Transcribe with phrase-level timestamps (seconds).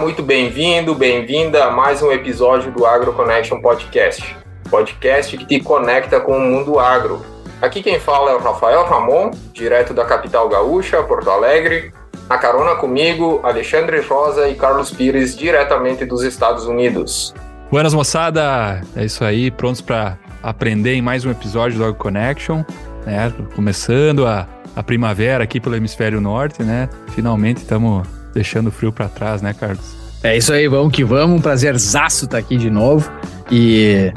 [0.00, 4.36] Muito bem-vindo, bem-vinda a mais um episódio do Agro Connection Podcast.
[4.70, 7.26] Podcast que te conecta com o mundo agro.
[7.60, 11.92] Aqui quem fala é o Rafael Ramon, direto da capital gaúcha, Porto Alegre.
[12.28, 17.34] Na carona comigo, Alexandre Rosa e Carlos Pires, diretamente dos Estados Unidos.
[17.68, 18.80] Buenas, moçada!
[18.94, 22.62] É isso aí, prontos para aprender em mais um episódio do Agro Connection,
[23.04, 23.32] né?
[23.56, 26.88] Começando a, a primavera aqui pelo hemisfério norte, né?
[27.08, 29.96] Finalmente estamos deixando o frio para trás, né, Carlos?
[30.22, 31.38] É isso aí, vamos que vamos.
[31.38, 33.10] Um prazerzaço estar tá aqui de novo.
[33.50, 34.12] E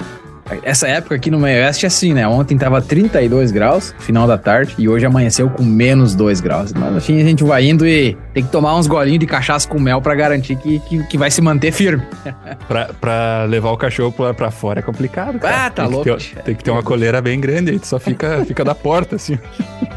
[0.63, 2.27] essa época aqui no meio oeste é assim, né?
[2.27, 6.73] Ontem tava 32 graus, final da tarde, e hoje amanheceu com menos 2 graus.
[6.73, 9.79] Mas enfim, a gente vai indo e tem que tomar uns golinhos de cachaça com
[9.79, 12.03] mel para garantir que, que, que, vai se manter firme.
[12.67, 15.39] pra, pra levar o cachorro pra, pra fora é complicado.
[15.39, 15.67] Cara.
[15.67, 16.17] Ah, tá tem louco.
[16.17, 18.75] Que ter, tem que ter uma coleira bem grande aí, tu só fica, fica da
[18.75, 19.37] porta, assim.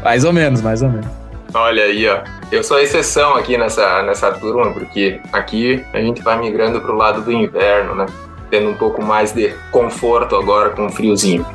[0.03, 1.24] Mais ou menos, mais ou menos.
[1.55, 2.19] Olha aí, ó.
[2.51, 6.95] Eu sou a exceção aqui nessa, nessa turma, porque aqui a gente vai migrando pro
[6.95, 8.05] lado do inverno, né?
[8.49, 11.45] tendo um pouco mais de conforto agora com o friozinho.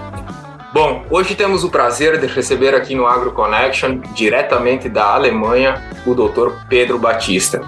[0.72, 6.14] Bom, hoje temos o prazer de receber aqui no Agro Connection, diretamente da Alemanha, o
[6.14, 6.52] Dr.
[6.68, 7.60] Pedro Batista.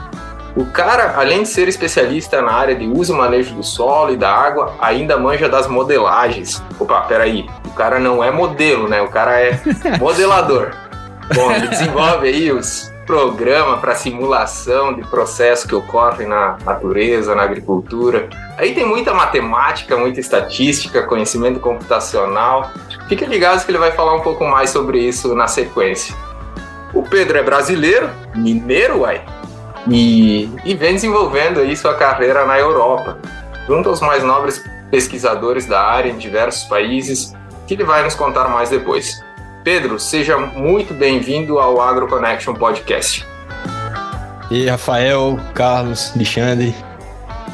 [0.54, 4.16] O cara, além de ser especialista na área de uso e manejo do solo e
[4.16, 6.62] da água, ainda manja das modelagens.
[6.78, 9.00] Opa, peraí, o cara não é modelo, né?
[9.00, 9.58] O cara é
[9.98, 10.72] modelador.
[11.34, 17.42] Bom, ele desenvolve aí os programa para simulação de processos que ocorrem na natureza, na
[17.42, 18.28] agricultura.
[18.56, 22.70] Aí tem muita matemática, muita estatística, conhecimento computacional.
[23.08, 26.14] Fique ligados que ele vai falar um pouco mais sobre isso na sequência.
[26.94, 29.24] O Pedro é brasileiro, mineiro, uai,
[29.88, 33.18] e, e vem desenvolvendo aí sua carreira na Europa,
[33.66, 37.34] junto aos mais nobres pesquisadores da área em diversos países,
[37.66, 39.22] que ele vai nos contar mais depois.
[39.64, 43.24] Pedro, seja muito bem-vindo ao Agro Connection Podcast.
[44.50, 46.74] E Rafael, Carlos, Alexandre,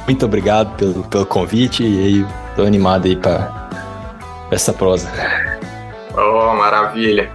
[0.07, 3.69] muito obrigado pelo, pelo convite e estou animado aí para
[4.51, 5.11] essa prosa.
[6.17, 7.31] Oh, maravilha.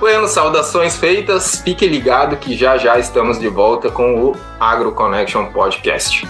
[0.00, 5.46] Bueno, saudações feitas, fique ligado que já já estamos de volta com o Agro Connection
[5.52, 6.26] Podcast.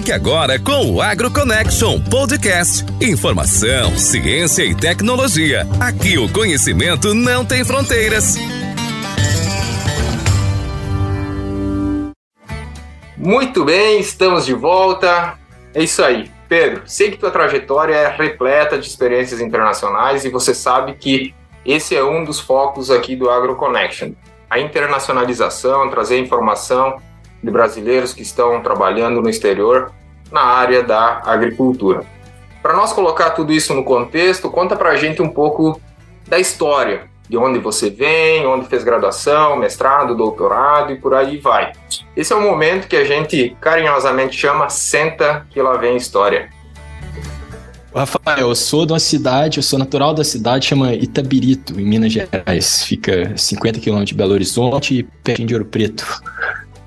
[0.00, 2.86] Fique agora com o Agro Connection Podcast.
[3.02, 5.66] Informação, ciência e tecnologia.
[5.78, 8.36] Aqui o conhecimento não tem fronteiras.
[13.14, 15.38] Muito bem, estamos de volta.
[15.74, 16.30] É isso aí.
[16.48, 21.94] Pedro, sei que tua trajetória é repleta de experiências internacionais e você sabe que esse
[21.94, 24.12] é um dos focos aqui do Agro Connection.
[24.48, 26.96] A internacionalização, trazer informação
[27.42, 29.92] de brasileiros que estão trabalhando no exterior
[30.30, 32.04] na área da agricultura.
[32.62, 35.80] Para nós colocar tudo isso no contexto, conta para a gente um pouco
[36.28, 41.72] da história, de onde você vem, onde fez graduação, mestrado, doutorado e por aí vai.
[42.14, 46.50] Esse é o momento que a gente carinhosamente chama Senta que lá vem história.
[47.94, 52.12] Rafael, eu sou de uma cidade, eu sou natural da cidade, chama Itabirito, em Minas
[52.12, 52.84] Gerais.
[52.84, 56.06] Fica 50 quilômetros de Belo Horizonte e pertinho de Ouro Preto.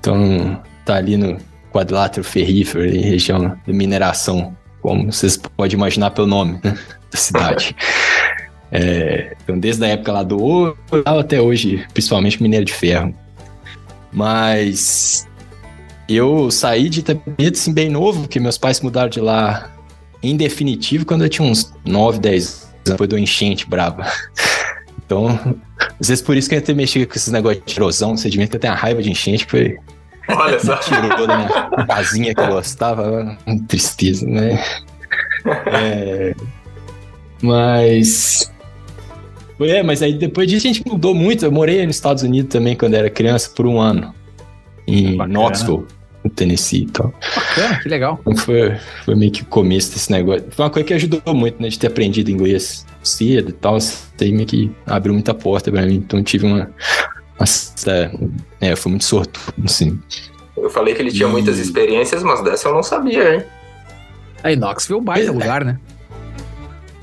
[0.04, 1.38] Então, tá ali no
[1.72, 6.78] quadrilátero ferrífero, região de mineração, como vocês podem imaginar pelo nome né,
[7.10, 7.74] da cidade.
[8.76, 13.14] É, então, desde a época lá do ouro até hoje, principalmente minério de ferro.
[14.12, 15.28] Mas
[16.08, 19.70] eu saí de Itabirito assim, bem novo, porque meus pais mudaram de lá
[20.20, 24.10] em definitivo quando eu tinha uns 9, 10 anos, depois do enchente brava.
[25.06, 25.38] Então,
[26.00, 28.56] às vezes por isso que eu até mexi com esses negócios de erosão, sedimento, que
[28.56, 29.78] eu tenho a raiva de enchente, que foi
[30.28, 30.76] Olha só.
[30.76, 33.36] Tirou da minha casinha que eu gostava.
[33.68, 34.62] Tristeza, né?
[35.66, 36.34] É,
[37.42, 38.50] mas.
[39.60, 41.44] É, mas aí depois disso a gente mudou muito.
[41.44, 44.14] Eu morei nos Estados Unidos também quando era criança por um ano.
[44.86, 45.38] Em Bacana.
[45.38, 45.86] Knoxville,
[46.24, 47.14] no Tennessee e tal.
[47.34, 48.18] Bacana, que legal.
[48.20, 50.44] Então foi, foi meio que o começo desse negócio.
[50.50, 51.68] Foi uma coisa que ajudou muito, né?
[51.68, 53.76] De ter aprendido inglês cedo e tal.
[53.76, 55.96] Isso aí meio que abriu muita porta pra mim.
[55.96, 56.70] Então tive uma,
[57.38, 58.10] nossa,
[58.60, 59.98] é, eu fui muito sortudo, assim.
[60.56, 61.32] Eu falei que ele tinha e...
[61.32, 63.44] muitas experiências, mas dessa eu não sabia, hein?
[64.42, 65.30] Aí, Knoxville, baita é.
[65.30, 65.78] lugar, né?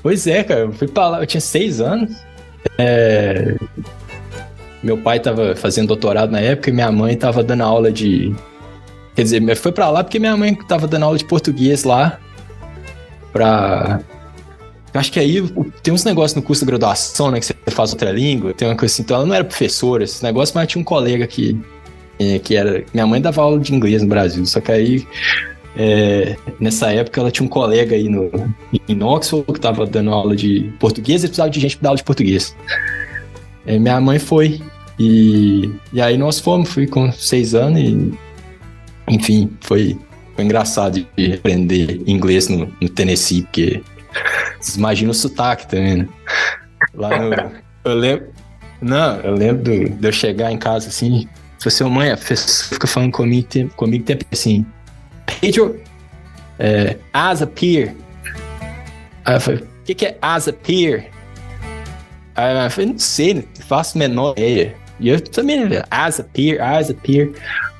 [0.02, 2.16] Pois é, cara, eu fui pra lá, eu tinha seis anos.
[2.78, 3.56] É...
[4.82, 8.34] Meu pai tava fazendo doutorado na época e minha mãe tava dando aula de.
[9.14, 12.18] Quer dizer, foi pra lá porque minha mãe tava dando aula de português lá.
[13.32, 14.00] Pra
[14.94, 15.42] eu acho que aí
[15.82, 17.40] tem uns negócios no curso de graduação, né?
[17.40, 19.02] Que você faz outra língua, tem uma coisa assim.
[19.02, 21.58] Então ela não era professora, esse negócio, mas tinha um colega que,
[22.18, 22.84] é, que era.
[22.92, 25.06] Minha mãe dava aula de inglês no Brasil, só que aí.
[25.74, 28.30] É, nessa época ela tinha um colega aí no,
[28.86, 31.96] em Knoxville que estava dando aula de português e precisava de gente para dar aula
[31.96, 32.54] de português.
[33.66, 34.60] é, minha mãe foi.
[34.98, 38.12] E, e aí nós fomos, fui com seis anos e,
[39.08, 39.96] enfim, foi,
[40.36, 43.82] foi engraçado de aprender inglês no, no Tennessee, porque
[44.60, 46.08] vocês imaginam o sotaque também, né?
[46.94, 47.34] Lá no,
[47.84, 48.28] eu lembro,
[48.80, 51.28] não, eu lembro do, de eu chegar em casa assim,
[51.58, 54.66] se você, mãe, a pessoa fica falando comigo, comigo tempo assim,
[55.40, 55.80] Pedro,
[56.58, 57.94] é, as a peer.
[59.24, 61.10] Aí eu falei, o que, que é as a peer?
[62.34, 64.74] Aí eu falei, não sei, não faço menor ideia.
[64.98, 67.32] E eu também, as a peer, as a peer.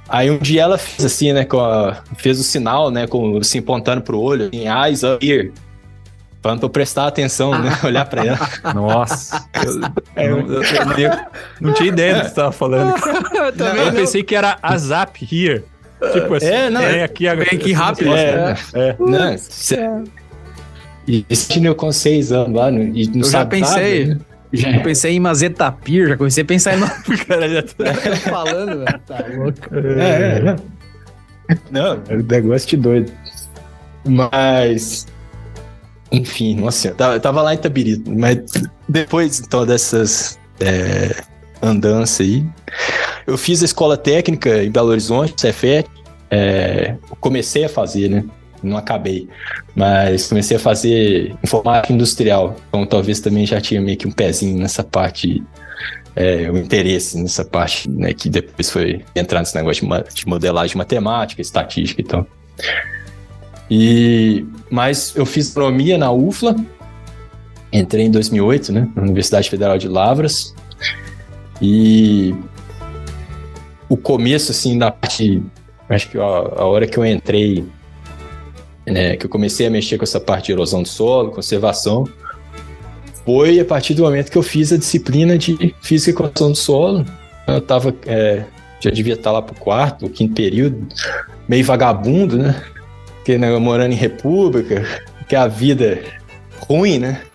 [0.08, 3.60] Aí um dia ela fez assim, né, com a, fez o sinal, né, com assim,
[3.60, 5.52] apontando pro olho, assim, eyes up here.
[6.42, 7.70] Falando pra eu prestar atenção, né?
[7.84, 8.74] Olhar pra ela.
[8.74, 9.44] Nossa.
[9.54, 9.80] Eu,
[10.16, 10.62] é, eu, eu,
[10.98, 11.10] eu,
[11.60, 12.94] não tinha ideia do que você tava falando.
[13.32, 15.64] eu também eu pensei que era a zap here.
[16.12, 17.48] Tipo assim, é, não, é aqui agora.
[17.48, 18.12] Vem aqui rápido.
[18.12, 18.80] É, é.
[18.88, 18.96] é.
[18.98, 19.78] Não, cê,
[21.06, 24.06] e esse eu com seis anos lá, no, e não eu já pensei.
[24.06, 24.20] Nada, né?
[24.52, 24.70] Já.
[24.70, 26.92] Eu pensei em Mazetapir, já comecei a pensar em nome.
[27.26, 29.00] cara já tá falando, velho.
[29.06, 29.74] Tá louco.
[29.98, 30.56] É,
[31.50, 31.58] é.
[31.70, 33.12] Não, é um negócio de doido.
[34.04, 35.06] Mas
[36.12, 38.38] enfim, nossa, tava, eu tava lá em Tabirito, mas
[38.88, 41.22] depois então dessas é,
[41.62, 42.44] andanças aí,
[43.26, 45.88] eu fiz a escola técnica em Belo Horizonte, Cefet,
[46.30, 48.24] é, comecei a fazer, né?
[48.62, 49.28] Não acabei,
[49.74, 54.56] mas comecei a fazer informática industrial, então talvez também já tinha meio que um pezinho
[54.58, 55.42] nessa parte
[56.14, 61.40] é, o interesse nessa parte, né, que depois foi entrar nesse negócio de modelagem matemática,
[61.40, 62.26] estatística e tal.
[63.70, 66.56] E, mas eu fiz economia na UFLA,
[67.72, 70.54] entrei em 2008, né, na Universidade Federal de Lavras,
[71.60, 72.34] e
[73.88, 75.42] o começo, assim, da parte,
[75.88, 77.64] acho que a, a hora que eu entrei,
[78.86, 82.06] né, que eu comecei a mexer com essa parte de erosão do solo, conservação,
[83.24, 86.58] foi a partir do momento que eu fiz a disciplina de física e conservação do
[86.58, 87.06] solo.
[87.46, 88.44] Eu tava, é,
[88.80, 90.88] já devia estar lá pro quarto, quinto período,
[91.48, 92.60] meio vagabundo, né?
[93.24, 94.84] Que né, morando em república,
[95.28, 96.04] que a vida é
[96.66, 97.20] ruim, né?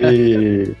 [0.00, 0.74] E...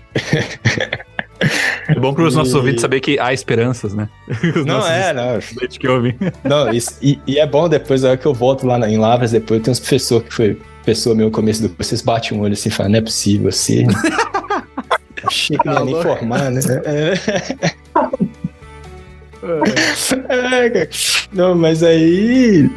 [1.88, 2.56] É bom para os nossos e...
[2.56, 4.08] ouvintes saber que há esperanças, né?
[4.54, 5.38] Os não é, não.
[5.68, 6.14] que ouvem.
[6.44, 9.32] Não, isso, e, e, é bom depois, a hora que eu volto lá em Lavras,
[9.32, 12.42] depois tem uns professores que foi pessoa meu no começo do curso, vocês batem um
[12.42, 13.86] olho assim e falam, não é possível, você...
[15.24, 16.60] Achei que não ia nem formar, né?
[16.84, 17.14] É.
[20.30, 20.88] é,
[21.32, 22.70] não, mas aí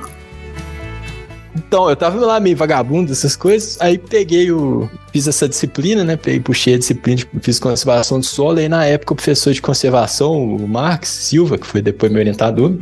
[1.56, 4.90] então, eu tava lá meio vagabundo, essas coisas, aí peguei o.
[5.12, 6.16] Fiz essa disciplina, né?
[6.16, 9.62] Peguei, puxei a disciplina, de, fiz conservação do solo, e na época o professor de
[9.62, 12.76] conservação, o Marx Silva, que foi depois meu orientador,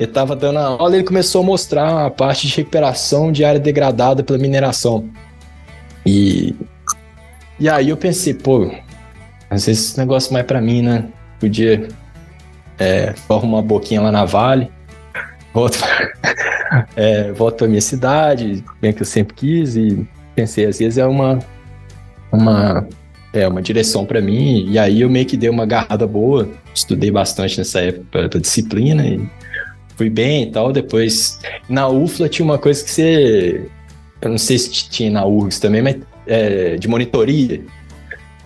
[0.00, 3.60] ele tava dando a aula ele começou a mostrar a parte de recuperação de área
[3.60, 5.08] degradada pela mineração.
[6.04, 6.54] E.
[7.58, 8.70] E aí eu pensei, pô,
[9.48, 11.06] às vezes esse negócio mais pra mim, né?
[11.38, 11.88] Podia
[12.78, 14.70] é, arrumar uma boquinha lá na Vale,
[15.54, 15.78] volto,
[16.96, 21.06] é, volto para minha cidade, bem que eu sempre quis e pensei, às vezes é
[21.06, 21.38] uma
[22.32, 22.86] uma
[23.32, 27.10] é uma direção para mim e aí eu meio que dei uma agarrada boa, estudei
[27.10, 29.28] bastante nessa época para disciplina e
[29.96, 30.72] fui bem e tal.
[30.72, 33.68] Depois na UFLA tinha uma coisa que você
[34.20, 35.96] eu não sei se tinha na URGS também, mas
[36.26, 37.62] é, de monitoria.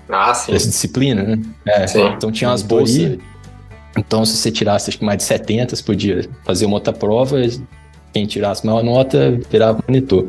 [0.09, 0.53] Ah, sim.
[0.53, 1.41] Essa disciplina, né?
[1.67, 1.85] É,
[2.17, 3.19] então tinha umas bolsas
[3.97, 7.39] então, se você tirasse acho que mais de 70, você podia fazer uma outra prova,
[8.13, 10.27] quem tirasse maior nota virava monitor.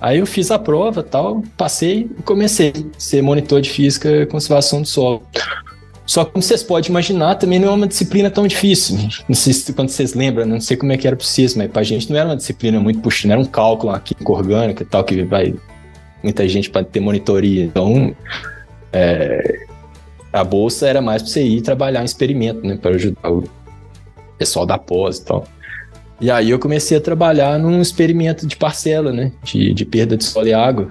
[0.00, 4.26] Aí eu fiz a prova tal, passei e comecei a ser monitor de física e
[4.26, 5.22] conservação do solo.
[6.06, 8.96] Só que como vocês podem imaginar, também não é uma disciplina tão difícil.
[9.28, 11.70] Não sei se quando vocês lembram, não sei como é que era para vocês, mas
[11.70, 14.86] para a gente não era uma disciplina muito puxada, era um cálculo aqui orgânico e
[14.86, 15.54] tal, que vai
[16.22, 17.62] muita gente para ter monitoria.
[17.62, 18.12] Então,
[18.92, 19.66] é,
[20.32, 22.76] a bolsa era mais para você ir trabalhar em experimento, né?
[22.76, 23.44] Para ajudar o
[24.38, 25.46] pessoal da pós e tal.
[26.20, 29.32] E aí eu comecei a trabalhar num experimento de parcela, né?
[29.42, 30.90] De, de perda de solo e água.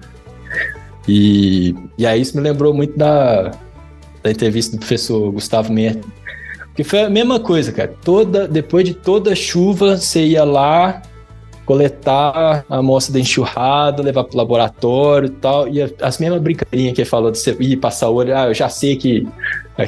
[1.07, 3.51] E, e aí isso me lembrou muito da,
[4.23, 6.11] da entrevista do professor Gustavo Merten.
[6.75, 7.93] Que foi a mesma coisa, cara.
[8.03, 11.01] Toda, depois de toda chuva, você ia lá,
[11.65, 15.67] coletar a amostra da enxurrada, levar para o laboratório e tal.
[15.67, 18.53] E as mesmas brincadeirinhas que ele falou de você ir passar o olho, ah, eu
[18.55, 19.27] já sei que,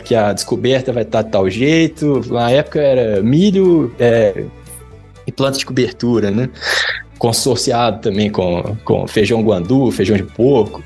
[0.03, 2.21] que a descoberta vai estar de tal jeito.
[2.31, 4.45] Na época era milho é,
[5.25, 6.49] e planta de cobertura, né?
[7.17, 10.83] Consorciado também com, com feijão guandu, feijão de porco.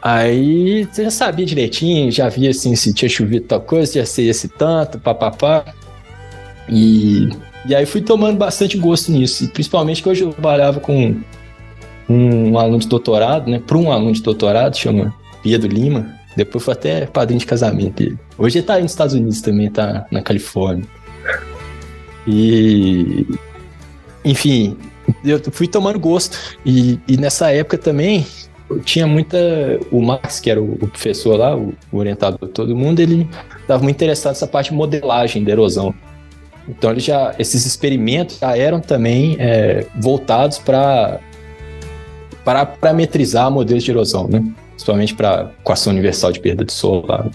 [0.00, 4.22] Aí você já sabia direitinho, já via assim se tinha chovido tal coisa, ia ser
[4.22, 5.64] esse tanto, papapá.
[6.68, 7.28] E
[7.68, 11.14] e aí fui tomando bastante gosto nisso, e principalmente que hoje eu trabalhava com
[12.08, 13.60] um aluno de doutorado, né?
[13.64, 18.18] Para um aluno de doutorado, chama Pedro Lima, Depois foi até padrinho de casamento dele.
[18.38, 20.86] Hoje ele tá nos Estados Unidos também, tá na Califórnia.
[22.28, 23.26] E.
[24.24, 24.76] Enfim,
[25.24, 26.38] eu fui tomando gosto.
[26.64, 28.26] E, e nessa época também,
[28.84, 29.38] tinha muita.
[29.90, 33.28] O Max, que era o, o professor lá, o, o, orientador de todo mundo, ele
[33.60, 35.94] estava muito interessado nessa parte de modelagem da erosão.
[36.68, 41.20] Então, ele já, esses experimentos já eram também é, voltados para
[42.44, 44.42] para parametrizar modelos de erosão, né?
[44.70, 47.26] Principalmente para equação universal de perda de solo lá,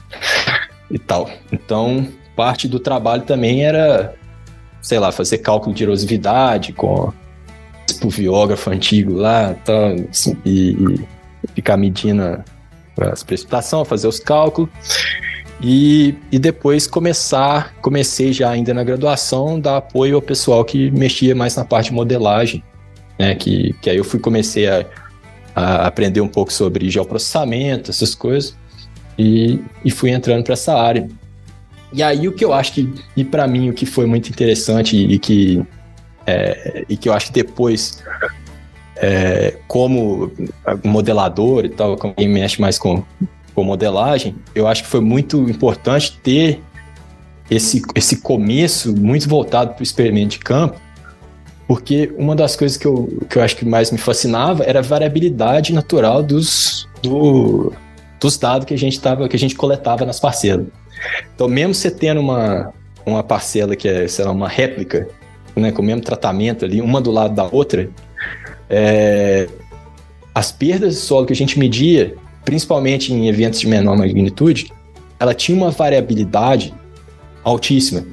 [0.90, 1.30] e tal.
[1.52, 4.16] Então, parte do trabalho também era,
[4.84, 7.12] sei lá, fazer cálculo de erosividade com
[8.04, 10.76] o viógrafo antigo lá tal, assim, e,
[11.44, 12.44] e ficar medindo
[13.12, 14.70] as precipitações, fazer os cálculos.
[15.60, 21.34] E, e depois começar, comecei já ainda na graduação, dar apoio ao pessoal que mexia
[21.34, 22.62] mais na parte de modelagem,
[23.18, 23.34] né?
[23.34, 24.86] Que, que aí eu fui comecei a
[25.56, 28.56] a aprender um pouco sobre geoprocessamento, essas coisas,
[29.18, 31.08] e, e fui entrando para essa área.
[31.94, 34.98] E aí o que eu acho que, e para mim o que foi muito interessante
[34.98, 35.64] e, que,
[36.26, 38.04] é, e que eu acho que depois,
[38.96, 40.32] é, como
[40.84, 43.04] modelador e tal, como quem mexe mais com,
[43.54, 46.60] com modelagem, eu acho que foi muito importante ter
[47.50, 50.82] esse, esse começo muito voltado para o experimento de campo,
[51.68, 54.82] porque uma das coisas que eu, que eu acho que mais me fascinava era a
[54.82, 57.72] variabilidade natural dos, do,
[58.20, 60.66] dos dados que a gente tava, que a gente coletava nas parcelas.
[61.36, 62.74] Então, mesmo você tendo uma,
[63.06, 65.08] uma parcela que é, sei lá, uma réplica,
[65.56, 67.90] né, com o mesmo tratamento ali, uma do lado da outra,
[68.70, 69.48] é,
[70.34, 74.72] as perdas de solo que a gente media, principalmente em eventos de menor magnitude,
[75.20, 76.74] ela tinha uma variabilidade
[77.44, 78.04] altíssima.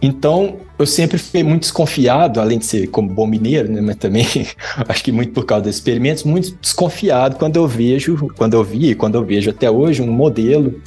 [0.00, 4.26] Então, eu sempre fiquei muito desconfiado, além de ser como bom mineiro, né, mas também
[4.88, 8.94] acho que muito por causa dos experimentos, muito desconfiado quando eu vejo, quando eu vi,
[8.94, 10.80] quando eu vejo até hoje um modelo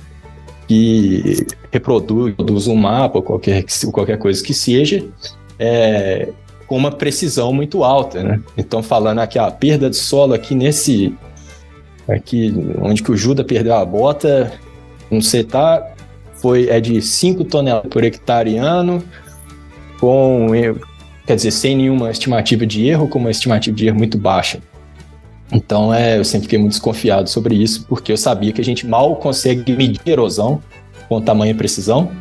[0.67, 5.05] que reproduz um mapa qualquer, qualquer coisa que seja,
[5.59, 6.29] é,
[6.67, 8.41] com uma precisão muito alta, né?
[8.57, 11.13] Então, falando aqui, a perda de solo aqui nesse,
[12.07, 14.51] aqui onde que o Judas perdeu a bota,
[15.11, 15.85] não sei, tá,
[16.35, 19.03] foi, é de 5 toneladas por hectare ano,
[19.99, 20.47] com,
[21.25, 24.59] quer dizer, sem nenhuma estimativa de erro, com uma estimativa de erro muito baixa.
[25.51, 28.85] Então, é, eu sempre fiquei muito desconfiado sobre isso, porque eu sabia que a gente
[28.85, 30.61] mal consegue medir erosão
[31.07, 32.11] com tamanho e precisão,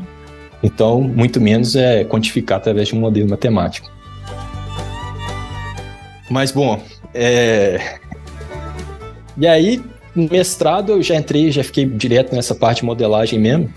[0.62, 3.90] então, muito menos é quantificar através de um modelo matemático.
[6.30, 7.98] Mas, bom, é...
[9.36, 9.82] e aí,
[10.14, 13.70] no mestrado, eu já entrei, já fiquei direto nessa parte de modelagem mesmo,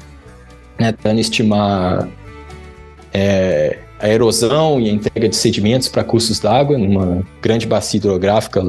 [0.80, 2.08] né, tentando estimar
[3.14, 8.62] é, a erosão e a entrega de sedimentos para cursos d'água numa grande bacia hidrográfica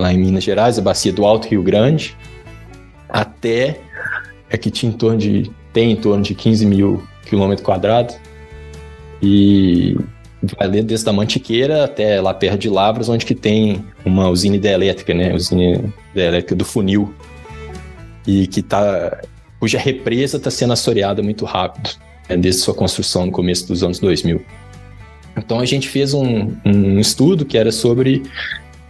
[0.00, 2.16] lá, em Minas Gerais, a bacia do Alto Rio Grande,
[3.08, 3.80] até
[4.48, 8.16] é que tinha em torno de tem em torno de 15 mil quilômetros quadrados
[9.22, 9.96] e
[10.58, 14.56] vai ler desde a Mantiqueira até lá perto de Lavras, onde que tem uma usina
[14.56, 17.14] hidrelétrica, né, usina hidrelétrica do Funil
[18.26, 19.20] e que tá
[19.60, 21.90] cuja represa está sendo assoreada muito rápido
[22.28, 24.42] né, desde sua construção no começo dos anos 2000.
[25.36, 28.22] Então a gente fez um, um estudo que era sobre,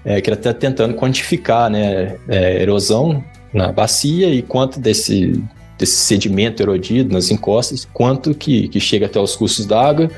[0.05, 5.43] é, que era até tentando quantificar né, é, erosão na bacia e quanto desse,
[5.79, 10.11] desse sedimento erodido nas encostas, quanto que, que chega até os cursos d'água,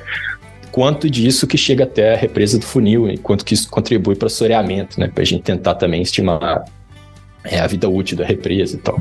[0.71, 4.27] quanto disso que chega até a represa do funil e quanto que isso contribui para
[4.27, 6.65] o soreamento, né, para a gente tentar também estimar
[7.45, 9.01] é, a vida útil da represa e tal.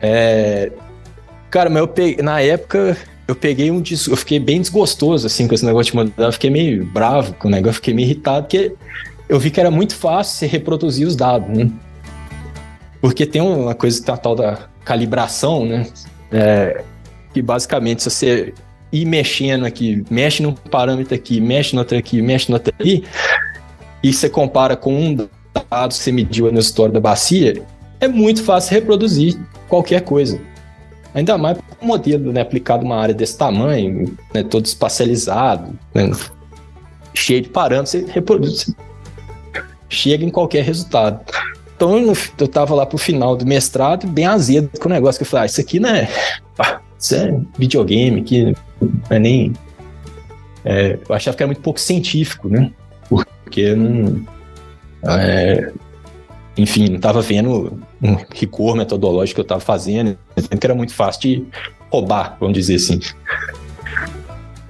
[0.00, 0.72] É,
[1.50, 5.54] cara, mas eu peguei, na época eu peguei um eu fiquei bem desgostoso assim com
[5.54, 8.72] esse negócio de modelo, eu fiquei meio bravo com o negócio, fiquei meio irritado porque
[9.32, 11.70] eu vi que era muito fácil você reproduzir os dados, né?
[13.00, 15.86] Porque tem uma coisa a tal da calibração, né?
[16.30, 16.84] É,
[17.32, 18.54] que basicamente se você
[18.92, 23.04] ir mexendo aqui, mexe num parâmetro aqui, mexe no outro aqui, mexe no outro aqui,
[24.02, 27.62] e você compara com um dado que você mediu na história da bacia,
[28.00, 30.38] é muito fácil reproduzir qualquer coisa.
[31.14, 36.10] Ainda mais para um modelo né, aplicado numa área desse tamanho, né, todo espacializado, né,
[37.14, 38.74] cheio de parâmetros, você reproduz,
[39.92, 41.20] chega em qualquer resultado.
[41.76, 45.24] Então eu, eu tava lá pro final do mestrado, bem azedo com o negócio, que
[45.24, 46.08] eu falei, ah, isso aqui não é.
[46.98, 49.52] Isso é videogame, que não é nem.
[50.64, 52.70] É, eu achava que era muito pouco científico, né?
[53.08, 54.24] Porque não.
[55.04, 55.72] É,
[56.56, 61.20] enfim, não estava vendo um rigor metodológico que eu estava fazendo, que era muito fácil
[61.20, 61.44] de
[61.90, 63.00] roubar, vamos dizer assim.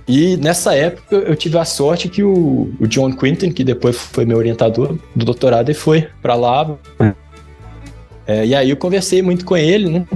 [0.07, 4.25] E nessa época eu tive a sorte que o, o John Quinton, que depois foi
[4.25, 6.77] meu orientador do doutorado, ele foi para lá
[8.27, 10.07] É, e aí eu conversei muito com ele, né?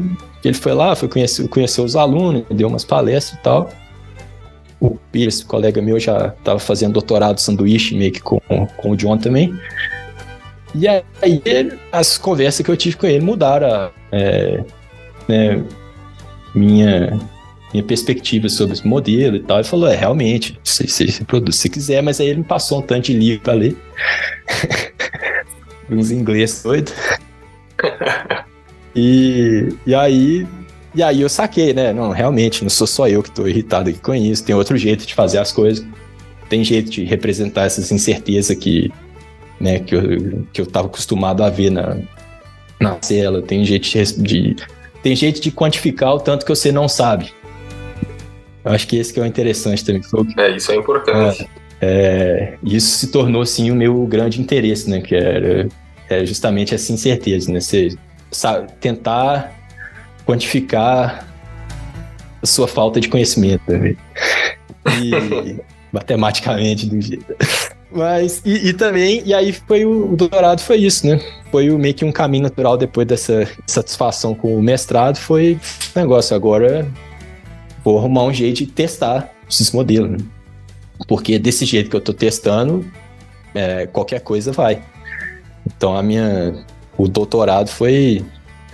[0.44, 3.70] Ele foi lá, foi conhecer, conhecer os alunos, deu umas palestras e tal.
[4.78, 8.40] O Pires, colega meu, já estava fazendo doutorado sanduíche meio que com,
[8.76, 9.54] com o John também.
[10.74, 11.02] E aí
[11.90, 14.62] as conversas que eu tive com ele mudaram é,
[15.26, 15.64] né,
[16.54, 17.18] minha,
[17.76, 19.58] minha perspectiva sobre esse modelo e tal.
[19.58, 22.82] Ele falou: é, realmente, você, você produz se quiser, mas aí ele me passou um
[22.82, 23.76] tanto de livro para ler.
[25.90, 26.90] Uns inglês doido.
[28.94, 30.46] e, e aí.
[30.94, 31.92] E aí eu saquei, né?
[31.92, 34.42] Não, realmente, não sou só eu que estou irritado aqui com isso.
[34.42, 35.84] Tem outro jeito de fazer as coisas.
[36.48, 38.90] Tem jeito de representar essas incertezas que,
[39.60, 41.98] né, que eu, que eu acostumado a ver na,
[42.80, 43.42] na tela.
[43.42, 44.56] Tem jeito de, de,
[45.02, 47.30] tem jeito de quantificar o tanto que você não sabe.
[48.66, 50.02] Eu acho que esse que é o interessante também.
[50.36, 51.48] É, isso é importante.
[51.80, 55.00] É, é, isso se tornou, sim, o meu grande interesse, né?
[55.00, 55.68] Que era
[56.10, 57.60] é justamente essa incerteza, né?
[57.60, 57.96] Você
[58.28, 59.54] sabe, tentar
[60.26, 61.28] quantificar
[62.42, 63.94] a sua falta de conhecimento, né?
[65.00, 65.60] E
[65.92, 67.36] matematicamente do jeito.
[67.92, 71.20] Mas, e, e, também, e aí foi o, o, doutorado foi isso, né?
[71.52, 75.56] Foi o, meio que um caminho natural depois dessa satisfação com o mestrado, foi
[75.94, 76.86] negócio, agora
[77.92, 80.18] vou arrumar um jeito de testar esses modelos, né?
[81.06, 82.84] Porque desse jeito que eu tô testando,
[83.54, 84.82] é, qualquer coisa vai.
[85.66, 86.64] Então a minha,
[86.96, 88.24] o doutorado foi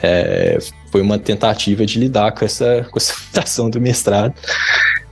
[0.02, 0.58] é,
[0.90, 4.34] foi uma tentativa de lidar com essa, com essa do mestrado,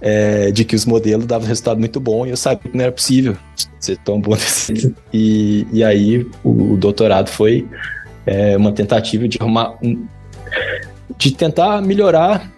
[0.00, 2.92] é, de que os modelos davam resultado muito bom e eu sabia que não era
[2.92, 3.37] possível
[3.78, 4.95] ser tão bom assim.
[5.12, 7.66] E, e aí o, o doutorado foi
[8.26, 10.07] é, uma tentativa de arrumar um,
[11.16, 12.50] de tentar melhorar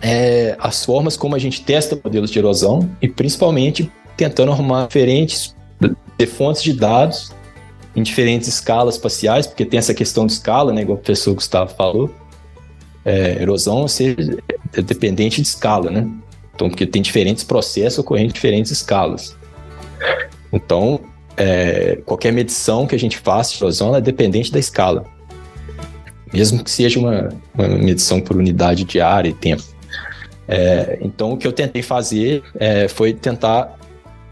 [0.00, 5.56] é, as formas como a gente testa modelos de erosão e principalmente tentando arrumar diferentes
[6.18, 7.32] de fontes de dados
[7.94, 11.74] em diferentes escalas espaciais, porque tem essa questão de escala, né, igual o professor Gustavo
[11.74, 12.14] falou.
[13.04, 13.86] É, erosão
[14.72, 16.06] é dependente de escala, né?
[16.54, 19.36] Então, porque tem diferentes processos ocorrendo em diferentes escalas.
[20.52, 21.00] Então,
[21.36, 25.04] é, qualquer medição que a gente faça de erosão é dependente da escala.
[26.32, 29.62] Mesmo que seja uma, uma medição por unidade de área e tempo.
[30.48, 33.78] É, então, o que eu tentei fazer é, foi tentar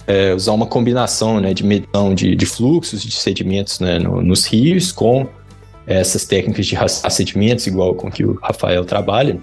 [0.06, 4.46] é, usar uma combinação né, de medição de, de, fluxos de sedimentos né, no, nos
[4.46, 5.28] rios com
[5.86, 9.38] essas técnicas de rastrear sedimentos, igual com que o Rafael trabalha.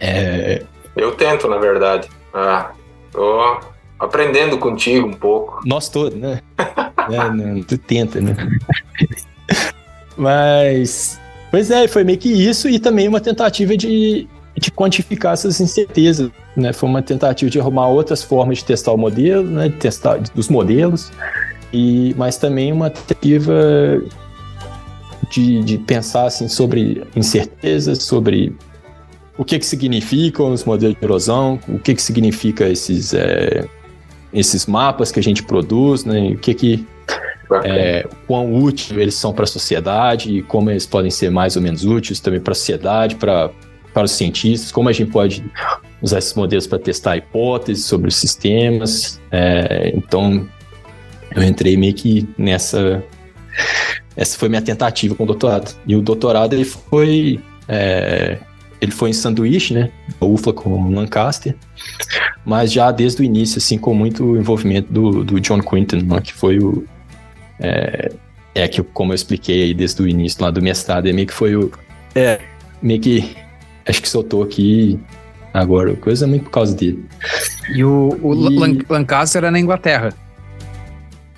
[0.00, 0.64] É...
[0.96, 2.08] Eu tento, na verdade.
[2.34, 2.72] Ah,
[3.12, 3.60] tô
[3.98, 5.60] aprendendo contigo um pouco.
[5.64, 6.40] Nós todos, né?
[6.58, 8.36] é, não, tu tenta, né?
[10.16, 15.60] Mas, pois é, foi meio que isso e também uma tentativa de de quantificar essas
[15.60, 16.30] incertezas.
[16.56, 16.72] Né?
[16.72, 19.68] Foi uma tentativa de arrumar outras formas de testar o modelo, né?
[19.68, 21.10] de testar dos modelos,
[21.72, 23.52] e mas também uma tentativa
[25.30, 28.54] de, de pensar assim, sobre incertezas, sobre
[29.36, 33.64] o que, que significam os modelos de erosão, o que, que significa esses, é,
[34.32, 36.30] esses mapas que a gente produz, né?
[36.30, 36.86] o que, que
[37.64, 41.62] é, quão útil eles são para a sociedade e como eles podem ser mais ou
[41.62, 43.50] menos úteis também para a sociedade, para
[43.98, 45.44] para os cientistas, como a gente pode
[46.00, 49.20] usar esses modelos para testar hipóteses sobre os sistemas.
[49.32, 50.48] É, então,
[51.34, 53.02] eu entrei meio que nessa.
[54.16, 55.74] Essa foi minha tentativa com o doutorado.
[55.84, 57.40] E o doutorado ele foi.
[57.66, 58.38] É,
[58.80, 59.90] ele foi em sanduíche, né?
[60.20, 61.56] A UFLA com Lancaster,
[62.44, 66.32] mas já desde o início, assim, com muito envolvimento do, do John Quinton, né, que
[66.32, 66.84] foi o.
[67.58, 68.12] É,
[68.54, 71.34] é que, como eu expliquei aí desde o início lá do mestrado, é meio que
[71.34, 71.72] foi o.
[72.14, 72.38] É,
[72.80, 73.36] meio que
[73.88, 74.98] acho que soltou aqui
[75.52, 77.04] agora, coisa muito por causa dele.
[77.74, 78.84] E o, o e...
[78.88, 80.12] Lancaster é na Inglaterra.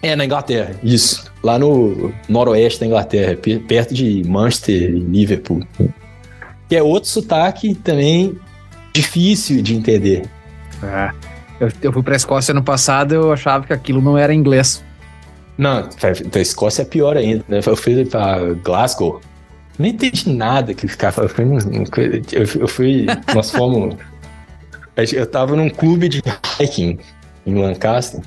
[0.03, 1.31] É, na Inglaterra, isso.
[1.43, 3.37] Lá no noroeste da Inglaterra,
[3.69, 5.63] perto de Manchester e Liverpool.
[6.69, 8.39] Que é outro sotaque também
[8.95, 10.29] difícil de entender.
[10.83, 11.11] É.
[11.61, 14.83] Eu, eu fui pra Escócia ano passado eu achava que aquilo não era inglês.
[15.59, 15.87] Não,
[16.35, 17.61] a Escócia é pior ainda, né?
[17.65, 19.21] Eu fui pra Glasgow,
[19.81, 21.59] nem entendi nada que os caras falavam.
[22.33, 23.07] Eu, eu fui.
[23.35, 23.97] Nós fomos.
[25.15, 26.23] Eu tava num clube de
[26.61, 26.99] hiking
[27.47, 28.21] em Lancaster.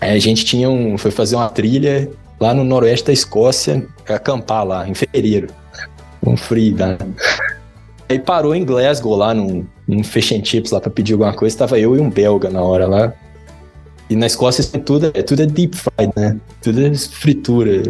[0.00, 0.96] A gente tinha um.
[0.96, 5.48] Foi fazer uma trilha lá no noroeste da Escócia, acampar lá, em fevereiro.
[6.24, 6.96] Um frio, né?
[8.08, 11.58] Aí parou em Glasgow lá num, num fish and chips lá pra pedir alguma coisa.
[11.58, 13.12] Tava eu e um belga na hora lá.
[14.08, 16.36] E na Escócia tudo, é, tudo é deep fried, né?
[16.62, 17.82] Tudo é fritura.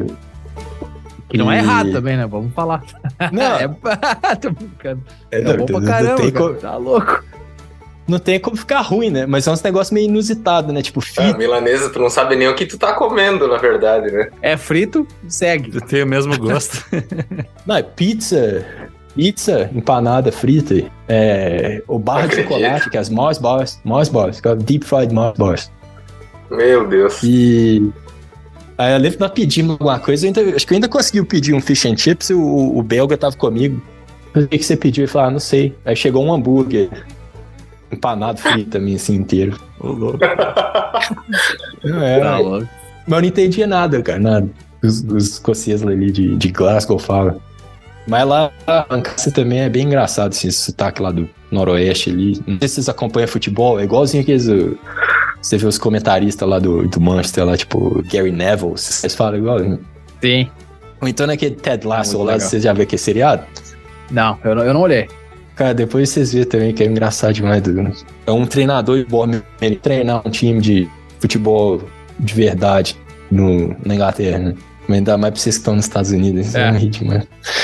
[1.28, 2.26] Que não é errado também, né?
[2.26, 2.82] Vamos falar.
[3.32, 3.42] Não.
[3.58, 3.68] é...
[4.40, 5.02] Tô brincando.
[5.30, 6.32] É, é bom pra caramba, cara.
[6.32, 6.54] Co...
[6.54, 7.24] Tá louco.
[8.06, 9.26] não tem como ficar ruim, né?
[9.26, 10.82] Mas é uns negócios meio inusitado, né?
[10.82, 11.36] Tipo, Ah, fita.
[11.38, 14.30] milanesa, tu não sabe nem o que tu tá comendo, na verdade, né?
[14.40, 15.80] É frito, segue.
[15.82, 16.84] Tem o mesmo gosto.
[17.66, 18.64] Não, é pizza.
[19.16, 20.74] Pizza empanada frita.
[21.08, 23.80] É, o barra de chocolate, que é as Mars Bars.
[23.82, 25.72] Mars Bars, é Deep Fried Mars Bars.
[26.50, 27.20] Meu Deus.
[27.24, 27.90] E.
[28.78, 31.54] Aí eu lembro que nós pedimos alguma coisa, ainda- acho que eu ainda consegui pedir
[31.54, 33.80] um fish and chips e o, o belga tava comigo.
[34.34, 35.04] O que, que você pediu?
[35.04, 35.74] Ele falou, ah, não sei.
[35.84, 36.90] Aí chegou um hambúrguer
[37.90, 39.58] empanado frito também, assim, inteiro.
[39.80, 40.18] Ô, louco.
[41.84, 42.68] É, Tá louco.
[43.06, 44.48] Mas eu não entendia nada, cara, nada.
[44.82, 47.40] Os, os escoceses ali de, de Glasgow falam.
[48.06, 52.40] Mas lá, a Lancaster também é bem engraçado, assim, esse sotaque lá do noroeste ali.
[52.46, 54.46] Não sei se vocês acompanham futebol, é igualzinho aqueles...
[55.46, 59.60] Você vê os comentaristas lá do, do Manchester, lá, tipo, Gary Neville, vocês falam igual.
[60.20, 60.48] Sim.
[61.00, 62.40] Ou então naquele Ted Lasso lá, legal.
[62.40, 63.44] vocês já viram aquele seriado?
[64.10, 65.06] Não, eu não, eu não olhei.
[65.54, 67.62] Cara, depois vocês verem também que é engraçado demais.
[67.62, 67.92] do-
[68.26, 69.28] É um treinador igual
[69.60, 70.88] ele treinar um time de
[71.20, 71.80] futebol
[72.18, 72.96] de verdade
[73.30, 74.54] no, na Inglaterra, né?
[74.88, 76.70] Mas ainda mais pra vocês que estão nos Estados Unidos, é, É.
[76.72, 77.12] ritmo?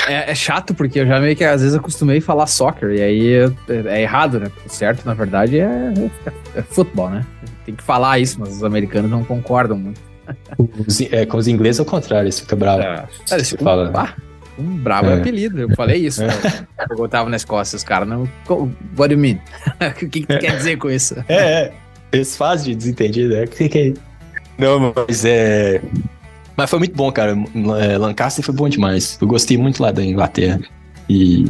[0.07, 3.01] É, é chato porque eu já meio que às vezes acostumei a falar soccer e
[3.01, 3.49] aí é,
[3.87, 4.47] é errado, né?
[4.65, 7.25] O certo, na verdade, é, é, é futebol, né?
[7.65, 10.01] Tem que falar isso, mas os americanos não concordam muito.
[10.87, 12.85] Os, é, com os ingleses é o contrário, eles ficam bravos.
[12.85, 13.91] É, eles Você ficam- fala.
[13.95, 14.13] ah,
[14.57, 15.13] um brabo é.
[15.13, 15.17] É.
[15.17, 15.59] apelido.
[15.59, 16.21] Eu falei isso
[16.87, 17.75] quando eu tava na Escócia.
[17.75, 18.29] Os caras não.
[18.47, 19.39] What do you mean?
[19.81, 21.15] o que, que tu quer dizer com isso?
[21.27, 21.73] É, é.
[22.11, 23.43] Eles fazem de desentendido, é.
[23.45, 23.93] O que, que é?
[24.57, 25.81] Não, mas é.
[26.55, 27.35] Mas foi muito bom, cara.
[27.81, 29.17] É, Lancaster foi bom demais.
[29.19, 30.59] Eu gostei muito lá da Inglaterra.
[31.09, 31.47] E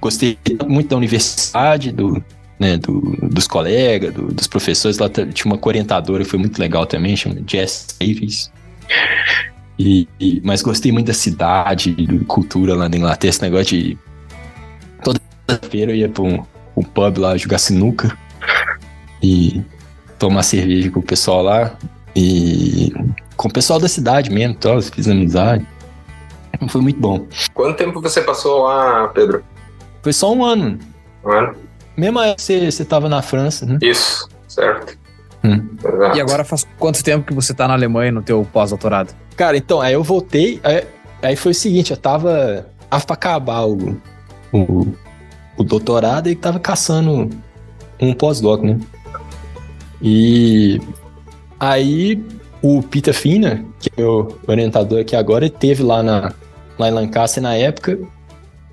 [0.00, 2.24] gostei muito da universidade, do,
[2.58, 4.98] né, do- dos colegas, do- dos professores.
[4.98, 8.50] Lá tinha uma orientadora que foi muito legal também, chama Jess Davis.
[9.78, 13.98] E, e- mas gostei muito da cidade, da cultura lá na Inglaterra, esse negócio de.
[15.04, 15.20] Toda
[15.70, 16.42] feira eu ia pra um,
[16.76, 18.16] um pub lá jogar sinuca
[19.22, 19.62] e
[20.18, 21.76] tomar cerveja com o pessoal lá.
[22.16, 22.92] E
[23.36, 25.64] com o pessoal da cidade mesmo, tal, fiz amizade.
[26.68, 27.24] Foi muito bom.
[27.54, 29.44] Quanto tempo você passou lá, Pedro?
[30.02, 30.76] Foi só um ano.
[31.24, 31.54] Um ano?
[31.98, 33.76] Mesmo aí você, você tava na França, né?
[33.82, 34.96] Isso, certo.
[35.42, 35.68] Hum.
[36.14, 39.12] E agora faz quanto tempo que você tá na Alemanha no teu pós-doutorado?
[39.36, 40.60] Cara, então, aí eu voltei.
[40.62, 40.86] Aí,
[41.20, 42.66] aí foi o seguinte, eu tava.
[42.88, 44.00] Tava pra acabar o,
[44.52, 44.86] o,
[45.56, 47.28] o doutorado e tava caçando
[48.00, 48.78] um pós-doc, né?
[50.00, 50.80] E
[51.58, 52.24] aí
[52.62, 56.32] o Peter Fina, que é o orientador aqui agora, ele teve lá, na,
[56.78, 57.98] lá em Lancaster na época.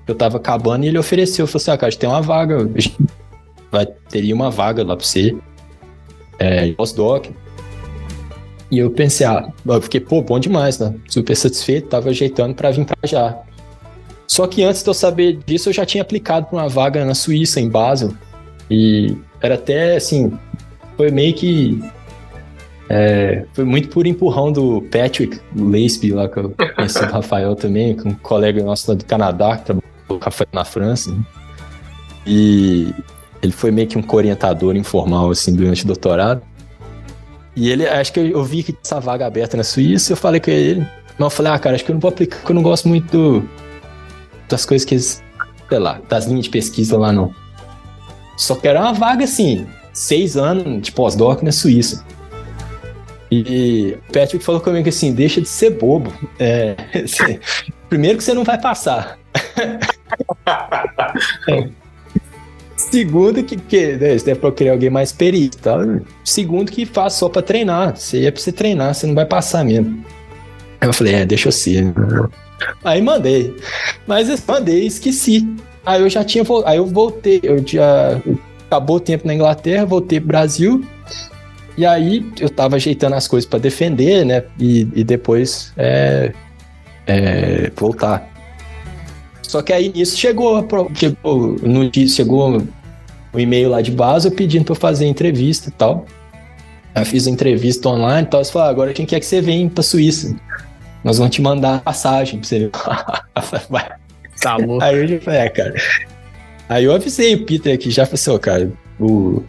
[0.06, 2.68] Eu tava acabando e ele ofereceu, falou assim: ah, cara, tem uma vaga,
[3.70, 5.36] vai, teria uma vaga lá pra você,
[6.38, 7.26] é, pós-doc.
[8.70, 10.94] E eu pensei, ah, eu fiquei, pô, bom demais, né?
[11.08, 13.38] Super satisfeito, tava ajeitando pra vir pra já.
[14.26, 17.14] Só que antes de eu saber disso, eu já tinha aplicado pra uma vaga na
[17.14, 18.12] Suíça, em Basel.
[18.68, 20.36] E era até, assim,
[20.96, 21.80] foi meio que...
[22.88, 27.94] é, foi muito por empurrão do Patrick Laceby, lá que eu conheci o Rafael também,
[27.94, 31.10] com um colega nosso lá do Canadá, que trabalhou com o Rafael na França.
[31.10, 31.18] né?
[32.26, 32.92] E
[33.42, 36.42] ele foi meio que um orientador informal, assim, durante o doutorado.
[37.54, 40.50] E ele, acho que eu, vi que essa vaga aberta na Suíça, eu falei com
[40.50, 40.80] ele.
[41.18, 42.88] Mas eu falei, ah, cara, acho que eu não vou aplicar, porque eu não gosto
[42.88, 43.48] muito do-
[44.48, 45.22] das coisas que eles,
[45.68, 47.34] sei lá, das linhas de pesquisa lá, não.
[48.36, 52.04] Só que era uma vaga, assim, seis anos de pós-doc na Suíça.
[53.30, 56.12] E o Patrick falou comigo assim, deixa de ser bobo.
[56.38, 56.76] É,
[57.88, 59.18] primeiro que você não vai passar.
[62.76, 65.78] Segundo que, que né, deve procurar alguém mais perito, tá?
[66.24, 67.96] Segundo que faz só pra treinar.
[67.96, 70.04] Você é pra você treinar, você não vai passar mesmo.
[70.80, 71.92] Eu falei, é, deixa eu ser.
[72.84, 73.56] Aí mandei.
[74.06, 75.48] Mas eu mandei esqueci.
[75.84, 77.40] Aí eu já tinha Aí eu voltei.
[77.42, 78.20] Eu já.
[78.66, 80.84] Acabou o tempo na Inglaterra, voltei pro Brasil.
[81.78, 84.42] E aí eu tava ajeitando as coisas pra defender, né?
[84.58, 86.32] E, e depois é,
[87.06, 88.35] é, voltar.
[89.46, 92.62] Só que aí nisso chegou, chegou, no, dia- chegou
[93.32, 96.04] o e-mail lá de base pedindo pra eu fazer entrevista e tal.
[96.94, 98.40] Aí eu fiz a entrevista online e tal.
[98.40, 100.34] Eles falaram, agora quem quer que você venha pra Suíça?
[101.04, 102.70] Nós vamos te mandar passagem pra você ver.
[104.40, 104.82] Tá louco.
[104.84, 105.74] Aí eu já falei, é, cara.
[106.68, 109.42] Aí eu avisei o Peter aqui, já falei assim, ó, cara, o,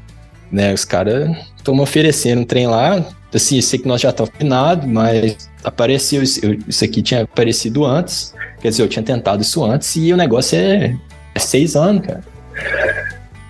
[0.52, 4.12] né, os caras estão me oferecendo um trem lá, assim, eu sei que nós já
[4.12, 9.04] estamos afinados, mas apareceu, isso, eu- isso aqui tinha aparecido antes, quer dizer, eu tinha
[9.04, 10.96] tentado isso antes, e o negócio é,
[11.36, 12.24] é seis anos, cara.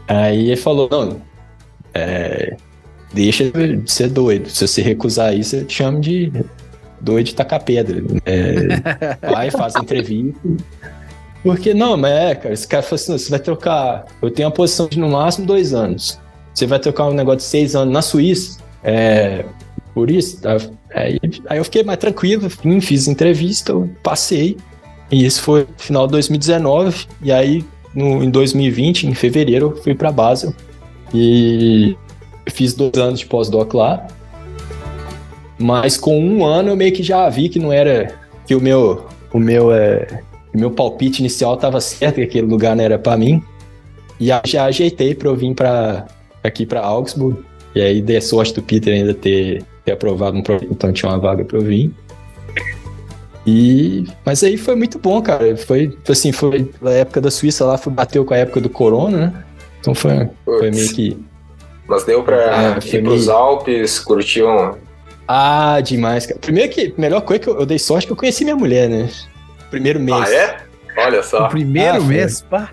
[0.07, 1.21] Aí ele falou, não,
[1.93, 2.55] é,
[3.13, 6.31] deixa de ser doido, se você recusar isso, eu te chamo de
[7.01, 8.01] doido de tacar pedra.
[8.25, 8.53] É,
[9.31, 10.39] vai, faz a entrevista,
[11.43, 14.05] porque não, mas é, cara, esse cara falou assim: "Não, você vai trocar.
[14.21, 16.19] Eu tenho a posição de no máximo dois anos.
[16.53, 19.45] você vai tocar um negócio de seis anos na Suíça, é,
[19.93, 20.57] por isso, tá?
[20.93, 24.57] Aí, aí eu fiquei mais tranquilo, vim, fiz entrevista, passei,
[25.11, 29.83] e isso foi no final de 2019, e aí no, em 2020, em fevereiro, eu
[29.83, 30.53] fui para Basel,
[31.13, 31.95] e
[32.49, 34.07] fiz dois anos de pós-doc lá,
[35.57, 38.13] mas com um ano eu meio que já vi que não era,
[38.45, 40.21] que o meu, o meu, é,
[40.53, 43.41] o meu palpite inicial estava certo, que aquele lugar não era para mim,
[44.19, 46.07] e aí já ajeitei para eu vir para
[46.43, 47.39] aqui para Augsburg.
[47.75, 51.17] E aí dei sorte do Peter ainda ter, ter aprovado um projeto, então tinha uma
[51.17, 51.93] vaga para eu vir.
[53.45, 55.55] E, mas aí foi muito bom, cara.
[55.55, 59.17] Foi assim, foi a época da Suíça lá, foi, bateu com a época do Corona,
[59.17, 59.45] né?
[59.79, 61.17] Então foi, foi meio que.
[61.87, 63.31] Mas deu pra é, ir pros meio...
[63.31, 64.73] Alpes, curtir um.
[65.25, 66.37] Ah, demais, cara.
[66.37, 69.09] Primeiro que, melhor coisa que eu, eu dei sorte que eu conheci minha mulher, né?
[69.69, 70.29] Primeiro mês.
[70.29, 70.57] Ah, é?
[70.97, 71.45] Olha só.
[71.45, 72.71] O primeiro ah, mês, pá.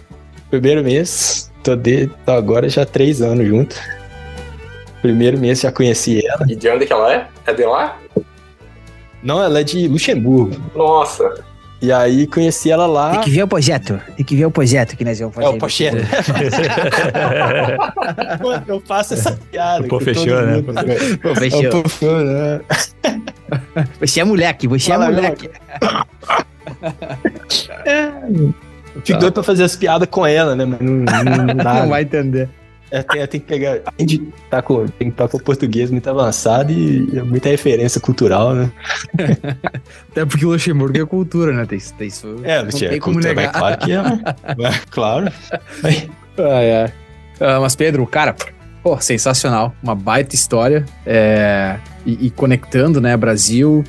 [0.51, 3.77] Primeiro mês, tô, de, tô agora já três anos junto.
[5.05, 6.47] Primeiro mês já conheci ela.
[6.49, 7.27] E de onde que ela é?
[7.47, 7.99] É de lá?
[9.23, 10.57] Não, ela é de Luxemburgo.
[10.75, 11.45] Nossa.
[11.83, 13.11] E aí conheci ela lá.
[13.11, 14.01] Tem que ver o projeto.
[14.17, 15.47] Tem que ver o projeto que nós vamos fazer.
[15.47, 15.99] É o projeto.
[18.67, 19.87] eu faço essa piada.
[19.87, 20.63] Pô, fechou, né?
[21.21, 21.69] Pô, fechou.
[21.69, 22.63] Pô, fechou, né?
[24.01, 25.51] Você é moleque, você é Fala, é moleque.
[27.85, 28.11] é.
[29.05, 30.65] Fico doido pra fazer as piadas com ela, né?
[30.65, 32.49] Mas não, não, não, não vai entender.
[32.95, 33.81] É, tem, tem, que pegar.
[33.97, 37.01] Tem que estar tá com, tem que estar tá com o português muito avançado e,
[37.23, 38.71] muita referência cultural, né?
[40.13, 41.67] Até porque o Luxemburgo é cultura, né?
[41.67, 42.37] Tem, tem isso.
[42.45, 43.53] É, não tem é como cultura, negar.
[43.53, 43.97] claro que é.
[43.99, 45.33] é claro.
[46.39, 46.93] ah, é.
[47.61, 48.37] Mas, Pedro, cara,
[48.81, 49.75] pô, sensacional.
[49.83, 50.87] Uma baita história.
[51.05, 51.77] É,
[52.07, 53.17] e, e conectando, né?
[53.17, 53.83] Brasil,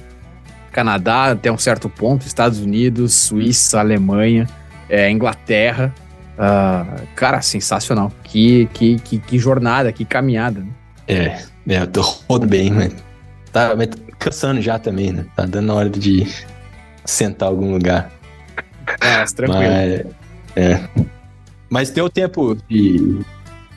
[0.72, 4.48] Canadá até um certo ponto, Estados Unidos, Suíça, Alemanha,
[4.90, 5.94] é, Inglaterra.
[6.36, 8.12] Uh, cara, sensacional.
[8.24, 10.62] Que, que, que, que, jornada, que caminhada.
[10.62, 10.70] Né?
[11.08, 11.26] É,
[11.68, 12.94] é, eu tô rodo bem, mas
[13.52, 15.26] tá, mas cansando já também, né?
[15.36, 16.28] Tá dando hora de
[17.06, 18.12] sentar em algum lugar.
[19.02, 19.62] É, mas tranquilo.
[19.62, 20.06] Mas,
[20.56, 20.90] é.
[21.70, 23.20] Mas deu tempo de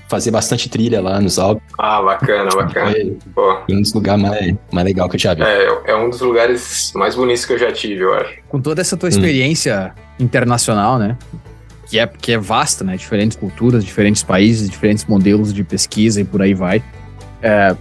[0.09, 1.62] fazer bastante trilha lá nos Alpes.
[1.79, 2.94] Ah, bacana, bacana.
[3.35, 5.42] Foi um dos lugares mais, mais legal que eu já vi.
[5.42, 8.35] É, é um dos lugares mais bonitos que eu já tive, eu acho.
[8.49, 9.11] Com toda essa tua hum.
[9.11, 10.25] experiência hum.
[10.25, 11.16] internacional, né?
[11.88, 12.96] Que é, que é vasta, né?
[12.96, 16.83] Diferentes culturas, diferentes países, diferentes modelos de pesquisa e por aí vai.
[17.42, 17.74] É,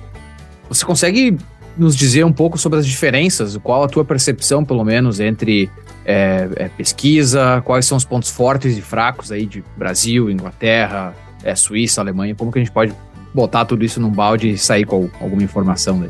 [0.70, 1.38] você consegue
[1.78, 3.58] nos dizer um pouco sobre as diferenças?
[3.58, 5.70] Qual a tua percepção, pelo menos, entre
[6.06, 7.62] é, é, pesquisa?
[7.66, 12.34] Quais são os pontos fortes e fracos aí de Brasil, Inglaterra, é, Suíça, Alemanha?
[12.34, 12.94] Como que a gente pode
[13.34, 16.10] botar tudo isso num balde e sair com alguma informação daí?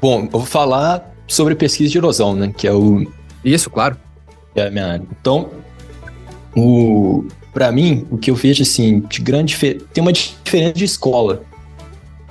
[0.00, 2.52] Bom, eu vou falar sobre pesquisa de erosão, né?
[2.56, 3.10] Que é o.
[3.44, 3.96] Isso, claro.
[4.54, 5.06] É a minha área.
[5.20, 5.50] Então,
[6.58, 9.56] o, para mim, o que eu vejo assim, de grande
[9.92, 11.42] tem uma diferença de escola.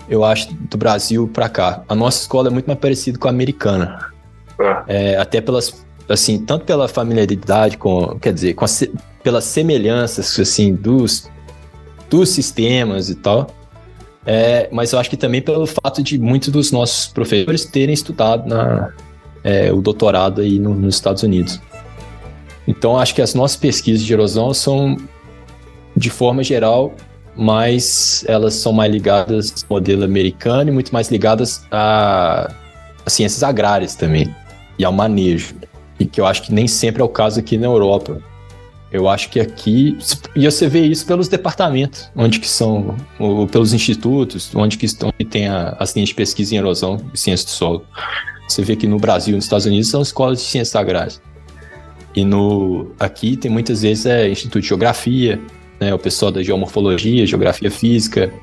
[0.10, 1.84] Eu acho do Brasil para cá.
[1.88, 4.12] A nossa escola é muito mais parecida com a americana.
[4.60, 5.12] É.
[5.14, 8.68] é, até pelas assim, tanto pela familiaridade com, quer dizer, com a,
[9.22, 11.30] pelas semelhanças assim dos
[12.10, 13.48] dos sistemas e tal.
[14.26, 18.48] É, mas eu acho que também pelo fato de muitos dos nossos professores terem estudado
[18.48, 18.92] na,
[19.44, 21.62] é, o doutorado aí no, nos Estados Unidos.
[22.68, 24.98] Então, acho que as nossas pesquisas de erosão são,
[25.96, 26.94] de forma geral,
[27.36, 32.52] mais elas são mais ligadas ao modelo americano e muito mais ligadas a,
[33.06, 34.34] a ciências agrárias também
[34.78, 35.56] e ao manejo.
[36.00, 38.22] E que eu acho que nem sempre é o caso aqui na Europa.
[38.92, 39.98] Eu acho que aqui
[40.36, 45.12] e você vê isso pelos departamentos, onde que são, ou pelos institutos, onde que estão
[45.20, 47.86] e tem a, as linhas de pesquisa em erosão e ciência do solo.
[48.48, 51.22] Você vê que no Brasil nos Estados Unidos são escolas de ciências agrárias.
[52.18, 55.40] E no aqui tem muitas vezes é Instituto de Geografia,
[55.80, 58.34] né, o pessoal da geomorfologia, geografia física,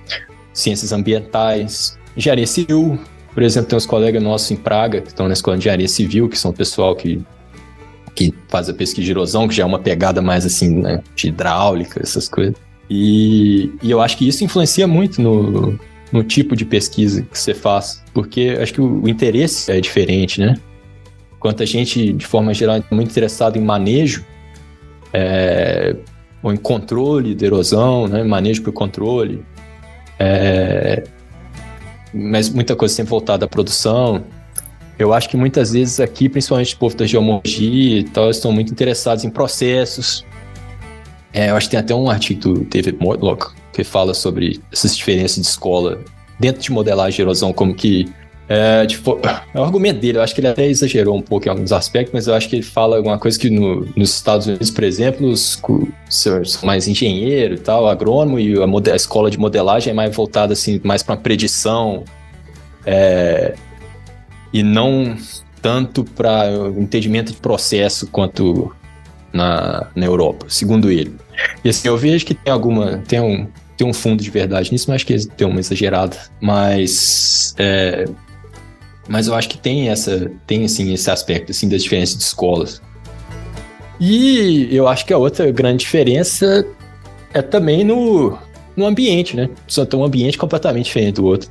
[0.52, 2.96] ciências ambientais, engenharia civil.
[3.32, 6.28] Por exemplo, tem uns colegas nossos em Praga que estão na escola de engenharia civil,
[6.28, 7.20] que são o pessoal que
[8.14, 11.26] que faz a pesquisa de erosão, que já é uma pegada mais assim, né, de
[11.26, 12.54] hidráulica, essas coisas.
[12.88, 15.76] E, e eu acho que isso influencia muito no,
[16.12, 20.38] no tipo de pesquisa que você faz, porque acho que o, o interesse é diferente,
[20.38, 20.54] né?
[21.44, 24.24] Enquanto a gente, de forma geral, é muito interessado em manejo,
[25.12, 25.94] é,
[26.42, 28.24] ou em controle de erosão, né?
[28.24, 29.44] manejo por controle,
[30.18, 31.04] é,
[32.14, 34.24] mas muita coisa sempre voltada à produção.
[34.98, 38.72] Eu acho que muitas vezes aqui, principalmente o povo da geomorfologia e tal, estão muito
[38.72, 40.24] interessados em processos.
[41.30, 44.96] É, eu acho que tem até um artigo do David Mortlock que fala sobre essas
[44.96, 46.02] diferenças de escola
[46.40, 48.10] dentro de modelagem de erosão, como que
[48.48, 49.18] É, tipo,
[49.54, 52.12] é o argumento dele, eu acho que ele até exagerou um pouco em alguns aspectos,
[52.12, 55.28] mas eu acho que ele fala alguma coisa que no, nos Estados Unidos, por exemplo,
[55.28, 55.60] os
[56.08, 60.52] são mais engenheiro e tal, agrônomo, e a, a, escola de modelagem é mais voltada
[60.52, 62.04] assim, mais para predição
[62.84, 63.54] é,
[64.52, 65.16] e não
[65.62, 68.74] tanto para entendimento de processo quanto
[69.32, 71.16] na, na Europa, segundo ele.
[71.64, 72.98] E assim, eu vejo que tem alguma.
[72.98, 76.16] Tem um, tem um fundo de verdade nisso, mas acho que tem uma exagerada.
[76.40, 77.54] Mas.
[77.58, 78.04] É,
[79.08, 80.30] mas eu acho que tem essa.
[80.46, 82.80] Tem assim, esse aspecto assim, das diferenças de escolas.
[84.00, 86.66] E eu acho que a outra grande diferença
[87.32, 88.36] é também no,
[88.76, 89.48] no ambiente, né?
[89.66, 91.50] Só tem um ambiente completamente diferente do outro.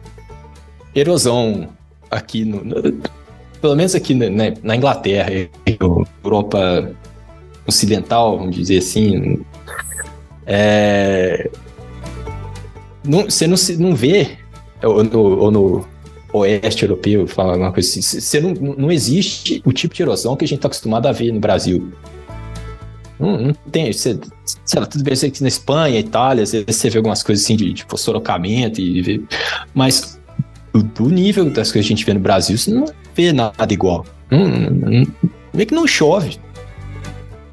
[0.95, 1.69] Erosão
[2.11, 2.75] aqui no, no
[3.61, 5.29] pelo menos aqui na, na Inglaterra,
[6.21, 6.91] Europa
[7.65, 9.39] ocidental, vamos dizer assim,
[10.45, 11.49] é,
[13.05, 14.37] não, você não, não vê,
[14.83, 15.87] ou ou no
[16.33, 20.43] oeste europeu, falar uma coisa assim, você não, não existe o tipo de erosão que
[20.43, 21.91] a gente está acostumado a ver no Brasil.
[23.19, 24.19] Não, não tem, você,
[24.65, 27.71] sei lá, tudo bem, você na Espanha, Itália, você, você vê algumas coisas assim de,
[27.71, 29.23] de sorocamento, e,
[29.73, 30.19] mas
[30.73, 34.05] do nível das coisas que a gente vê no Brasil, você não vê nada igual.
[34.29, 35.07] Não,
[35.53, 36.37] meio que não chove.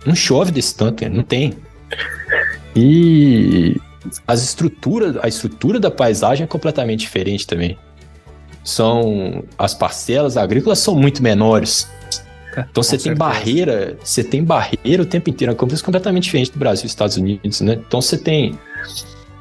[0.06, 1.54] Não chove desse tanto, não tem.
[2.74, 3.76] E
[4.26, 7.76] as estruturas, a estrutura da paisagem é completamente diferente também.
[8.70, 11.88] São as parcelas agrícolas são muito menores.
[12.56, 16.24] É, então você tem barreira, você tem barreira o tempo inteiro, é uma coisa completamente
[16.24, 17.74] diferente do Brasil e Estados Unidos, né?
[17.86, 18.58] Então você tem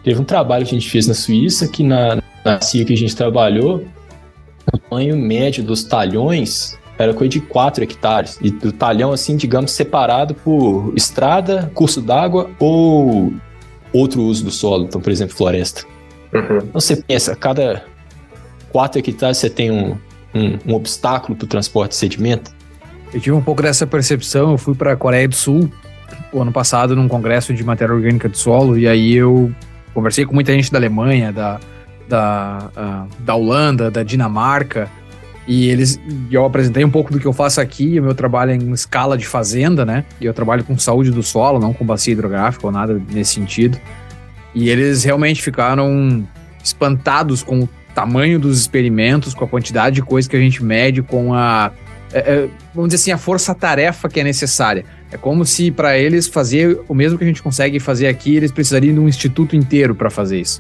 [0.04, 2.98] teve um trabalho que a gente fez na Suíça que na, na CIA que a
[2.98, 3.86] gente trabalhou,
[4.72, 8.38] o tamanho médio dos talhões era coisa de 4 hectares.
[8.42, 13.34] E do talhão, assim, digamos, separado por estrada, curso d'água ou
[13.94, 14.84] outro uso do solo.
[14.84, 15.84] Então, por exemplo, floresta.
[16.34, 16.58] Uhum.
[16.58, 17.84] Então você pensa, cada
[18.72, 19.98] 4 hectares você tem um,
[20.34, 22.52] um, um obstáculo para o transporte de sedimento.
[23.14, 24.52] Eu tive um pouco dessa percepção.
[24.52, 25.70] Eu fui para a Coreia do Sul
[26.32, 29.52] o ano passado num congresso de matéria orgânica de solo e aí eu
[29.94, 31.60] conversei com muita gente da Alemanha, da,
[32.08, 34.90] da, uh, da Holanda, da Dinamarca,
[35.50, 38.00] e eles, eu apresentei um pouco do que eu faço aqui.
[38.00, 40.06] O meu trabalho é em escala de fazenda, né?
[40.22, 43.80] E eu trabalho com saúde do solo, não com bacia hidrográfica ou nada nesse sentido.
[44.54, 46.24] E eles realmente ficaram
[46.64, 51.02] espantados com o tamanho dos experimentos, com a quantidade de coisa que a gente mede,
[51.02, 51.72] com a,
[52.12, 54.84] é, é, vamos dizer assim, a força-tarefa que é necessária.
[55.12, 58.52] É como se para eles fazer o mesmo que a gente consegue fazer aqui, eles
[58.52, 60.60] precisariam de um instituto inteiro para fazer isso.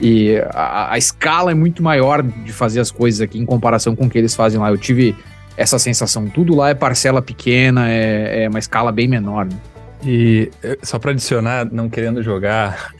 [0.00, 4.06] E a, a, escala é muito maior de fazer as coisas aqui em comparação com
[4.06, 4.70] o que eles fazem lá.
[4.70, 5.14] Eu tive
[5.56, 6.26] essa sensação.
[6.26, 9.44] Tudo lá é parcela pequena, é, é uma escala bem menor.
[9.44, 9.56] Né?
[10.02, 12.94] E eh, só para adicionar, não querendo jogar,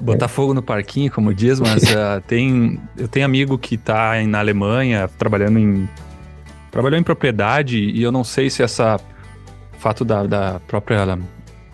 [0.00, 4.38] botar fogo no parquinho, como diz, mas uh, tem, eu tenho amigo que está na
[4.38, 5.88] Alemanha trabalhando em
[6.70, 9.00] trabalhou em propriedade e eu não sei se essa
[9.78, 11.18] fato da, da própria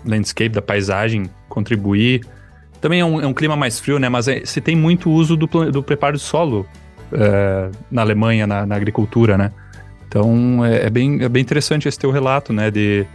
[0.04, 2.24] landscape, da paisagem contribuir
[2.82, 4.08] também é um, é um clima mais frio, né?
[4.08, 6.66] Mas é, se tem muito uso do, do preparo de solo
[7.12, 9.52] é, na Alemanha, na, na, agricultura, né?
[10.08, 12.72] Então é, é, bem, é bem interessante esse teu relato, né?
[12.72, 13.06] De,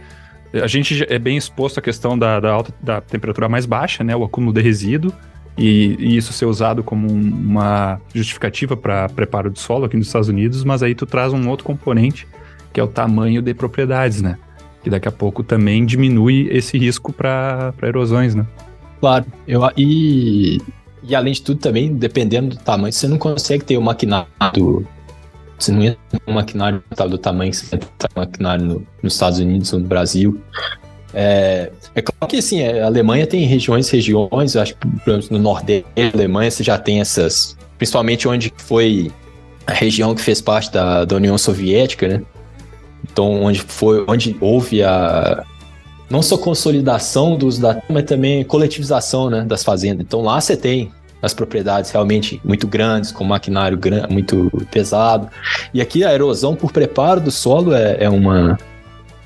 [0.52, 4.16] a gente é bem exposto à questão da, da, alta, da temperatura mais baixa, né?
[4.16, 5.12] O acúmulo de resíduo.
[5.56, 10.06] E, e isso ser usado como um, uma justificativa para preparo de solo aqui nos
[10.06, 12.28] Estados Unidos, mas aí tu traz um outro componente,
[12.72, 14.38] que é o tamanho de propriedades, né?
[14.84, 18.46] Que daqui a pouco também diminui esse risco para erosões, né?
[19.00, 20.60] Claro, eu, e,
[21.02, 24.86] e além de tudo também, dependendo do tamanho, você não consegue ter o maquinário
[25.58, 29.38] você não entra um maquinário do tamanho que você entra um maquinário no, nos Estados
[29.38, 30.40] Unidos ou no Brasil.
[31.12, 36.10] É, é claro que assim, a Alemanha tem regiões, regiões, acho que no Nordeste da
[36.14, 39.10] Alemanha você já tem essas, principalmente onde foi
[39.66, 42.22] a região que fez parte da, da União Soviética, né?
[43.10, 45.44] Então, onde foi, onde houve a,
[46.10, 50.04] não só consolidação dos dados, mas também coletivização né, das fazendas.
[50.06, 50.90] Então lá você tem
[51.20, 53.78] as propriedades realmente muito grandes, com maquinário
[54.08, 55.28] muito pesado.
[55.74, 58.58] E aqui a erosão por preparo do solo é, é uma,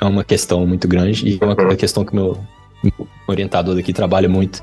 [0.01, 2.39] é uma questão muito grande e é uma questão que meu,
[3.27, 4.63] orientador aqui trabalha muito.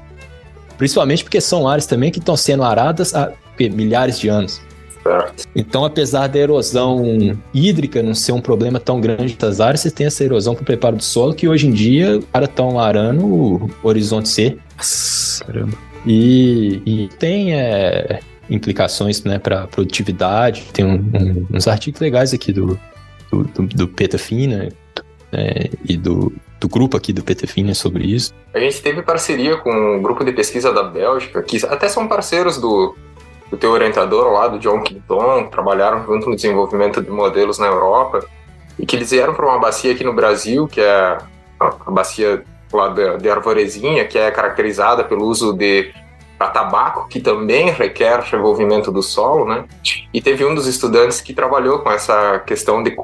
[0.77, 4.61] Principalmente porque são áreas também que estão sendo aradas há milhares de anos.
[5.55, 10.07] Então, apesar da erosão hídrica não ser um problema tão grande das áreas, você tem
[10.07, 13.69] essa erosão para o preparo do solo, que hoje em dia, cara estão arando o
[13.83, 14.57] horizonte C.
[15.45, 15.88] Caramba.
[16.05, 18.19] E, e tem é,
[18.49, 20.69] implicações né, para produtividade.
[20.73, 22.79] Tem um, um, uns artigos legais aqui do,
[23.31, 23.93] do, do, do
[24.47, 24.69] né,
[25.87, 28.33] e do, do grupo aqui do Petafina sobre isso.
[28.53, 32.57] A gente teve parceria com um grupo de pesquisa da Bélgica, que até são parceiros
[32.57, 32.95] do,
[33.49, 38.25] do teu orientador lá, do John Quinton, trabalharam junto no desenvolvimento de modelos na Europa,
[38.77, 41.17] e que eles vieram para uma bacia aqui no Brasil, que é
[41.59, 42.43] a bacia
[42.77, 45.91] lá de, de Arvorezinha, que é caracterizada pelo uso de
[46.47, 49.65] tabaco, que também requer revolvimento do solo, né?
[50.13, 52.95] E teve um dos estudantes que trabalhou com essa questão de,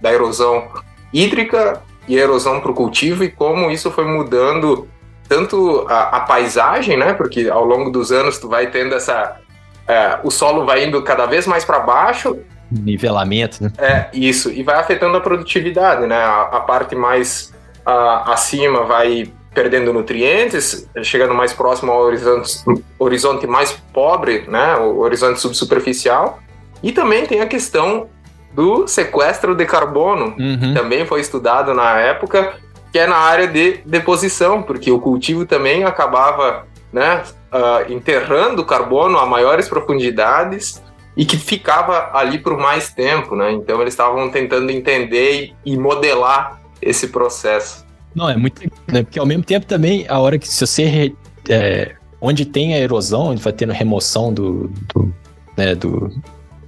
[0.00, 0.68] da erosão
[1.12, 4.86] hídrica e erosão para o cultivo e como isso foi mudando
[5.28, 7.14] tanto a, a, paisagem, né?
[7.14, 9.40] Porque ao longo dos anos tu vai tendo essa
[9.88, 12.38] é, o solo vai indo cada vez mais para baixo.
[12.70, 13.72] Nivelamento, né?
[13.78, 14.50] É, isso.
[14.50, 16.16] E vai afetando a produtividade, né?
[16.16, 17.53] A, a parte mais
[17.84, 22.64] a, acima vai perdendo nutrientes, chegando mais próximo ao horizonte,
[22.98, 24.76] horizonte mais pobre, né?
[24.76, 26.40] O horizonte subsuperficial.
[26.82, 28.08] E também tem a questão
[28.52, 30.74] do sequestro de carbono, uhum.
[30.74, 32.54] também foi estudado na época,
[32.92, 37.22] que é na área de deposição, porque o cultivo também acabava né,
[37.52, 40.80] uh, enterrando carbono a maiores profundidades
[41.16, 43.52] e que ficava ali por mais tempo, né?
[43.52, 47.84] Então eles estavam tentando entender e modelar esse processo.
[48.14, 49.02] Não, é muito, né?
[49.02, 51.12] Porque ao mesmo tempo também, a hora que se você
[51.48, 55.14] é, onde tem a erosão, onde vai tendo remoção do, do,
[55.56, 56.10] né, do,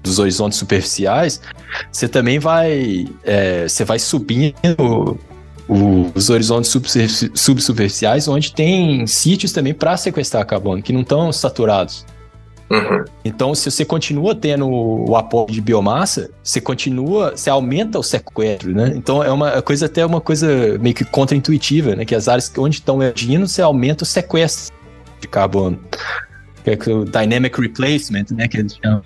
[0.02, 1.40] dos horizontes superficiais,
[1.90, 5.18] você também vai, é, você vai subindo
[5.68, 6.70] os horizontes
[7.34, 12.04] subsuperficiais, onde tem sítios também para sequestrar carbono, que não estão saturados.
[12.68, 13.04] Uhum.
[13.24, 18.72] Então, se você continua tendo o aporte de biomassa, você continua, você aumenta o sequestro,
[18.72, 18.92] né?
[18.96, 22.04] Então, é uma coisa até uma coisa meio que contraintuitiva, né?
[22.04, 24.74] Que as áreas onde estão erodindo, você aumenta o sequestro
[25.20, 25.78] de carbono.
[26.64, 28.48] Que é o dynamic replacement, né?
[28.48, 29.02] Que eles chamam.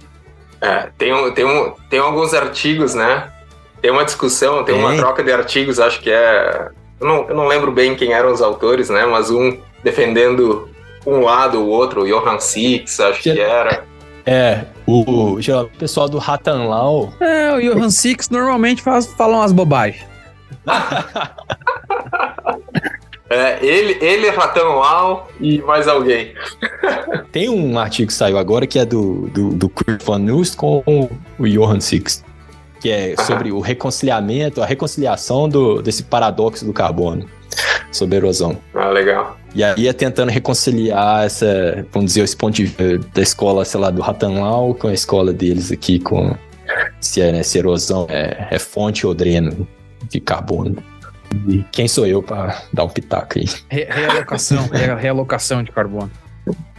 [0.62, 3.30] É, tem, um, tem, um, tem alguns artigos, né?
[3.82, 6.70] Tem uma discussão, tem, tem, uma troca de artigos, acho que é.
[6.98, 9.04] Eu não, eu não lembro bem quem eram os autores, né?
[9.04, 10.69] Mas um defendendo
[11.06, 13.84] um lado, o outro, o Johan Six, acho que era.
[14.26, 17.12] É, o, o pessoal do Ratan Lau.
[17.20, 20.04] É, o Johan Six normalmente faz, fala umas bobagens.
[23.32, 26.34] É, ele, ele, Ratan Lau e mais alguém.
[27.30, 29.72] Tem um artigo que saiu agora que é do, do, do
[30.04, 30.82] Van Nust com
[31.38, 32.24] o Johan Six
[32.80, 37.28] que é sobre o reconciliamento, a reconciliação do, desse paradoxo do carbono
[37.92, 38.58] sobre erosão.
[38.74, 39.36] Ah, legal.
[39.54, 43.80] E aí é tentando reconciliar essa, vamos dizer, esse ponto de vista da escola, sei
[43.80, 46.36] lá, do Ratanlau com a escola deles aqui, com
[47.00, 49.66] se, é, né, se erosão é, é fonte ou dreno
[50.08, 50.76] de carbono.
[51.48, 53.44] E quem sou eu para dar um pitaco aí?
[53.68, 56.10] Re realocação, realocação de carbono.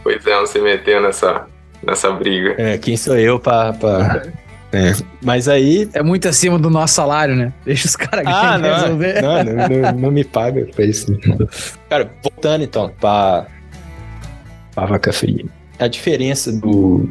[0.02, 1.46] Pois é, você meteu nessa,
[1.86, 2.54] nessa briga.
[2.58, 4.22] É, quem sou eu para
[4.72, 4.94] é.
[5.22, 5.88] Mas aí.
[5.92, 7.52] É muito acima do nosso salário, né?
[7.64, 9.22] Deixa os caras ah, não, resolver.
[9.22, 11.06] Não, não, não, não, me paga pra isso.
[11.90, 13.46] Cara, voltando então pra,
[14.74, 15.44] pra vaca fria.
[15.78, 17.06] A diferença do.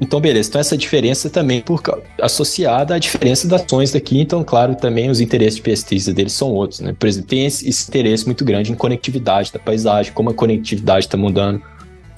[0.00, 0.48] Então, beleza.
[0.48, 1.82] Então, essa diferença também por,
[2.20, 4.20] associada à diferença das ações daqui.
[4.20, 6.94] Então, claro, também os interesses de pesquisa deles são outros, né?
[6.96, 11.06] Por exemplo, tem esse, esse interesse muito grande em conectividade da paisagem, como a conectividade
[11.06, 11.60] está mudando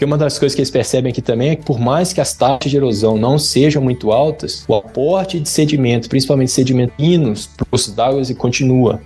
[0.01, 2.33] porque uma das coisas que eles percebem aqui também é que, por mais que as
[2.33, 7.87] taxas de erosão não sejam muito altas, o aporte de sedimento, principalmente sedimentinos, para os
[7.89, 8.99] d'água continua.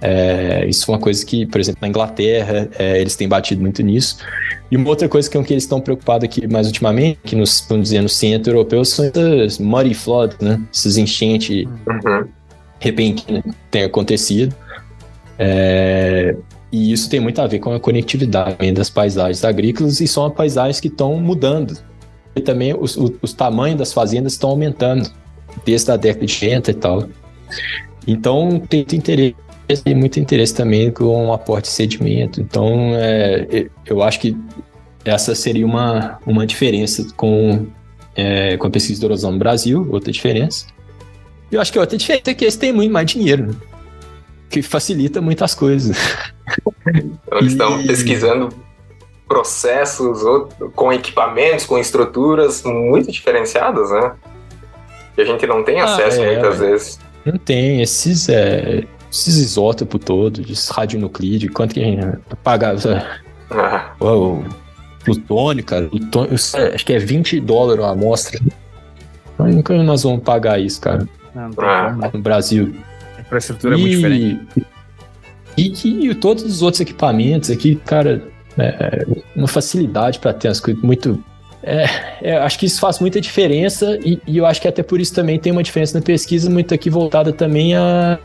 [0.00, 3.82] É, isso é uma coisa que, por exemplo, na Inglaterra, é, eles têm batido muito
[3.82, 4.18] nisso.
[4.70, 7.66] E uma outra coisa que, é que eles estão preocupados aqui mais ultimamente, que nos,
[7.68, 10.62] vamos dizer, no centro europeu, são essas muddy floods, né?
[10.72, 12.28] Essas enchentes uhum.
[12.78, 14.54] repentinas que têm acontecido.
[15.36, 16.36] É,
[16.72, 20.80] e isso tem muito a ver com a conectividade das paisagens agrícolas e são paisagens
[20.80, 21.76] que estão mudando.
[22.34, 25.10] E também os, os, os tamanhos das fazendas estão aumentando
[25.64, 27.08] desde a década de 80 e tal.
[28.06, 29.36] Então tem muito interesse
[29.84, 32.40] e muito interesse também com o aporte de sedimento.
[32.40, 34.36] Então é, eu acho que
[35.04, 37.66] essa seria uma, uma diferença com,
[38.14, 40.66] é, com a pesquisa de erosão no Brasil, outra diferença.
[41.50, 43.56] Eu acho que outra diferença é que eles têm muito mais dinheiro.
[44.50, 44.62] Né?
[44.62, 45.96] que facilita muitas coisas.
[46.88, 48.48] Então, eles estão pesquisando
[49.28, 50.22] processos
[50.74, 54.12] com equipamentos, com estruturas muito diferenciadas, né?
[55.14, 56.98] Que a gente não tem ah, acesso ah, é, muitas vezes.
[57.24, 57.80] Não tem.
[57.80, 62.74] Esses, é, esses isótopos todos, esses radionuclídeos, quanto que a gente paga?
[63.50, 63.92] Ah.
[64.00, 64.42] O
[65.04, 68.40] plutônio, cara, plutônio, acho que é 20 dólares a amostra.
[69.38, 71.08] Nunca nós vamos pagar isso, cara.
[71.34, 72.10] Não, não ah.
[72.12, 72.74] No Brasil
[73.30, 74.46] infraestrutura e, é muito diferente.
[75.56, 78.22] E, e, todos os outros equipamentos aqui, cara,
[78.58, 79.06] é,
[79.36, 81.22] uma facilidade para ter as coisas muito.
[81.62, 81.84] É,
[82.22, 85.14] é, acho que isso faz muita diferença e, e, eu acho que até por isso
[85.14, 88.18] também tem uma diferença na pesquisa muito aqui voltada também a,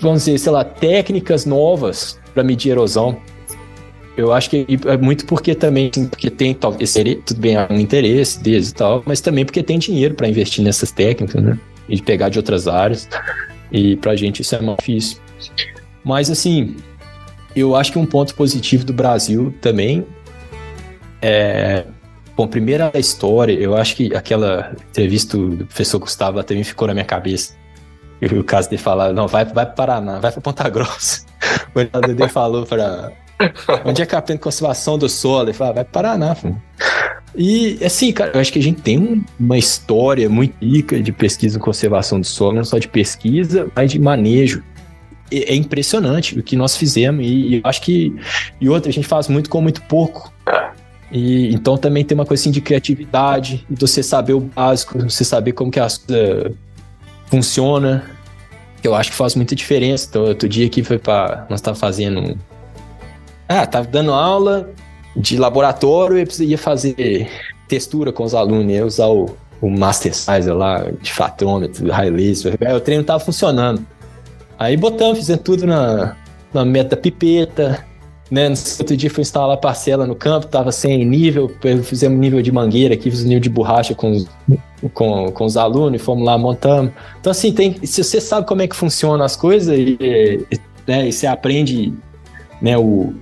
[0.00, 3.20] vamos dizer, sei lá, técnicas novas para medir erosão.
[4.16, 6.94] eu acho que é muito porque também, assim, porque tem, talvez,
[7.24, 10.62] tudo bem, é um interesse deles e tal, mas também porque tem dinheiro para investir
[10.62, 11.58] nessas técnicas, né?
[11.88, 13.08] E pegar de outras áreas.
[13.70, 15.18] E pra gente isso é mais difícil.
[16.04, 16.76] Mas, assim,
[17.54, 20.06] eu acho que um ponto positivo do Brasil também
[21.20, 21.84] é.
[22.36, 26.92] Bom, primeiro a história, eu acho que aquela entrevista do professor Gustavo também ficou na
[26.92, 27.54] minha cabeça.
[28.20, 31.24] o caso de falar, não, vai, vai para Paraná, vai para Ponta Grossa.
[31.74, 33.12] O Dede falou para
[33.84, 35.48] Onde é que aprende conservação do solo?
[35.48, 36.60] Ele fala, vai para Paraná, filho.
[37.36, 41.58] E, assim, cara, eu acho que a gente tem uma história muito rica de pesquisa
[41.58, 44.62] e conservação do solo, não só de pesquisa, mas de manejo.
[45.30, 48.14] É impressionante o que nós fizemos, e, e acho que.
[48.60, 50.32] E outra, a gente faz muito com muito pouco.
[51.10, 55.24] E, então também tem uma coisa assim de criatividade, de você saber o básico, você
[55.24, 56.52] saber como que as coisas
[57.26, 58.08] funciona,
[58.80, 60.06] que eu acho que faz muita diferença.
[60.08, 62.38] Então, outro dia aqui foi para nós estávamos fazendo
[63.48, 64.70] ah, tava dando aula
[65.16, 67.28] de laboratório e ia fazer
[67.68, 72.56] textura com os alunos, ia usar o, o Master Sizer lá, de fatrômetro, high laser.
[72.60, 73.84] Aí o treino tava funcionando.
[74.58, 76.16] Aí botamos, fizemos tudo na,
[76.52, 77.84] na meta pipeta,
[78.30, 78.48] né?
[78.48, 81.50] No outro dia foi instalar a parcela no campo, tava sem nível,
[81.84, 84.24] fizemos nível de mangueira aqui, fizemos nível de borracha com,
[84.92, 86.92] com, com os alunos, fomos lá, montamos.
[87.20, 90.46] Então, assim, tem, se você sabe como é que funcionam as coisas, e,
[90.86, 91.92] né, e você aprende
[92.60, 93.14] né, o,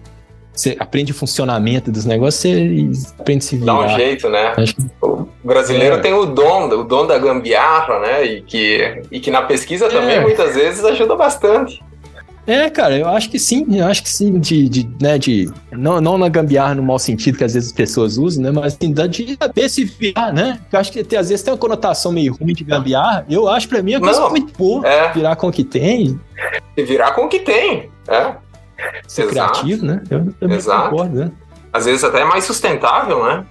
[0.54, 3.72] você aprende o funcionamento dos negócios, você aprende a se virar.
[3.72, 4.54] Dá um jeito, né?
[5.02, 5.98] O brasileiro é.
[5.98, 8.24] tem o dom, o dom da gambiarra, né?
[8.24, 10.20] E que, e que na pesquisa também, é.
[10.20, 11.82] muitas vezes, ajuda bastante.
[12.46, 15.98] É, cara, eu acho que sim, eu acho que sim, de, de, né, de não,
[15.98, 18.92] não na gambiarra no mau sentido que às vezes as pessoas usam, né, mas assim,
[18.92, 22.34] de saber se virar, né, eu acho que tem, às vezes tem uma conotação meio
[22.34, 25.10] ruim de gambiarra, eu acho pra mim é coisa muito boa, é.
[25.14, 26.20] virar com o que tem.
[26.76, 28.43] Virar com o que tem, é
[29.06, 29.60] ser Exato.
[29.60, 30.02] criativo, né?
[30.10, 30.90] Eu também Exato.
[30.90, 31.32] concordo, né?
[31.72, 33.44] Às vezes até é mais sustentável, né?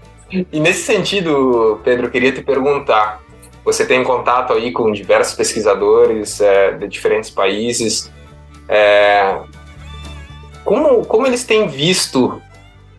[0.51, 3.21] E nesse sentido, Pedro, eu queria te perguntar:
[3.63, 8.11] você tem contato aí com diversos pesquisadores é, de diferentes países.
[8.67, 9.39] É,
[10.63, 12.41] como, como eles têm visto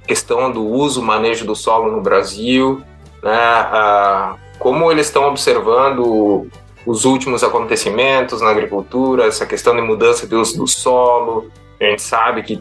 [0.03, 2.83] a questão do uso, manejo do solo no Brasil?
[3.23, 3.33] Né?
[3.33, 6.47] Ah, como eles estão observando
[6.87, 11.51] os últimos acontecimentos na agricultura, essa questão de mudança de uso do solo,
[11.81, 12.61] a gente sabe que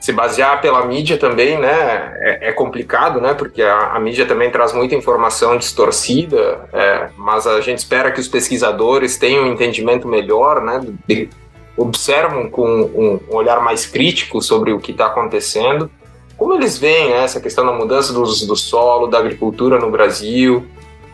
[0.00, 4.50] se basear pela mídia também, né, é, é complicado, né, porque a, a, mídia também
[4.50, 10.08] traz muita informação distorcida, é, mas a gente espera que os pesquisadores tenham um entendimento
[10.08, 11.28] melhor, né, de,
[11.76, 15.90] observam com um, um, olhar mais crítico sobre o que está acontecendo.
[16.36, 20.66] Como eles veem né, essa questão da mudança do, do solo, da agricultura no Brasil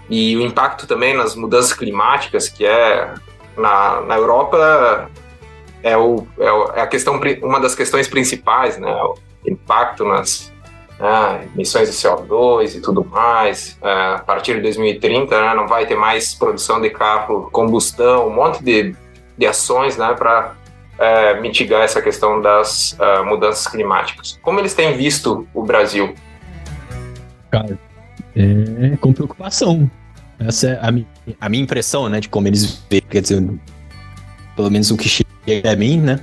[0.09, 3.15] e o impacto também nas mudanças climáticas, que é
[3.57, 5.11] na, na Europa
[5.83, 8.93] é, é, o, é a questão, uma das questões principais, né?
[8.93, 9.17] O
[9.47, 10.53] impacto nas
[10.99, 13.79] né, emissões de CO2 e tudo mais.
[13.83, 18.35] É, a partir de 2030, né, não vai ter mais produção de carro combustão, um
[18.35, 18.95] monte de,
[19.37, 20.55] de ações, né, para
[20.99, 24.39] é, mitigar essa questão das uh, mudanças climáticas.
[24.43, 26.15] Como eles têm visto o Brasil?
[27.51, 27.79] Cara,
[28.35, 29.91] é com preocupação.
[30.39, 31.07] Essa é a, mi
[31.41, 33.43] a minha impressão, né, de como eles veem, quer dizer,
[34.55, 35.26] pelo menos o que
[35.65, 36.21] a mim, né?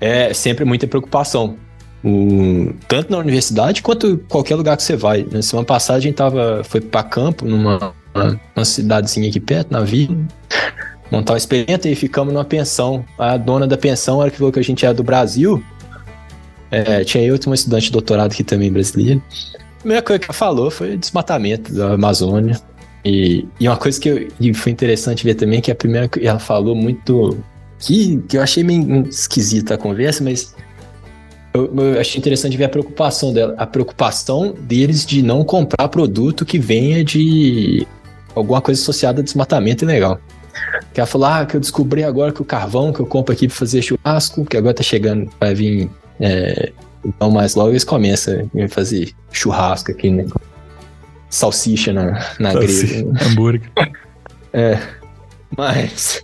[0.00, 1.56] É sempre muita preocupação.
[2.02, 5.22] O, tanto na universidade quanto qualquer lugar que você vai.
[5.24, 5.42] Na né?
[5.42, 7.94] semana passada a gente tava, foi para campo, numa
[8.56, 10.16] uma cidadezinha aqui perto, na vila,
[11.10, 13.04] montar um experimento e ficamos numa pensão.
[13.18, 15.62] A dona da pensão, era que falou que a gente era do Brasil,
[16.70, 19.20] é, tinha eu, uma estudante de doutorado aqui também brasileira.
[19.76, 22.60] A primeira coisa que ela falou foi desmatamento da Amazônia.
[23.04, 26.38] E, e uma coisa que eu, foi interessante ver também, que a primeira que ela
[26.38, 27.38] falou muito
[27.80, 30.54] que, que eu achei meio esquisita a conversa, mas
[31.52, 36.44] eu, eu, achei interessante ver a preocupação dela, a preocupação deles de não comprar produto
[36.44, 37.86] que venha de
[38.34, 40.20] alguma coisa associada a desmatamento ilegal.
[40.92, 43.48] Que ela falou, ah, que eu descobri agora que o carvão que eu compro aqui
[43.48, 45.90] para fazer churrasco, que agora tá chegando, vai vir.
[46.20, 46.72] É,
[47.04, 50.26] então, mais logo eles começam a fazer churrasco aqui, né?
[51.30, 53.06] Salsicha na, na grelha.
[53.22, 53.70] Hambúrguer.
[54.52, 54.78] É.
[55.56, 56.22] Mas.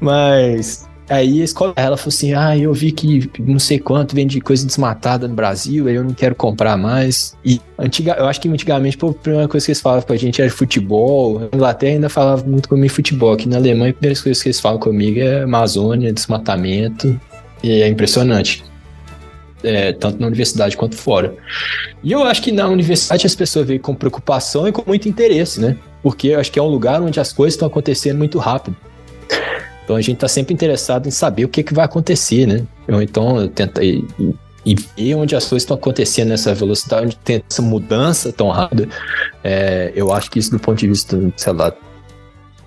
[0.00, 4.40] Mas aí a escola, ela falou assim: ah, eu vi que não sei quanto vende
[4.40, 7.36] coisa desmatada no Brasil, aí eu não quero comprar mais.
[7.44, 10.16] E antiga, eu acho que antigamente pô, a primeira coisa que eles falavam com a
[10.16, 11.40] gente era futebol.
[11.40, 13.32] Na Inglaterra ainda falava muito comigo futebol.
[13.32, 17.18] Aqui na Alemanha, a primeira coisa que eles falam comigo é Amazônia, desmatamento.
[17.62, 18.64] E é impressionante.
[19.60, 21.34] É, tanto na universidade quanto fora.
[22.04, 25.60] E eu acho que na universidade as pessoas veem com preocupação e com muito interesse,
[25.60, 25.76] né?
[26.00, 28.76] Porque eu acho que é um lugar onde as coisas estão acontecendo muito rápido.
[29.88, 32.62] Então a gente está sempre interessado em saber o que, que vai acontecer, né?
[33.00, 34.04] Então tenta e,
[34.62, 38.86] e ver onde as coisas estão acontecendo nessa velocidade, onde tem essa mudança tão rápida,
[39.42, 41.72] é, eu acho que isso do ponto de vista, sei lá,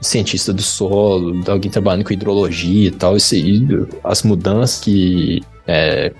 [0.01, 3.67] cientista do solo, alguém trabalhando com hidrologia e tal, isso aí,
[4.03, 6.11] as mudanças que é,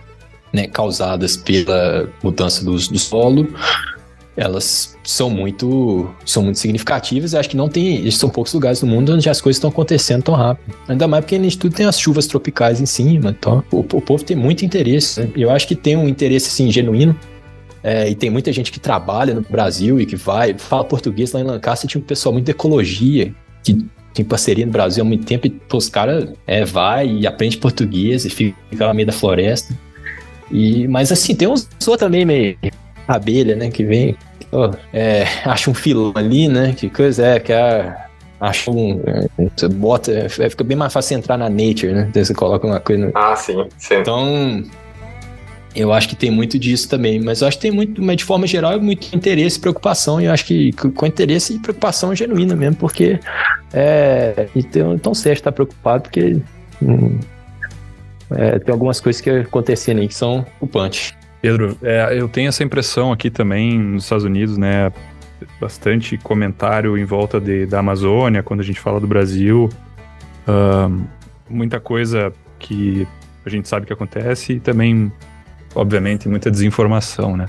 [0.54, 3.48] né, causadas pela mudança do, do solo,
[4.42, 7.36] elas são muito são muito significativas.
[7.36, 10.34] Acho que não tem, são poucos lugares no mundo onde as coisas estão acontecendo tão
[10.34, 10.76] rápido.
[10.88, 14.24] Ainda mais porque a tudo tem as chuvas tropicais em cima, então o, o povo
[14.24, 15.22] tem muito interesse.
[15.22, 15.30] Né?
[15.36, 17.16] Eu acho que tem um interesse assim genuíno.
[17.84, 21.40] É, e tem muita gente que trabalha no Brasil e que vai, fala português lá
[21.40, 23.34] em Lancaster, tinha um pessoal muito de ecologia
[23.64, 23.84] que
[24.14, 27.58] tem parceria no Brasil há muito tempo e pô, os caras é, vai e aprende
[27.58, 29.76] português e fica lá no meio da floresta.
[30.52, 32.56] E, mas assim, tem uns outros também meio
[33.08, 34.16] abelha, né, que vem,
[34.52, 37.96] oh, é, acha um filão ali, né, que coisa é, que é,
[38.40, 39.02] acha um,
[39.56, 42.80] você bota, é, fica bem mais fácil entrar na nature, né, então você coloca uma
[42.80, 43.06] coisa...
[43.06, 43.12] No...
[43.16, 43.96] Ah, sim, sim.
[43.96, 44.64] Então,
[45.76, 48.26] eu acho que tem muito disso também, mas eu acho que tem muito, mas de
[48.26, 52.14] forma geral, é muito interesse e preocupação, e eu acho que com interesse e preocupação
[52.16, 53.20] genuína mesmo, porque
[53.74, 56.42] é, então, então certo estar preocupado, porque
[56.82, 57.18] hum,
[58.32, 61.14] é, tem algumas coisas que acontecendo aí que são preocupantes.
[61.42, 64.92] Pedro, é, eu tenho essa impressão aqui também nos Estados Unidos, né?
[65.60, 69.68] Bastante comentário em volta de, da Amazônia, quando a gente fala do Brasil.
[70.48, 71.04] Uh,
[71.50, 73.08] muita coisa que
[73.44, 75.12] a gente sabe que acontece e também,
[75.74, 77.48] obviamente, muita desinformação, né?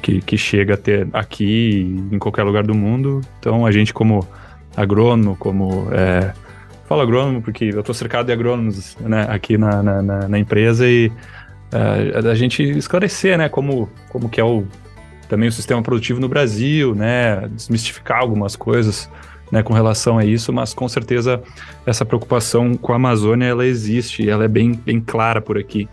[0.00, 3.20] Que, que chega até aqui em qualquer lugar do mundo.
[3.40, 4.26] Então, a gente, como
[4.76, 5.88] agrônomo, como.
[5.92, 6.32] É,
[6.88, 10.88] falo agrônomo porque eu estou cercado de agrônomos né, aqui na, na, na, na empresa
[10.88, 11.10] e
[11.72, 14.64] uh, a gente esclarecer, né, como, como que é o,
[15.28, 19.08] também o sistema produtivo no Brasil, né, desmistificar algumas coisas,
[19.50, 21.42] né, com relação a isso, mas com certeza
[21.84, 25.88] essa preocupação com a Amazônia, ela existe, ela é bem, bem clara por aqui.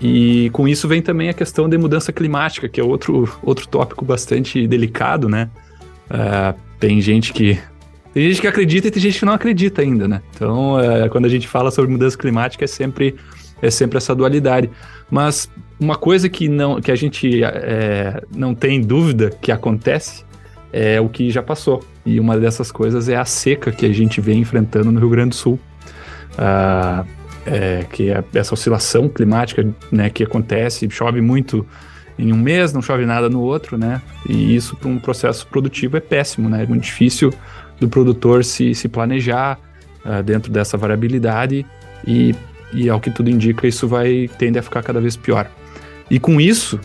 [0.00, 4.04] E com isso vem também a questão de mudança climática, que é outro, outro tópico
[4.04, 5.48] bastante delicado, né?
[6.10, 7.56] Uh, tem gente que
[8.12, 10.20] tem gente que acredita e tem gente que não acredita ainda, né?
[10.34, 13.16] Então, é, quando a gente fala sobre mudança climática, é sempre,
[13.62, 14.68] é sempre essa dualidade.
[15.10, 15.48] Mas
[15.80, 20.24] uma coisa que, não, que a gente é, não tem dúvida que acontece
[20.72, 21.84] é o que já passou.
[22.04, 25.30] E uma dessas coisas é a seca que a gente vem enfrentando no Rio Grande
[25.30, 25.60] do Sul.
[26.36, 27.04] Ah,
[27.46, 31.66] é, que é essa oscilação climática né, que acontece, chove muito
[32.18, 34.00] em um mês, não chove nada no outro, né?
[34.28, 36.62] E isso para um processo produtivo é péssimo, né?
[36.62, 37.32] É muito difícil
[37.80, 39.58] do produtor se, se planejar
[40.04, 41.66] uh, dentro dessa variabilidade
[42.06, 42.34] e
[42.72, 45.50] e ao que tudo indica, isso vai tender a ficar cada vez pior.
[46.10, 46.78] E com isso,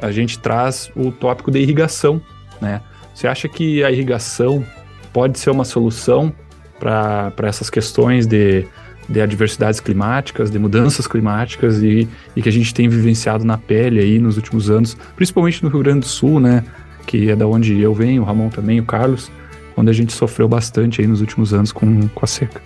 [0.00, 2.20] a gente traz o tópico da irrigação,
[2.60, 2.80] né?
[3.14, 4.64] Você acha que a irrigação
[5.12, 6.32] pode ser uma solução
[6.78, 8.66] para essas questões de,
[9.08, 14.00] de adversidades climáticas, de mudanças climáticas e, e que a gente tem vivenciado na pele
[14.00, 16.64] aí nos últimos anos, principalmente no Rio Grande do Sul, né?
[17.06, 19.30] Que é da onde eu venho, o Ramon também, o Carlos,
[19.76, 22.60] onde a gente sofreu bastante aí nos últimos anos com, com a seca.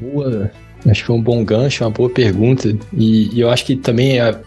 [0.00, 0.50] Boa,
[0.86, 2.76] Acho que foi um bom gancho, uma boa pergunta.
[2.92, 4.38] E, e eu acho que também, é,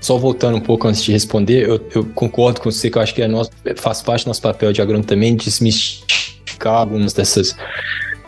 [0.00, 3.14] só voltando um pouco antes de responder, eu, eu, concordo com você que eu acho
[3.14, 7.54] que é nosso, faz parte do nosso papel de agrônomo também desmistificar algumas dessas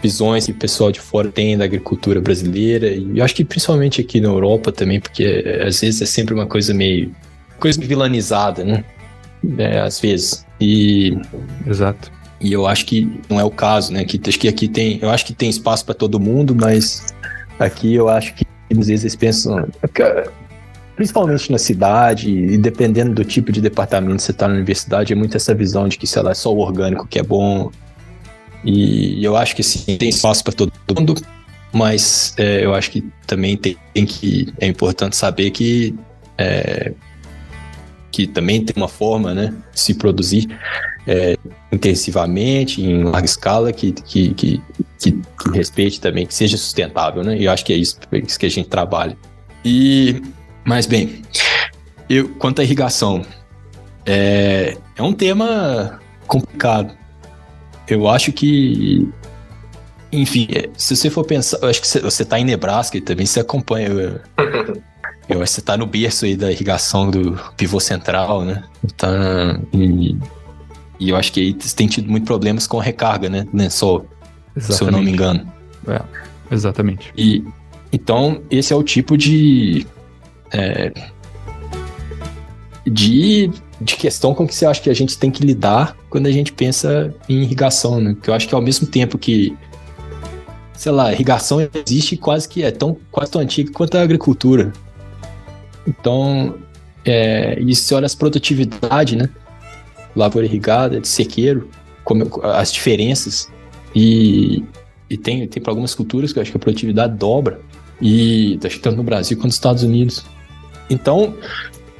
[0.03, 2.89] visões que o pessoal de fora tem da agricultura brasileira.
[2.89, 6.35] E eu acho que principalmente aqui na Europa também, porque é, às vezes é sempre
[6.35, 7.11] uma coisa meio.
[7.59, 8.85] coisa vilanizada, né?
[9.57, 10.45] É, às vezes.
[10.61, 11.16] E.
[11.66, 12.12] Exato.
[12.45, 14.05] E eu acho que não é o caso, né?
[14.05, 14.99] Que, acho que aqui tem.
[15.01, 17.14] Eu acho que tem espaço para todo mundo, mas
[17.59, 19.68] Aqui eu acho que às vezes eles pensam,
[20.97, 25.16] principalmente na cidade, e dependendo do tipo de departamento que você está na universidade, é
[25.16, 27.70] muito essa visão de que, sei lá, é só o orgânico que é bom.
[28.64, 31.14] E eu acho que sim, tem espaço para todo mundo,
[31.72, 34.53] mas é, eu acho que também tem, tem, que.
[34.61, 35.95] É importante saber que.
[36.36, 36.92] É,
[38.14, 40.46] que também tem uma forma, né, de se produzir
[41.04, 41.36] é,
[41.72, 44.62] intensivamente, em larga escala, que, que, que,
[45.00, 45.20] que,
[45.52, 47.36] respeite também, que seja sustentável, né?
[47.36, 49.16] E eu acho que é isso, é isso que a gente trabalha.
[49.64, 50.22] E,
[50.64, 51.22] mas bem,
[52.08, 53.26] eu, quanto à irrigação,
[54.06, 55.98] é, é um tema
[56.28, 56.94] complicado.
[57.88, 59.08] Eu acho que,
[60.12, 63.26] enfim, é, se você for pensar, eu acho que você está em Nebraska e também
[63.26, 64.22] você acompanha.
[65.29, 68.62] Eu, acho que você está no berço aí da irrigação do pivô central, né?
[68.97, 69.09] Tá,
[69.72, 70.16] e,
[71.01, 73.47] e eu acho que aí tem tido muito problemas com a recarga, né?
[73.53, 74.05] né só,
[74.59, 75.51] se eu não me engano.
[75.89, 76.01] É,
[76.51, 77.12] exatamente.
[77.16, 77.45] E
[77.93, 79.87] então esse é o tipo de
[80.53, 80.93] é,
[82.87, 83.51] de,
[83.81, 86.53] de questão com que você acha que a gente tem que lidar quando a gente
[86.53, 88.16] pensa em irrigação, né?
[88.20, 89.57] Que eu acho que ao mesmo tempo que
[90.75, 94.72] sei lá, irrigação existe quase que é tão quase tão antiga quanto a agricultura.
[95.87, 96.55] Então,
[97.07, 99.28] É, e se olha as produtividade, né?
[100.16, 101.68] Lavoura irrigada, de sequeiro,
[102.03, 103.51] como, as diferenças.
[103.95, 104.64] E,
[105.11, 107.61] e tem, tem para algumas culturas que eu acho que a produtividade dobra.
[108.01, 110.24] E acho que tanto no Brasil quanto nos Estados Unidos.
[110.89, 111.35] Então,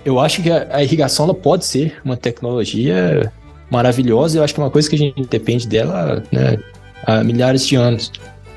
[0.05, 3.31] eu acho que a, a irrigação ela pode ser uma tecnologia
[3.71, 4.39] maravilhosa.
[4.39, 6.59] Eu acho que é uma coisa que a gente depende dela né,
[7.07, 8.11] há milhares de anos.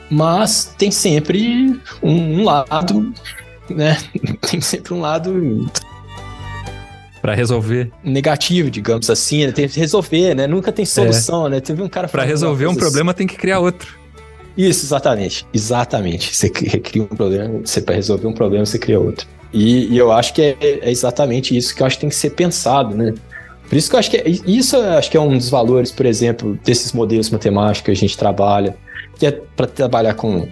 [0.09, 3.13] Mas tem sempre um, um lado,
[3.73, 3.97] né?
[4.49, 5.69] Tem sempre um lado
[7.21, 7.91] para resolver.
[8.03, 9.51] Negativo, digamos assim, né?
[9.51, 10.47] Tem que resolver, né?
[10.47, 11.49] Nunca tem solução, é.
[11.49, 11.59] né?
[11.59, 13.97] Teve um cara Para resolver um problema tem que criar outro.
[14.57, 15.45] Isso, exatamente.
[15.53, 16.35] Exatamente.
[16.35, 19.27] Você cria um problema, você para resolver um problema, você cria outro.
[19.53, 22.15] E, e eu acho que é, é, exatamente isso que eu acho que tem que
[22.15, 23.13] ser pensado, né?
[23.69, 26.05] Por isso que eu acho que é, isso acho que é um dos valores, por
[26.05, 28.75] exemplo, desses modelos matemáticos que a gente trabalha,
[29.17, 30.47] que é para trabalhar com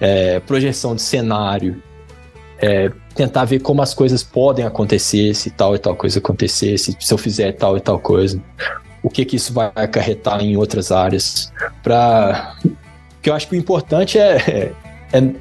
[0.00, 1.82] é, projeção de cenário,
[2.60, 6.96] é, tentar ver como as coisas podem acontecer, se tal e tal coisa acontecer, se,
[6.98, 8.40] se eu fizer tal e tal coisa,
[9.02, 11.52] o que que isso vai acarretar em outras áreas,
[11.82, 12.54] para
[13.22, 14.72] que eu acho que o importante é, é,
[15.12, 15.34] é,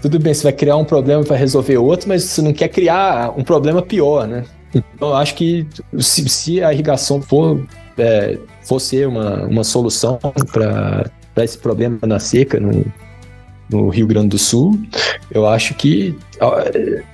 [0.00, 3.32] tudo bem, você vai criar um problema para resolver outro, mas você não quer criar
[3.36, 4.44] um problema pior, né?
[4.74, 5.66] Então, eu acho que
[5.98, 7.62] se, se a irrigação for,
[7.98, 10.18] é, for ser uma, uma solução
[10.50, 11.10] para
[11.44, 12.84] esse problema na seca no,
[13.72, 14.78] no Rio Grande do Sul,
[15.30, 16.16] eu acho que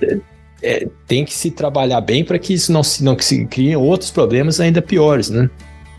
[0.01, 0.19] é,
[0.61, 3.75] é, tem que se trabalhar bem para que isso não se, não que se criem
[3.75, 5.49] outros problemas ainda piores, né?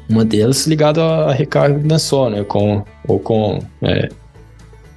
[0.08, 2.44] Uma delas ligada à recarga do lençol, né?
[2.44, 4.08] Com, ou com é,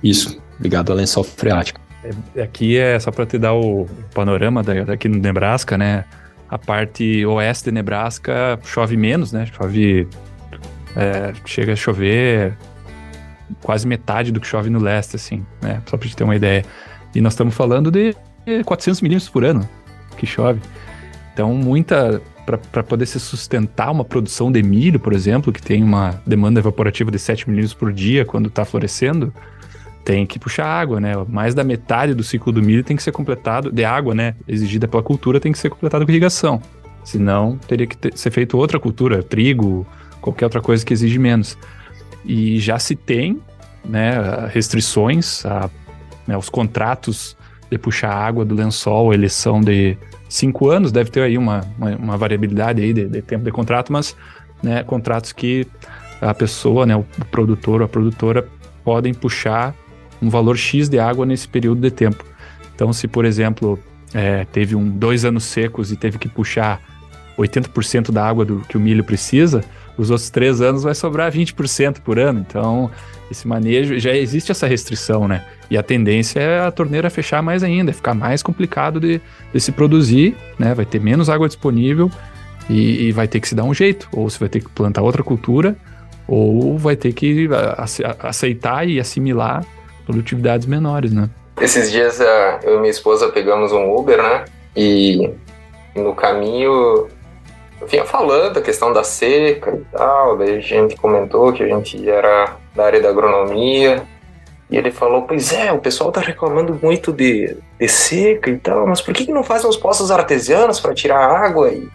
[0.03, 1.79] isso, ligado ao lençol freático.
[2.35, 6.03] É, aqui é só para te dar o panorama daqui no Nebraska, né?
[6.49, 9.47] A parte oeste de Nebraska chove menos, né?
[9.57, 10.07] Chove.
[10.95, 12.55] É, chega a chover
[13.61, 15.81] quase metade do que chove no leste, assim, né?
[15.85, 16.65] Só pra gente ter uma ideia.
[17.13, 18.15] E nós estamos falando de
[18.65, 19.67] 400 milímetros por ano
[20.17, 20.59] que chove.
[21.33, 22.21] Então, muita.
[22.45, 27.09] Para poder se sustentar uma produção de milho, por exemplo, que tem uma demanda evaporativa
[27.09, 29.33] de 7 milímetros por dia quando está florescendo,
[30.03, 31.13] tem que puxar água, né?
[31.29, 34.35] Mais da metade do ciclo do milho tem que ser completado, de água, né?
[34.45, 36.61] Exigida pela cultura, tem que ser completado com irrigação.
[37.05, 39.87] Senão, teria que ter, ser feito outra cultura, trigo,
[40.19, 41.57] qualquer outra coisa que exige menos.
[42.25, 43.39] E já se tem
[43.83, 45.69] né, restrições, a,
[46.27, 47.35] né, os contratos
[47.69, 49.97] de puxar água do lençol, eles são de
[50.29, 53.91] cinco anos, deve ter aí uma, uma, uma variabilidade aí de, de, tempo de contrato,
[53.91, 54.15] mas
[54.61, 55.67] né, contratos que
[56.21, 58.47] a pessoa, né, o produtor ou a produtora
[58.83, 59.75] podem puxar
[60.21, 62.23] um valor X de água nesse período de tempo.
[62.73, 63.77] Então, se, por exemplo,
[64.13, 66.81] é, teve um, dois anos secos e teve que puxar
[67.37, 69.63] 80% da água do que o milho precisa,
[69.97, 72.43] os outros três anos vai sobrar 20% por ano.
[72.47, 72.89] Então,
[73.29, 75.45] esse manejo, já existe essa restrição, né?
[75.69, 79.21] E a tendência é a torneira fechar mais ainda, é ficar mais complicado de,
[79.53, 80.73] de se produzir, né?
[80.73, 82.11] Vai ter menos água disponível
[82.69, 84.07] e, e, vai ter que se dar um jeito.
[84.13, 85.75] Ou você vai ter que plantar outra cultura,
[86.27, 87.49] ou vai ter que
[88.19, 89.65] aceitar e assimilar
[90.05, 91.29] produtividades menores, né?
[91.61, 92.19] Esses dias
[92.63, 94.45] eu e minha esposa pegamos um Uber, né?
[94.75, 95.29] E
[95.95, 97.07] no caminho
[97.87, 102.09] vinha falando a questão da seca e tal, daí a gente comentou que a gente
[102.09, 104.03] era da área da agronomia,
[104.73, 108.87] e ele falou, pois é, o pessoal tá reclamando muito de, de seca e tal,
[108.87, 111.87] mas por que, que não fazem os poços artesianos para tirar água e,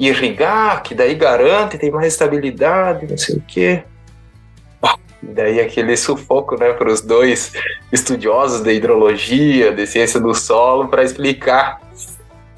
[0.00, 3.84] e, irrigar, que daí garante, tem mais estabilidade, não sei o quê.
[5.22, 7.52] E daí aquele sufoco, né, para os dois
[7.92, 11.83] estudiosos de hidrologia, de ciência do solo, para explicar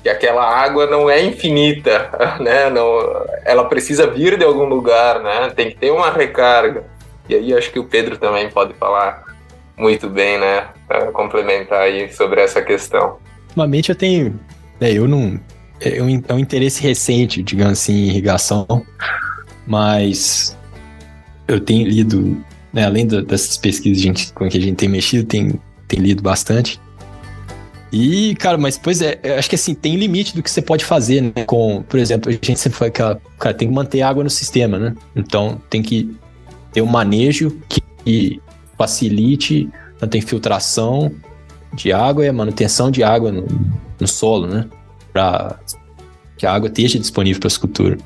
[0.07, 2.71] que aquela água não é infinita, né?
[2.71, 5.51] Não, ela precisa vir de algum lugar, né?
[5.51, 6.85] Tem que ter uma recarga.
[7.29, 9.25] E aí acho que o Pedro também pode falar
[9.77, 10.69] muito bem, né?
[10.87, 13.19] Pra complementar aí sobre essa questão.
[13.49, 14.39] Ultimamente eu tenho,
[14.81, 15.41] é, eu não,
[15.81, 18.87] é um, é um interesse recente, digamos assim, em irrigação,
[19.67, 20.57] mas
[21.49, 22.41] eu tenho lido,
[22.73, 26.81] né, além dessas pesquisas gente, com que a gente tem mexido, tem, tem lido bastante.
[27.93, 31.21] E, cara, mas pois é, acho que assim, tem limite do que você pode fazer,
[31.21, 31.45] né?
[31.47, 33.03] Com, por exemplo, a gente sempre fala que,
[33.39, 34.95] cara, tem que manter água no sistema, né?
[35.15, 36.17] Então tem que
[36.73, 38.41] ter um manejo que
[38.77, 39.69] facilite
[39.99, 41.13] tanto a infiltração
[41.73, 43.47] de água e a manutenção de água no,
[43.99, 44.67] no solo, né?
[45.13, 45.59] Para
[46.37, 47.99] que a água esteja disponível para a escultura.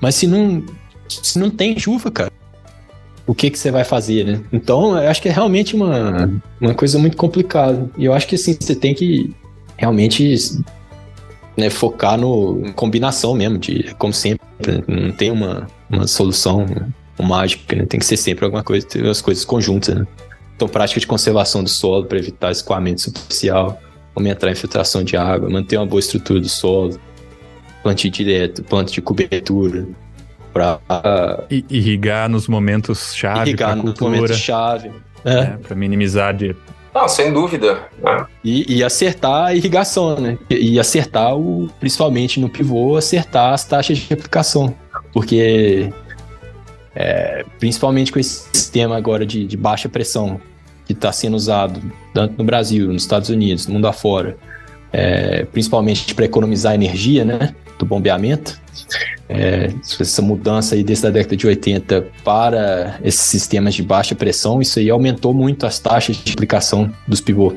[0.00, 0.64] Mas se não,
[1.08, 2.32] se não tem chuva, cara,
[3.26, 4.40] o que que você vai fazer, né?
[4.52, 7.88] Então, eu acho que é realmente uma, uma coisa muito complicada.
[7.96, 9.34] E eu acho que, assim, você tem que
[9.76, 10.36] realmente
[11.56, 14.44] né, focar no combinação mesmo, de, como sempre,
[14.86, 16.88] não tem uma, uma solução né,
[17.22, 17.86] mágica, né?
[17.86, 20.06] Tem que ser sempre alguma coisa, as coisas conjuntas, né?
[20.54, 23.80] Então, prática de conservação do solo para evitar escoamento superficial,
[24.14, 26.98] aumentar a infiltração de água, manter uma boa estrutura do solo,
[27.82, 29.88] plantio direto, plantio de cobertura,
[30.54, 30.78] para
[31.50, 34.92] irrigar nos momentos chave irrigar nos momentos chave,
[35.24, 35.38] é.
[35.38, 36.56] é para minimizar de
[36.94, 37.88] não, sem dúvida.
[38.00, 38.26] Né?
[38.44, 40.38] E, e, acertar a irrigação, né?
[40.48, 44.72] E, e, acertar, o, principalmente no pivô, acertar as taxas de aplicação.
[45.12, 45.92] Porque,
[46.94, 50.40] é, principalmente com esse sistema agora de, de baixa pressão
[50.86, 51.82] que está sendo usado
[52.12, 54.36] tanto no Brasil, nos Estados Unidos, no mundo afora,
[54.92, 57.56] é, principalmente para economizar energia, né?
[57.76, 58.60] Do bombeamento.
[59.34, 59.70] É,
[60.00, 64.78] essa mudança aí desde a década de 80 para esses sistemas de baixa pressão, isso
[64.78, 67.54] aí aumentou muito as taxas de aplicação dos pivô.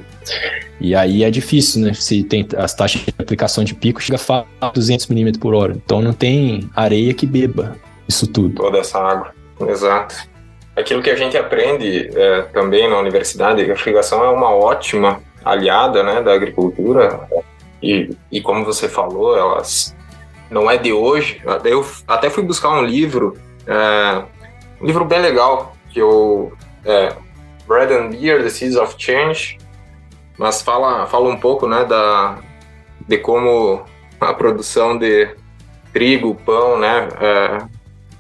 [0.80, 1.94] E aí é difícil, né?
[1.94, 4.20] Se tem as taxas de aplicação de pico chega
[4.62, 5.74] a 200 milímetros por hora.
[5.74, 7.76] Então não tem areia que beba
[8.08, 8.56] isso tudo.
[8.56, 9.34] Toda essa água,
[9.68, 10.16] exato.
[10.76, 16.04] Aquilo que a gente aprende é, também na universidade, a irrigação é uma ótima aliada
[16.04, 17.28] né, da agricultura.
[17.82, 19.96] E, e como você falou, elas
[20.50, 21.42] não é de hoje.
[21.64, 24.24] Eu até fui buscar um livro, é,
[24.82, 26.54] um livro bem legal, que eu.
[26.86, 27.14] É,
[27.68, 29.58] Bread and Beer, The Seeds of Change,
[30.38, 32.38] mas fala, fala um pouco né, da,
[33.06, 33.84] de como
[34.22, 35.30] a produção de
[35.92, 37.66] trigo, pão, né, é,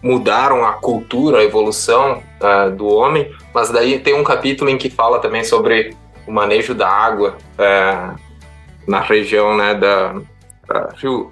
[0.01, 4.89] mudaram a cultura, a evolução é, do homem, mas daí tem um capítulo em que
[4.89, 5.95] fala também sobre
[6.27, 8.09] o manejo da água é,
[8.85, 10.15] na região né, da,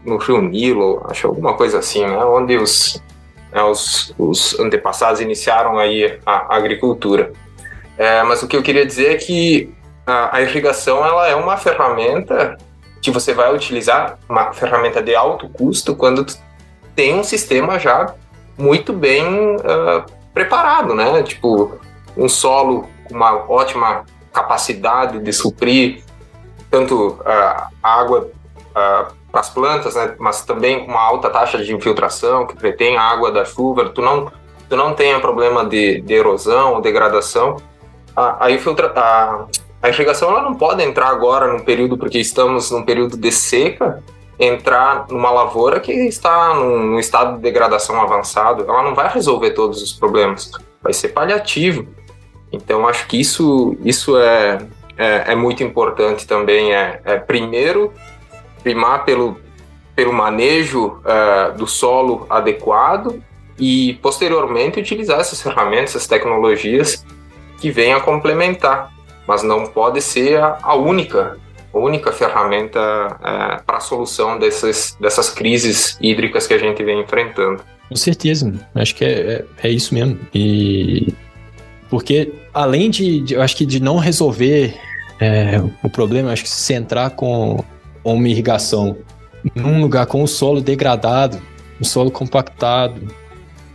[0.06, 2.24] no Rio Nilo, acho alguma coisa assim, né?
[2.24, 3.02] Onde os,
[3.52, 7.34] né, os, os antepassados iniciaram aí a, agricultura.
[7.98, 9.74] É, mas o que eu queria dizer é que
[10.06, 12.58] a, a, irrigação ela é uma ferramenta
[13.02, 16.26] que você vai utilizar, uma ferramenta de alto custo, quando
[16.96, 18.16] tem um sistema já
[18.58, 21.22] muito bem uh, preparado, né?
[21.24, 21.78] Tipo,
[22.18, 26.04] um solo com uma ótima capacidade de suprir
[26.70, 28.30] tanto uh, água
[28.76, 30.16] uh, as plantas, né?
[30.20, 34.02] Mas também com uma alta taxa de infiltração que retém a água da chuva, tu
[34.02, 34.32] não
[34.68, 37.58] tu não tenha problema de, de erosão ou degradação.
[38.16, 39.46] A, a, infiltra, a,
[39.82, 44.04] a irrigação ela não pode entrar agora num período porque estamos num período de seca,
[44.40, 49.84] entrar numa lavoura que está num, estado de degradação avançado, ela não vai resolver todos
[49.84, 51.88] os problemas, vai ser paliativo.
[52.52, 54.60] Então acho que isso isso é
[54.98, 56.74] é, é muito importante também.
[56.74, 57.94] É, é primeiro
[58.66, 59.39] primar pelo,
[59.95, 63.22] pelo manejo uh, do solo adequado
[63.59, 67.05] e, posteriormente, utilizar essas ferramentas, essas tecnologias
[67.61, 68.91] que vêm a complementar,
[69.28, 71.38] mas não pode ser a, a única
[71.72, 77.61] única ferramenta uh, para a solução dessas, dessas crises hídricas que a gente vem enfrentando.
[77.89, 80.18] Com certeza, acho que é, é, é isso mesmo.
[80.34, 81.13] E
[81.89, 84.74] porque além de, de, eu acho que de não resolver
[85.20, 87.61] é, o problema, acho que se centrar com
[88.14, 88.97] uma irrigação
[89.53, 91.39] num lugar com o solo degradado,
[91.80, 93.01] o solo compactado,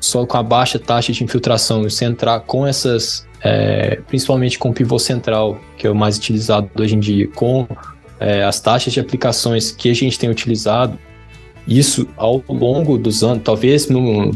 [0.00, 4.70] solo com a baixa taxa de infiltração, e você entrar com essas, é, principalmente com
[4.70, 7.68] o pivô central, que é o mais utilizado hoje em dia, com
[8.18, 10.98] é, as taxas de aplicações que a gente tem utilizado,
[11.68, 14.32] isso ao longo dos anos, talvez no,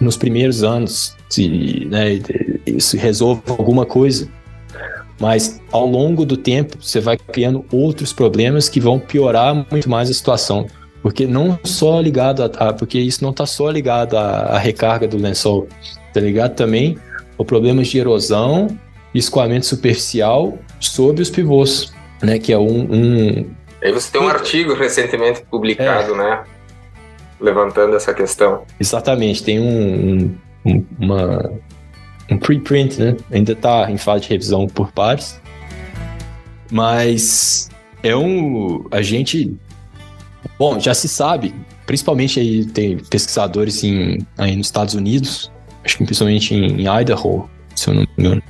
[0.00, 2.20] nos primeiros anos, se né,
[2.64, 4.28] isso resolva alguma coisa,
[5.18, 10.10] mas ao longo do tempo você vai criando outros problemas que vão piorar muito mais
[10.10, 10.66] a situação.
[11.02, 12.68] Porque não só ligado a.
[12.68, 15.68] a porque isso não está só ligado à, à, recarga do lençol,
[16.08, 16.98] está ligado também
[17.38, 18.66] ao problemas de erosão
[19.14, 21.92] e escoamento superficial sobre os pivôs,
[22.22, 22.38] né?
[22.38, 22.88] Que é um.
[22.90, 23.50] um...
[23.82, 26.16] Aí você tem um artigo recentemente publicado, é.
[26.16, 26.44] né?
[27.40, 28.64] Levantando essa questão.
[28.80, 31.52] Exatamente, tem um, um uma,
[32.30, 33.16] um preprint, né?
[33.30, 35.40] Ainda está em fase de revisão por pares.
[36.70, 37.70] Mas
[38.02, 38.86] é um.
[38.90, 39.56] A gente.
[40.58, 41.54] Bom, já se sabe,
[41.86, 45.50] principalmente aí tem pesquisadores em, aí nos Estados Unidos,
[45.84, 48.42] acho que principalmente em, Idaho, se eu não me engano,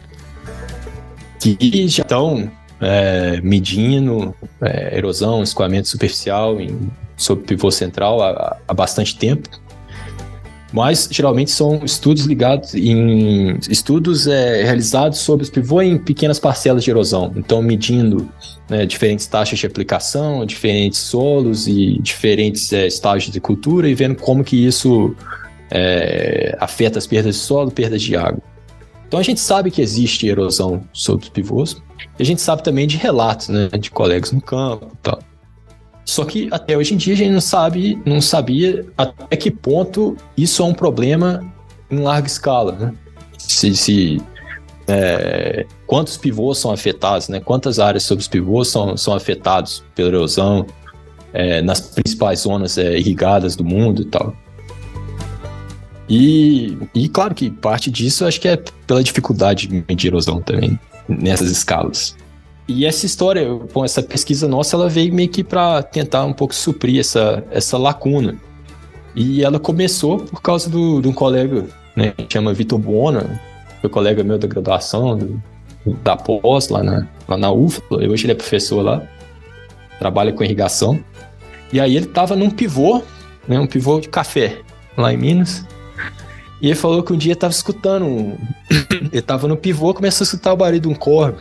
[1.41, 2.51] que já estão
[2.81, 9.49] é, medindo é, erosão, escoamento superficial em, sob pivô central há, há bastante tempo
[10.73, 16.83] mas geralmente são estudos ligados em estudos é, realizados sobre os pivô em pequenas parcelas
[16.83, 18.29] de erosão, então medindo
[18.69, 24.17] né, diferentes taxas de aplicação, diferentes solos e diferentes é, estágios de cultura e vendo
[24.17, 25.15] como que isso
[25.71, 28.43] é, afeta as perdas de solo, perdas de água.
[29.07, 31.81] Então a gente sabe que existe erosão sobre os pivôs
[32.19, 35.21] e a gente sabe também de relatos né, de colegas no campo e tal.
[36.07, 40.17] Só que até hoje em dia a gente não sabe, não sabia até que ponto
[40.37, 41.45] isso é um problema
[41.91, 42.95] em larga escala, né?
[43.37, 44.23] Se, se
[44.89, 47.41] é, quantos pivôs são afetados, né?
[47.41, 50.65] Quantas áreas sobre os pivôs são, são afetados pela erosão?
[51.37, 54.35] é, nas principais zonas é, irrigadas do mundo e tal.
[56.09, 60.79] E, e claro que parte disso acho que é pela dificuldade de medir erosão também,
[61.07, 62.17] nessas escalas.
[62.69, 63.47] E essa história,
[63.85, 68.37] essa pesquisa nossa, ela veio meio que para tentar um pouco suprir essa, essa lacuna.
[69.15, 71.65] E ela começou por causa do, de um colega,
[71.95, 73.41] né, que chama Vitor Buona,
[73.81, 75.43] foi colega meu da graduação, do,
[76.03, 79.03] da pós lá na, lá na UFLA, hoje ele é professor lá,
[79.99, 80.99] trabalha com irrigação.
[81.73, 83.01] E aí ele tava num pivô,
[83.47, 84.59] né, um pivô de café,
[84.97, 85.65] lá em Minas.
[86.61, 88.37] E ele falou que um dia tava escutando, um...
[89.13, 91.39] ele tava no pivô, começou a escutar o barulho de um corvo.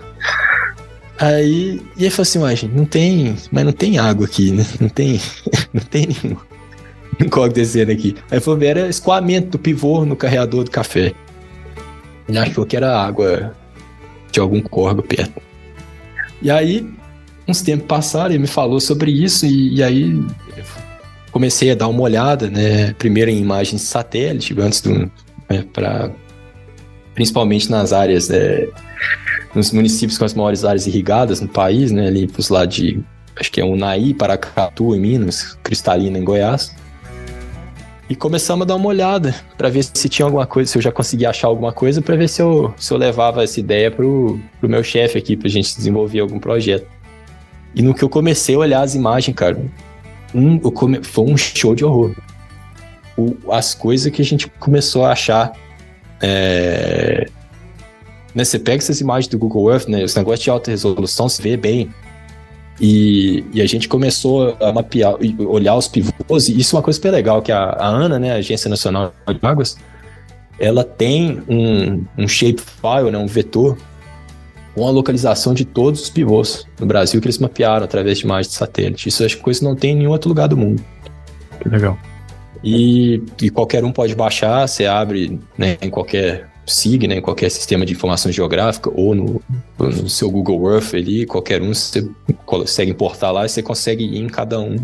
[1.18, 4.66] Aí, e ele falou assim, mas não tem, mas não tem água aqui, né?
[4.80, 5.20] Não tem,
[5.74, 6.38] não tem nenhum,
[7.20, 8.16] nenhum descendo aqui.
[8.30, 11.14] Aí falou, era escoamento do pivô no carreador do café.
[12.28, 13.56] Ele achou que era água
[14.32, 15.42] de algum corvo perto.
[16.42, 16.86] E aí,
[17.48, 20.22] uns tempos passaram, ele me falou sobre isso e, e aí
[21.32, 22.94] comecei a dar uma olhada, né?
[22.94, 25.12] Primeiro em imagens de satélite, antes do...
[25.50, 26.12] Né, para
[27.14, 28.30] principalmente nas áreas...
[28.30, 28.68] É,
[29.56, 32.08] nos municípios com as maiores áreas irrigadas no país, né?
[32.08, 33.00] Ali pros lados de,
[33.40, 36.76] acho que é Unai, Paracatu em Minas, Cristalina em Goiás.
[38.08, 40.92] E começamos a dar uma olhada para ver se tinha alguma coisa, se eu já
[40.92, 44.70] conseguia achar alguma coisa, para ver se eu, se eu levava essa ideia pro, pro
[44.70, 46.86] meu chefe aqui, pra gente desenvolver algum projeto.
[47.74, 49.58] E no que eu comecei a olhar as imagens, cara,
[50.36, 52.16] um, come, foi um show de horror.
[53.18, 55.54] O, as coisas que a gente começou a achar
[56.22, 57.28] é,
[58.36, 61.42] né, você pega essas imagens do Google Earth, né, os negócios de alta resolução, se
[61.42, 61.90] vê bem.
[62.80, 65.16] E, e a gente começou a mapear,
[65.48, 68.34] olhar os pivôs, e isso é uma coisa super legal, que a, a ANA, né,
[68.34, 69.78] a Agência Nacional de Águas,
[70.60, 73.78] ela tem um, um shapefile, né, um vetor,
[74.74, 78.50] com a localização de todos os pivôs no Brasil que eles mapearam através de imagens
[78.50, 79.08] de satélite.
[79.08, 80.84] Isso acho que coisa não tem em nenhum outro lugar do mundo.
[81.62, 81.98] Que legal.
[82.62, 87.86] E, e qualquer um pode baixar, você abre né, em qualquer SIG, né, qualquer sistema
[87.86, 89.42] de informação geográfica, ou no,
[89.78, 92.08] no seu Google Earth ali, qualquer um, você
[92.46, 94.78] consegue importar lá e você consegue ir em cada um.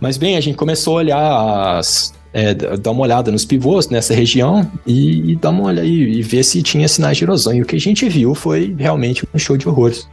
[0.00, 4.14] Mas bem, a gente começou a olhar as, é, dar uma olhada nos pivôs nessa
[4.14, 7.52] região e, e dar uma olhada e, e, ver se tinha sinais de erosão.
[7.52, 10.08] E o que a gente viu foi realmente um show de horrores.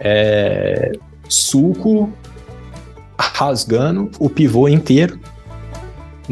[0.00, 0.92] É,
[1.28, 2.12] sulco
[3.18, 5.18] rasgando o pivô inteiro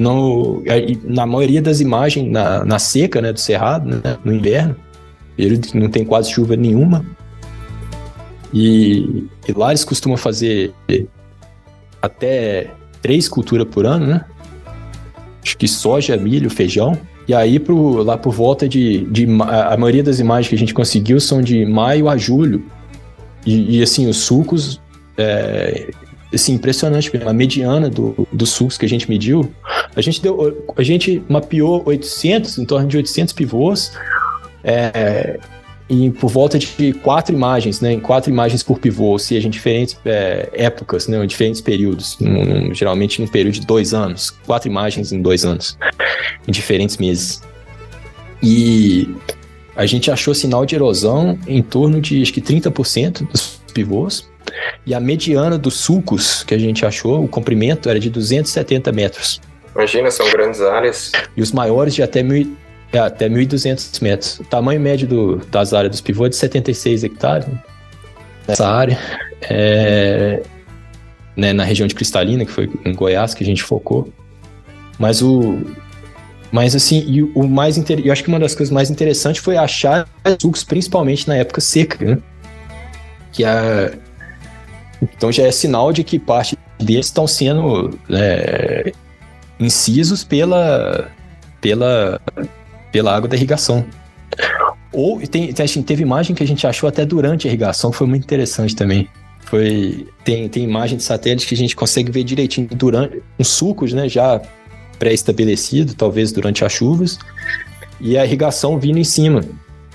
[0.01, 0.63] no,
[1.05, 4.75] na maioria das imagens, na, na seca né, do Cerrado, né, no inverno,
[5.37, 7.05] ele não tem quase chuva nenhuma.
[8.53, 10.73] E, e lá eles costumam fazer
[12.01, 12.71] até
[13.03, 14.25] três culturas por ano, né?
[15.43, 16.99] Acho que soja, milho, feijão.
[17.29, 19.27] E aí, pro, lá por volta de, de.
[19.41, 22.65] A maioria das imagens que a gente conseguiu são de maio a julho.
[23.47, 24.81] E, e assim, os sucos
[25.17, 25.91] é,
[26.33, 27.11] assim, impressionante.
[27.25, 29.53] A mediana do, dos sucos que a gente mediu,
[29.95, 33.93] a gente, deu, a gente mapeou 800, em torno de 800 pivôs,
[34.63, 35.39] é,
[35.91, 39.51] em, por volta de quatro imagens, né, em quatro imagens por pivô, ou seja, em
[39.51, 44.71] diferentes é, épocas, né, em diferentes períodos, num, geralmente num período de dois anos, quatro
[44.71, 45.77] imagens em dois anos,
[46.47, 47.43] em diferentes meses.
[48.41, 49.13] E
[49.75, 54.30] a gente achou sinal de erosão em torno de acho que 30% dos pivôs,
[54.87, 59.41] e a mediana dos sulcos que a gente achou, o comprimento era de 270 metros.
[59.75, 61.13] Imagina, são grandes áreas.
[61.37, 62.57] E os maiores de até, mil,
[62.93, 64.41] é, até 1.200 metros.
[64.41, 67.47] O tamanho médio do, das áreas dos pivôs é de 76 hectares.
[67.47, 67.59] Né?
[68.49, 68.99] Nessa área.
[69.43, 70.43] É,
[71.37, 74.13] né, na região de Cristalina, que foi em Goiás que a gente focou.
[74.99, 75.61] Mas o.
[76.53, 78.01] Mas assim, o mais inter...
[78.05, 80.09] eu acho que uma das coisas mais interessantes foi achar
[80.41, 82.19] sulcos, principalmente na época seca, né?
[83.33, 83.93] Que a,
[85.03, 88.93] então já é sinal de que parte deles estão sendo é,
[89.59, 91.11] incisos pela,
[91.61, 92.21] pela,
[92.91, 93.85] pela água da irrigação.
[94.93, 98.25] Ou tem, tem, teve imagem que a gente achou até durante a irrigação, foi muito
[98.25, 99.09] interessante também.
[99.41, 103.93] Foi, tem, tem imagem de satélite que a gente consegue ver direitinho durante uns sucos,
[103.93, 104.41] né, já
[104.99, 107.19] pré-estabelecido, talvez durante as chuvas,
[108.01, 109.43] e a irrigação vindo em cima.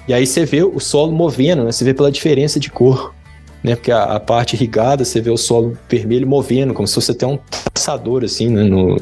[0.08, 3.15] E aí você vê o solo movendo, né, você vê pela diferença de cor
[3.66, 3.76] né?
[3.76, 7.26] Porque a, a, parte irrigada, você vê o solo vermelho movendo, como se fosse até
[7.26, 7.40] um
[7.74, 8.64] passador, assim, né?
[8.64, 9.02] No,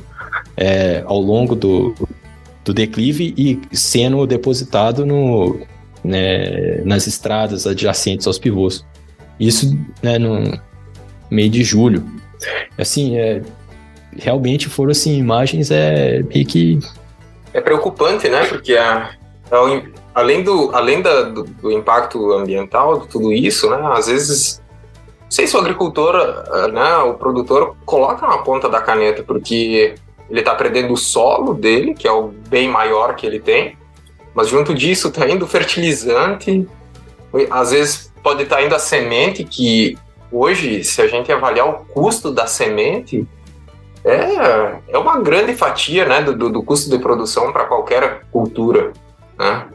[0.55, 1.93] é, ao longo do,
[2.64, 5.59] do declive e sendo depositado no,
[6.01, 8.86] né, nas estradas adjacentes aos pivôs.
[9.38, 10.57] Isso né, no
[11.30, 12.05] meio de julho.
[12.78, 13.41] Assim, é,
[14.18, 16.80] realmente foram assim, imagens é, meio que.
[17.53, 18.45] É preocupante, né?
[18.45, 19.11] Porque a,
[19.51, 19.82] a
[20.14, 23.80] além do, além da, do, do, impacto ambiental, de tudo isso, né?
[23.93, 24.61] Às vezes
[25.30, 29.95] sei se o agricultor, ah, né, o produtor, coloca na ponta da caneta, porque
[30.30, 33.76] ele está perdendo o solo dele, que é o bem maior que ele tem,
[34.36, 36.68] mas junto disso está indo fertilizante,
[37.49, 39.97] às vezes pode estar tá indo a semente, que
[40.32, 43.28] hoje, se a gente avaliar o custo da semente,
[44.05, 48.93] é, é uma grande fatia né, do, do custo de produção para qualquer cultura.
[49.38, 49.66] Né?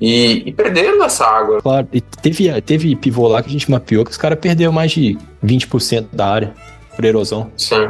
[0.00, 1.60] E, e perdendo essa água.
[1.60, 4.92] Claro, e teve, teve pivô lá que a gente mapeou que os caras perderam mais
[4.92, 6.54] de 20% da área
[6.94, 7.50] por erosão.
[7.56, 7.88] Sim.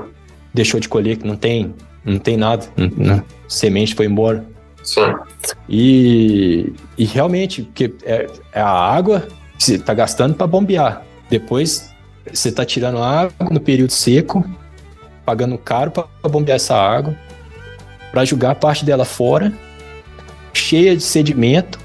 [0.54, 2.66] Deixou de colher, que não tem, não tem nada.
[2.76, 3.22] Né?
[3.48, 4.44] Semente foi embora.
[4.82, 5.14] Sim.
[5.68, 9.26] E, e realmente, porque é, é a água
[9.58, 11.02] que você está gastando para bombear.
[11.28, 11.90] Depois
[12.32, 14.44] você está tirando água no período seco,
[15.24, 17.16] pagando caro para bombear essa água,
[18.12, 19.52] para jogar parte dela fora,
[20.52, 21.78] cheia de sedimento,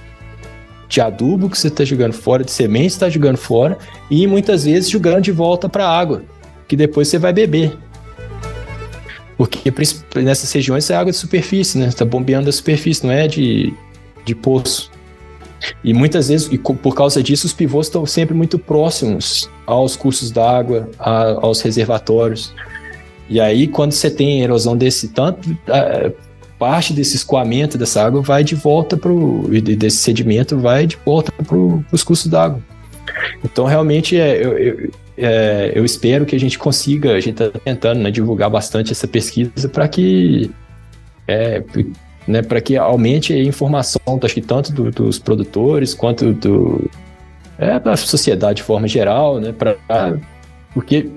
[0.92, 3.78] de adubo que você está jogando fora, de semente que está jogando fora,
[4.10, 6.22] e muitas vezes jogando de volta para a água,
[6.68, 7.78] que depois você vai beber.
[9.38, 9.74] Porque
[10.22, 11.88] nessas regiões é água de superfície, né?
[11.88, 13.74] Está bombeando a superfície, não é de,
[14.26, 14.92] de poço.
[15.82, 20.30] E muitas vezes, e por causa disso, os pivôs estão sempre muito próximos aos cursos
[20.30, 22.54] d'água, aos reservatórios.
[23.30, 25.58] E aí, quando você tem erosão desse tanto,
[26.62, 29.12] parte desse escoamento dessa água vai de volta para
[29.80, 32.62] desse sedimento vai de volta para os cursos d'água.
[33.44, 37.60] Então, realmente, é, eu, eu, é, eu, espero que a gente consiga, a gente está
[37.60, 40.52] tentando né, divulgar bastante essa pesquisa para que
[41.28, 41.64] é,
[42.28, 46.88] né, para que aumente a informação, acho que tanto do, dos produtores quanto do,
[47.58, 49.78] é, da sociedade de forma geral, né, pra,
[50.76, 51.10] porque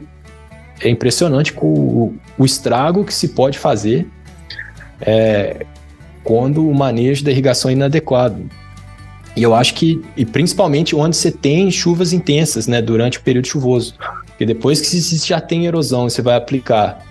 [0.81, 4.09] é impressionante o, o estrago que se pode fazer
[5.05, 5.67] é,
[6.23, 8.49] quando o manejo da irrigação é inadequado.
[9.37, 13.47] E eu acho que, e principalmente onde você tem chuvas intensas, né, durante o período
[13.47, 13.95] chuvoso.
[14.27, 17.05] Porque depois que você já tem erosão, você vai aplicar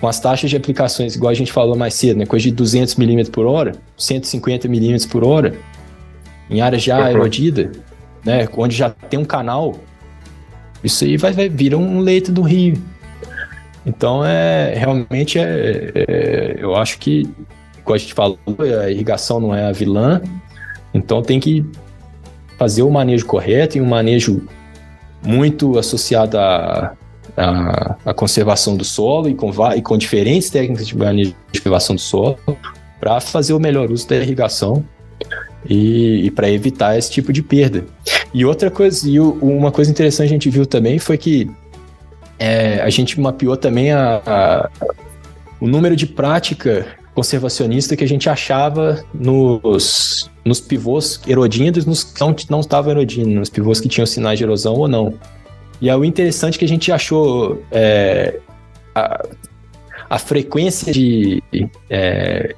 [0.00, 2.96] com as taxas de aplicações, igual a gente falou mais cedo, né, coisa de 200
[2.96, 5.54] milímetros por hora, 150 milímetros por hora,
[6.50, 7.08] em área já uhum.
[7.08, 7.70] erodida,
[8.24, 9.78] né, onde já tem um canal,
[10.82, 12.82] isso aí vai, vai virar um leito do rio.
[13.84, 17.28] Então, é realmente, é, é, eu acho que,
[17.84, 18.38] como a gente falou,
[18.80, 20.20] a irrigação não é a vilã,
[20.94, 21.64] então tem que
[22.58, 24.46] fazer o manejo correto e um manejo
[25.24, 26.96] muito associado a
[27.36, 31.96] a, a conservação do solo e com, e com diferentes técnicas de manejo de conservação
[31.96, 32.38] do solo
[33.00, 34.84] para fazer o melhor uso da irrigação
[35.68, 37.84] e, e para evitar esse tipo de perda.
[38.34, 41.50] E outra coisa, e uma coisa interessante a gente viu também foi que
[42.38, 44.70] é, a gente mapeou também a, a,
[45.60, 52.04] o número de prática conservacionista que a gente achava nos, nos pivôs erodindo e nos
[52.04, 55.14] que não, não estavam erodindo, nos pivôs que tinham sinais de erosão ou não.
[55.80, 58.38] E é o interessante que a gente achou é,
[58.94, 59.26] a,
[60.08, 61.42] a, frequência de,
[61.90, 62.54] é,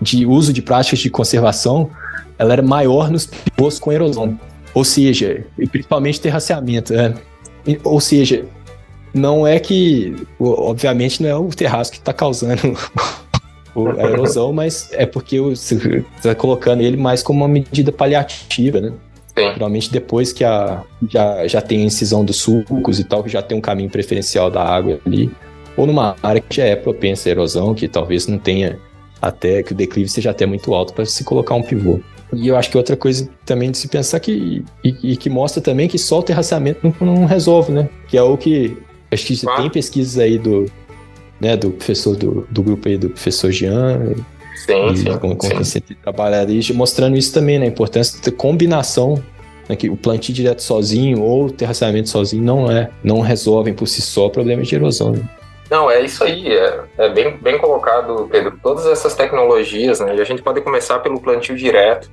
[0.00, 1.90] de uso de práticas de conservação
[2.38, 4.38] ela era maior nos pivôs com erosão.
[4.72, 6.92] Ou seja, e principalmente terraceamento.
[6.92, 7.14] Né?
[7.82, 8.44] Ou seja,
[9.12, 12.60] não é que, obviamente, não é o terraço que está causando
[13.98, 18.92] a erosão, mas é porque você está colocando ele mais como uma medida paliativa, né?
[19.36, 19.52] Sim.
[19.52, 23.42] Geralmente depois que a, já, já tem a incisão dos sulcos e tal, que já
[23.42, 25.30] tem um caminho preferencial da água ali,
[25.76, 28.78] ou numa área que já é propensa à erosão, que talvez não tenha
[29.20, 32.00] até que o declive seja até muito alto para se colocar um pivô.
[32.36, 35.62] E eu acho que outra coisa também de se pensar que e, e que mostra
[35.62, 37.88] também que só o terraceamento não, não, resolve, né?
[38.08, 38.76] Que é o que
[39.10, 40.70] acho que tem pesquisas aí do
[41.40, 44.14] né, do professor do, do grupo aí do professor Jean
[44.54, 45.18] Sim, e, sim.
[45.18, 45.80] Com, com sim.
[45.80, 47.66] tem trabalhado e mostrando isso também, né?
[47.66, 49.22] A importância da combinação,
[49.68, 53.86] né, que o plantio direto sozinho ou o terraceamento sozinho não é, não resolvem por
[53.86, 55.12] si só problemas de erosão.
[55.12, 55.28] Né?
[55.74, 58.56] Não, é isso aí, é, é, bem, bem colocado, Pedro.
[58.62, 60.14] Todas essas tecnologias, né?
[60.14, 62.08] E a gente pode começar pelo plantio direto.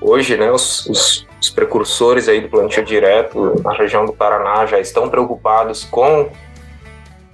[0.00, 4.80] Hoje, né, os, os, os precursores aí do plantio direto na região do Paraná já
[4.80, 6.28] estão preocupados com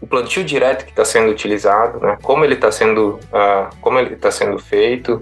[0.02, 2.18] o plantio direto que está sendo utilizado, né?
[2.22, 5.18] como ele está sendo, uh, como ele está sendo feito.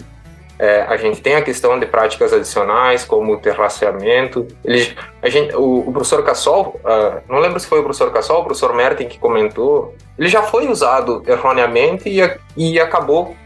[0.58, 4.46] É, a gente tem a questão de práticas adicionais, como o terraceamento.
[4.64, 8.36] Ele, a gente, o, o professor Cassol, uh, não lembro se foi o professor Cassol
[8.36, 12.20] ou o professor Merten que comentou, ele já foi usado erroneamente e,
[12.56, 13.36] e acabou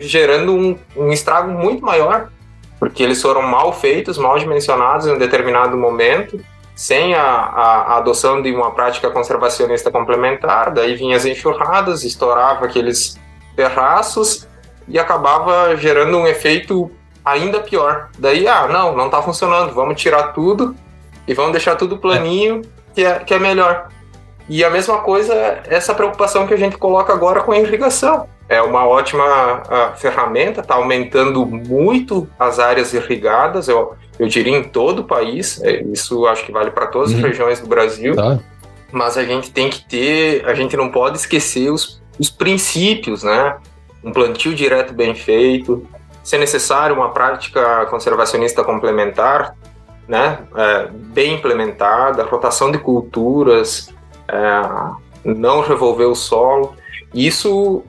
[0.00, 2.28] gerando um, um estrago muito maior,
[2.78, 6.40] porque eles foram mal feitos, mal dimensionados em um determinado momento,
[6.74, 12.64] sem a, a, a, adoção de uma prática conservacionista complementar, daí vinha as enxurradas, estourava
[12.64, 13.20] aqueles
[13.54, 14.48] terraços
[14.92, 16.90] e acabava gerando um efeito
[17.24, 18.10] ainda pior.
[18.18, 20.76] Daí, ah, não, não está funcionando, vamos tirar tudo
[21.26, 22.62] e vamos deixar tudo planinho
[22.94, 23.88] que é, que é melhor.
[24.48, 25.34] E a mesma coisa,
[25.66, 28.28] essa preocupação que a gente coloca agora com a irrigação.
[28.48, 29.62] É uma ótima
[29.96, 35.82] ferramenta, está aumentando muito as áreas irrigadas, eu, eu diria em todo o país, é,
[35.84, 37.18] isso acho que vale para todas uhum.
[37.18, 38.14] as regiões do Brasil.
[38.14, 38.38] Tá.
[38.90, 43.56] Mas a gente tem que ter, a gente não pode esquecer os, os princípios, né?
[44.02, 45.86] Um plantio direto bem feito,
[46.22, 49.56] se necessário, uma prática conservacionista complementar,
[50.06, 50.38] né?
[50.54, 53.92] É, bem implementada, rotação de culturas,
[54.28, 54.62] é,
[55.24, 56.74] não revolver o solo.
[57.14, 57.82] Isso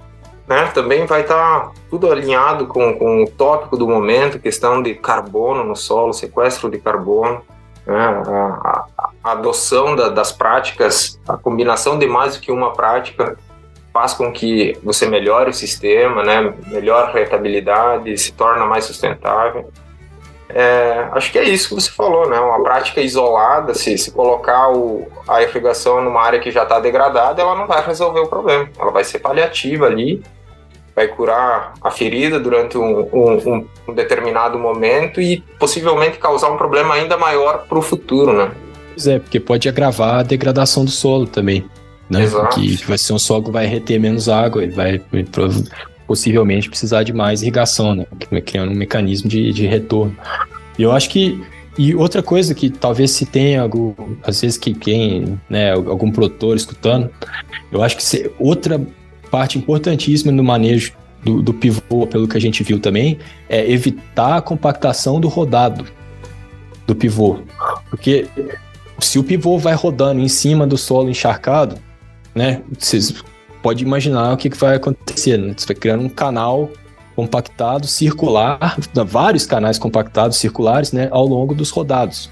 [0.47, 4.93] né, também vai estar tá tudo alinhado com, com o tópico do momento, questão de
[4.95, 7.41] carbono no solo, sequestro de carbono,
[7.85, 13.37] né, a, a, adoção da, das práticas, a combinação de mais do que uma prática
[13.93, 19.69] faz com que você melhore o sistema, né, melhore a rentabilidade, se torna mais sustentável.
[20.49, 22.39] É, acho que é isso que você falou, né?
[22.39, 27.41] Uma prática isolada, se, se colocar o, a irrigação numa área que já está degradada,
[27.41, 28.69] ela não vai resolver o problema.
[28.77, 30.21] Ela vai ser paliativa ali,
[30.95, 36.93] vai curar a ferida durante um, um, um determinado momento e possivelmente causar um problema
[36.93, 38.51] ainda maior para o futuro, né?
[38.93, 41.67] Pois é, porque pode agravar a degradação do solo também.
[42.09, 42.23] Né?
[42.23, 42.59] Exato.
[42.59, 45.01] Que, que vai ser um solo que vai reter menos água, ele vai
[46.05, 48.05] possivelmente precisar de mais irrigação, né?
[48.45, 50.15] Criando um mecanismo de, de retorno.
[50.77, 51.41] E eu acho que.
[51.75, 56.55] E outra coisa que talvez se tenha, algum, às vezes, que quem, né, algum produtor
[56.55, 57.09] escutando,
[57.71, 58.79] eu acho que se, outra
[59.31, 60.93] parte importantíssima no manejo
[61.23, 63.17] do, do pivô, pelo que a gente viu também,
[63.49, 65.85] é evitar a compactação do rodado
[66.85, 67.39] do pivô.
[67.89, 68.27] Porque
[68.99, 71.77] se o pivô vai rodando em cima do solo encharcado,
[72.35, 72.61] né?
[72.77, 73.13] Vocês
[73.61, 75.37] pode imaginar o que, que vai acontecer.
[75.37, 75.53] Né?
[75.55, 76.69] Você vai criando um canal
[77.15, 82.29] compactado, circular, vários canais compactados, circulares, né, ao longo dos rodados.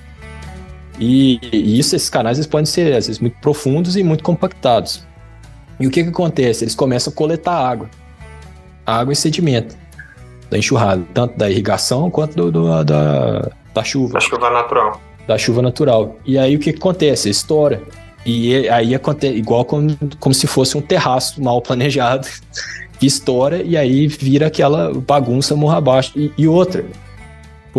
[0.99, 5.05] E, e isso, esses canais eles podem ser, às vezes, muito profundos e muito compactados.
[5.79, 6.63] E o que, que acontece?
[6.63, 7.89] Eles começam a coletar água.
[8.85, 9.75] Água e sedimento
[10.49, 14.13] da enxurrada, tanto da irrigação quanto do, do, da, da chuva.
[14.13, 15.01] Da chuva natural.
[15.25, 16.15] Da chuva natural.
[16.25, 17.29] E aí o que, que acontece?
[17.29, 17.81] Estoura.
[18.25, 22.27] E aí acontece igual como, como se fosse um terraço mal planejado
[22.99, 26.11] que estoura e aí vira aquela bagunça morra abaixo.
[26.15, 26.85] E, e outra,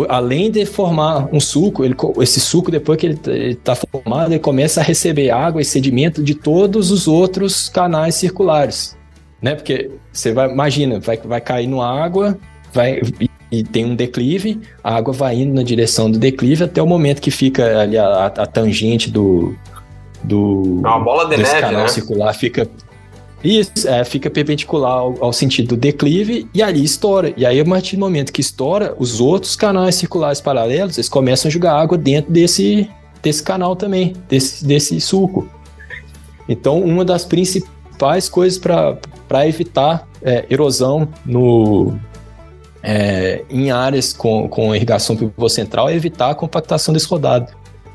[0.09, 3.19] além de formar um suco, ele, esse suco, depois que ele
[3.51, 8.97] está formado, ele começa a receber água e sedimento de todos os outros canais circulares.
[9.41, 9.55] Né?
[9.55, 12.37] Porque você vai, imagina, vai, vai cair no água,
[12.73, 13.01] vai,
[13.51, 17.21] e tem um declive, a água vai indo na direção do declive até o momento
[17.21, 19.55] que fica ali a, a tangente do,
[20.23, 21.87] do é uma bola de neve, canal né?
[21.87, 22.69] circular fica
[23.43, 27.33] isso, é, fica perpendicular ao, ao, sentido do declive e ali estoura.
[27.35, 31.49] E aí, a partir do momento que estoura, os outros canais circulares paralelos, eles começam
[31.49, 32.89] a jogar água dentro desse,
[33.21, 35.45] desse canal também, desse, desse sulco.
[36.47, 41.93] Então, uma das principais coisas para evitar é, erosão no,
[42.81, 47.51] é, em áreas com, com irrigação pivô central é evitar a compactação desse rodado.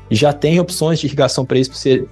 [0.09, 2.05] E já tem opções de irrigação para isso, para você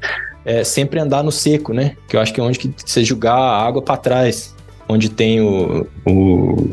[0.46, 1.96] é, sempre andar no seco, né?
[2.08, 4.56] Que eu acho que é onde que você jogar a água para trás,
[4.88, 6.70] onde tem o, o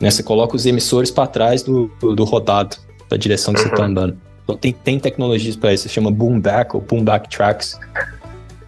[0.00, 2.76] né, você coloca os emissores para trás do, do, rodado,
[3.08, 4.16] da direção que você está andando.
[4.44, 7.78] Então tem, tem tecnologias para isso, se chama boom back ou boom back tracks.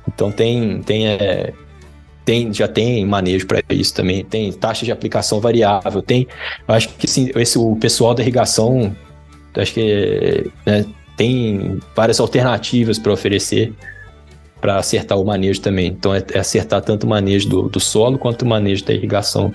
[0.07, 1.53] Então tem, tem, é,
[2.25, 6.27] tem já tem manejo para isso também, tem taxa de aplicação variável, tem,
[6.69, 8.95] eu acho que sim, esse o pessoal da irrigação,
[9.55, 10.85] acho que né,
[11.21, 13.75] tem várias alternativas para oferecer
[14.59, 15.89] para acertar o manejo também.
[15.89, 19.53] Então, é, é, acertar tanto o manejo do, do solo quanto o manejo da irrigação.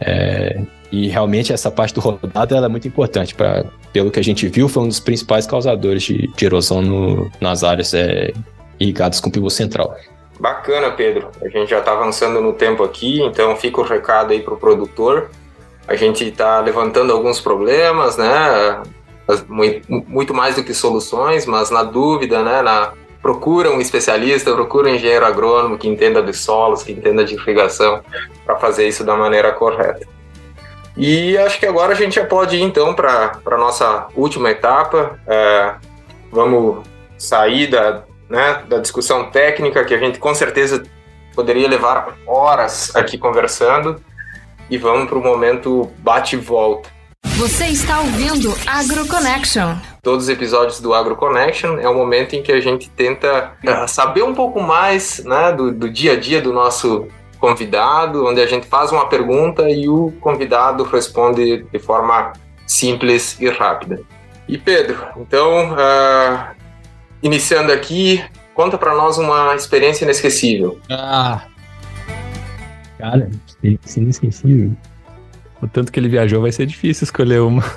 [0.00, 3.34] É, e realmente essa parte do rodado é muito importante.
[3.34, 7.30] Pra, pelo que a gente viu, foi um dos principais causadores de, de erosão no,
[7.38, 8.32] nas áreas é,
[8.80, 9.94] irrigadas com pivô central.
[10.40, 11.30] Bacana, Pedro.
[11.42, 14.56] A gente já está avançando no tempo aqui, então fica o recado aí para o
[14.56, 15.30] produtor.
[15.86, 18.82] A gente está levantando alguns problemas, né?
[19.48, 22.92] Muito mais do que soluções, mas na dúvida, né, na,
[23.22, 28.02] procura um especialista, procura um engenheiro agrônomo que entenda de solos, que entenda de irrigação,
[28.44, 30.06] para fazer isso da maneira correta.
[30.96, 35.18] E acho que agora a gente já pode ir então para a nossa última etapa.
[35.26, 35.74] É,
[36.30, 36.84] vamos
[37.16, 40.82] sair da, né, da discussão técnica, que a gente com certeza
[41.34, 44.02] poderia levar horas aqui conversando,
[44.68, 46.90] e vamos para o momento bate e volta.
[47.42, 49.74] Você está ouvindo Agro Connection.
[50.00, 53.88] Todos os episódios do Agro Connection é o momento em que a gente tenta uh,
[53.88, 57.08] saber um pouco mais né, do, do dia a dia do nosso
[57.40, 62.32] convidado, onde a gente faz uma pergunta e o convidado responde de forma
[62.64, 64.00] simples e rápida.
[64.46, 66.54] E Pedro, então uh,
[67.20, 68.24] iniciando aqui,
[68.54, 70.78] conta pra nós uma experiência inesquecível.
[70.88, 71.42] Ah.
[73.00, 74.76] Cara, experiência inesquecível.
[75.62, 77.62] O tanto que ele viajou vai ser difícil escolher uma.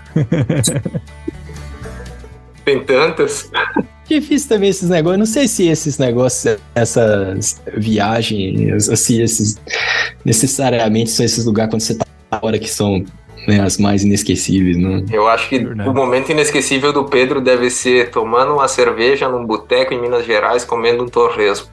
[2.65, 3.51] Tem tantas.
[4.09, 5.19] Difícil também esses negócios.
[5.19, 9.61] Não sei se esses negócios, essas viagens, assim, esses
[10.25, 12.05] necessariamente são esses lugares quando você tá
[12.39, 13.05] fora que são
[13.47, 15.05] né, as mais inesquecíveis, né?
[15.11, 15.87] Eu acho que Verdade.
[15.87, 20.65] o momento inesquecível do Pedro deve ser tomando uma cerveja num boteco em Minas Gerais,
[20.65, 21.67] comendo um torresmo.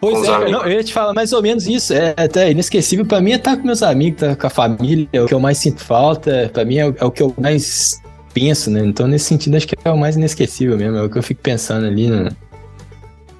[0.00, 0.62] Pois é, amigos.
[0.64, 1.92] eu ia te falar mais ou menos isso.
[1.92, 5.20] É até inesquecível pra mim é estar com meus amigos, estar com a família, é
[5.20, 6.48] o que eu mais sinto falta.
[6.52, 8.00] Pra mim é, o- é o que eu mais
[8.32, 8.80] penso, né?
[8.84, 10.96] Então, nesse sentido, acho que é o mais inesquecível mesmo.
[10.98, 12.28] É o que eu fico pensando ali, né?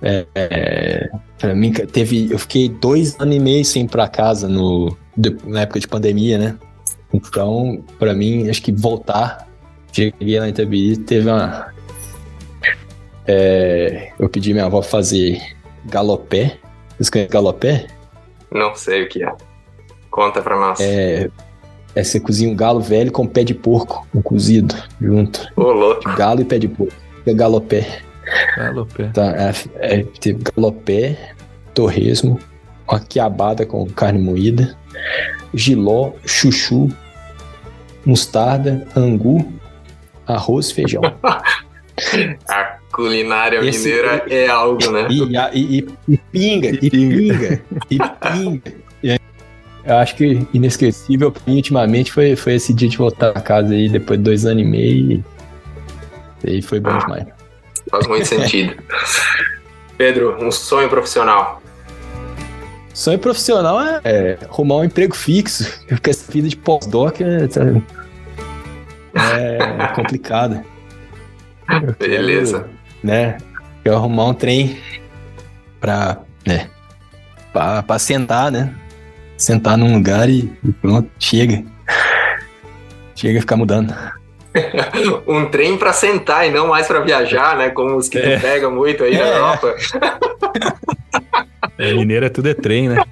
[0.02, 2.28] É, é, pra mim, teve.
[2.32, 4.96] Eu fiquei dois anos e meio sem ir pra casa no,
[5.44, 6.56] na época de pandemia, né?
[7.12, 9.46] Então, pra mim, acho que voltar.
[9.92, 11.68] Cheguei lá em Itabiri, teve uma.
[13.26, 15.40] é, eu pedi minha avó fazer
[15.86, 16.58] galopé.
[16.96, 17.86] Vocês conhecem galopé?
[18.50, 19.32] Não sei o que é.
[20.10, 20.80] Conta pra nós.
[20.80, 21.30] É,
[21.94, 25.48] é você cozinha um galo velho com pé de porco, um cozido junto.
[25.56, 26.14] Ô, louco.
[26.14, 26.94] Galo e pé de porco.
[27.26, 28.02] É galopé.
[28.56, 29.08] Alô, pé.
[29.08, 31.34] Tá, é, é, teve galopé,
[31.74, 32.38] torresmo,
[32.88, 34.76] uma quiabada com carne moída,
[35.54, 36.88] giló, chuchu,
[38.04, 39.52] mostarda, angu,
[40.26, 41.02] arroz e feijão.
[42.98, 45.06] culinária Esse- mineira é algo, né?
[45.08, 45.22] E,
[45.54, 48.72] e- e- e pinga, e pinga, e pinga.
[49.84, 53.72] Eu acho que inesquecível pra mim ultimamente foi, foi esse dia de voltar pra casa
[53.72, 55.24] aí depois de dois anos e meio.
[56.44, 56.98] E aí foi bom Ah.
[56.98, 57.24] demais.
[57.90, 58.74] Faz muito sentido.
[59.96, 61.62] Pedro, um sonho profissional.
[62.92, 67.62] Sonho profissional é, é arrumar um emprego fixo, porque essa vida de pós-doc é, tá-
[69.14, 70.64] é complicada.
[71.98, 72.68] Beleza.
[73.02, 73.38] Né?
[73.82, 74.78] Quero arrumar um trem
[75.80, 76.68] pra, né?
[77.52, 78.74] Pra, pra sentar, né?
[79.36, 81.64] Sentar num lugar e, e pronto, chega.
[83.14, 83.94] Chega a ficar mudando.
[85.26, 87.70] Um trem pra sentar e não mais pra viajar, né?
[87.70, 88.36] Como os que É.
[88.36, 89.36] tu pega muito aí na É.
[89.36, 89.74] Europa.
[91.78, 93.04] É, mineiro é tudo é trem, né?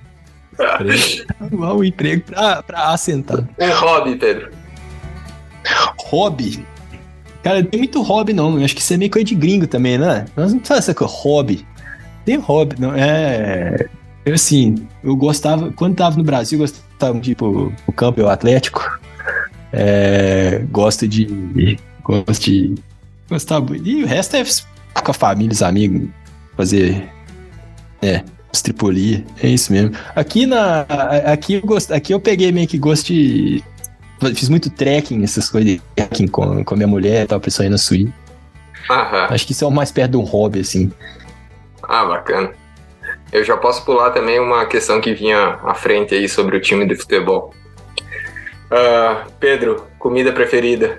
[1.40, 3.44] Arrumar um emprego pra, pra assentar.
[3.60, 4.50] Um hobby, Pedro.
[5.98, 6.66] Hobby.
[7.46, 8.58] Cara, não tem muito hobby, não.
[8.58, 10.24] Eu acho que isso é meio coisa de gringo também, né?
[10.36, 11.64] Nós não faz essa hobby.
[12.24, 12.92] Tem hobby, não.
[12.92, 13.86] É.
[14.24, 15.70] Eu, assim, eu gostava.
[15.70, 18.82] Quando tava no Brasil, eu gostava, tipo, o campo e o Atlético.
[19.72, 21.78] É, gosto de.
[22.02, 22.74] Gosto de.
[23.30, 23.76] Gostava.
[23.76, 24.42] E o resto é
[25.00, 26.08] com a família, os amigos.
[26.56, 27.08] Fazer.
[28.02, 28.24] É.
[28.52, 29.24] Os tripoli.
[29.40, 29.94] É isso mesmo.
[30.16, 30.80] Aqui na.
[31.24, 33.62] Aqui eu, gosto, aqui eu peguei meio que gosto de.
[34.34, 37.76] Fiz muito trekking, essas coisas, trekking com, com a minha mulher e tal, pessoal na
[37.78, 38.12] Suíça.
[38.90, 39.26] Aham.
[39.30, 40.90] Acho que isso é o mais perto de um hobby, assim.
[41.82, 42.52] Ah, bacana.
[43.32, 46.86] Eu já posso pular também uma questão que vinha à frente aí sobre o time
[46.86, 47.52] de futebol.
[48.70, 50.98] Ah, Pedro, comida preferida.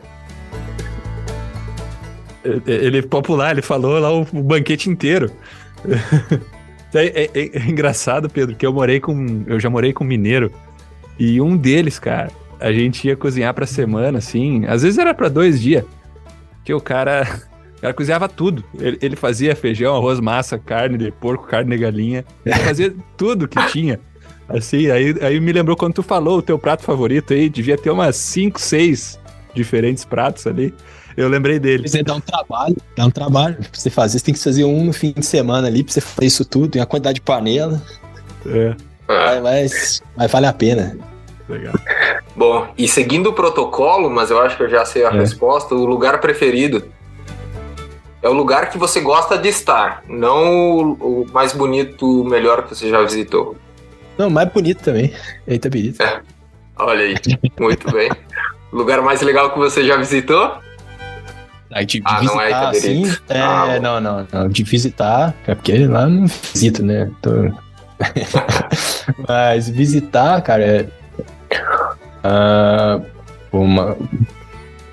[2.66, 5.32] Ele popular, ele falou lá o, o banquete inteiro.
[6.94, 9.44] é, é- é engraçado, Pedro, que eu morei com.
[9.48, 10.52] Eu já morei com um mineiro.
[11.20, 14.66] E um deles, cara, a gente ia cozinhar pra semana, assim.
[14.66, 15.84] Às vezes era pra dois dias.
[16.64, 17.42] Que o cara.
[17.78, 18.64] O cara cozinhava tudo.
[18.80, 22.26] Ele, ele fazia feijão, arroz, massa, carne de porco, carne de galinha.
[22.44, 24.00] Ele fazia tudo que tinha.
[24.50, 27.50] Assim, aí, aí me lembrou quando tu falou o teu prato favorito aí.
[27.50, 29.20] Devia ter umas cinco, seis
[29.54, 30.74] diferentes pratos ali.
[31.16, 31.88] Eu lembrei dele.
[31.88, 34.20] Você dá um trabalho, dá um trabalho pra você fazer.
[34.20, 36.76] Você tem que fazer um no fim de semana ali pra você fazer isso tudo,
[36.76, 37.82] em uma quantidade de panela.
[38.46, 38.76] É,
[39.42, 40.98] Mas, mas vale a pena.
[41.50, 41.74] Legal.
[42.36, 45.20] bom, e seguindo o protocolo, mas eu acho que eu já sei a É.
[45.20, 46.84] resposta, o lugar preferido.
[48.22, 52.64] É o lugar que você gosta de estar, não o, o mais bonito, o melhor
[52.64, 53.56] que você já visitou.
[54.18, 55.14] Não, mais bonito também.
[55.46, 56.04] É Itabirito.
[56.78, 57.16] Olha aí,
[57.60, 58.10] muito bem.
[58.72, 60.58] O lugar mais legal que você já visitou?
[61.72, 63.24] Aí de, de Ah, não é visitar, assim, Itabirito.
[63.30, 64.50] é, Ah, não, não, não.
[64.50, 67.10] De visitar, é porque lá eu não visito, né?
[67.22, 67.52] Tô-
[69.28, 70.90] Mas visitar, cara,
[72.28, 73.02] ah,
[73.52, 73.98] uma,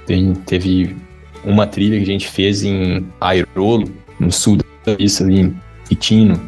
[0.06, 0.96] tem- teve
[1.44, 4.58] uma trilha que a gente fez em Airolo, no sul
[4.98, 5.56] isso ali em
[5.88, 6.40] Pitino,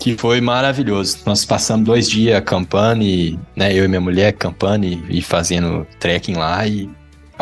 [0.00, 1.18] que foi maravilhoso.
[1.24, 5.86] Nós passamos dois dias acampando e, né, eu e minha mulher acampando e, e fazendo
[6.00, 6.90] trekking lá e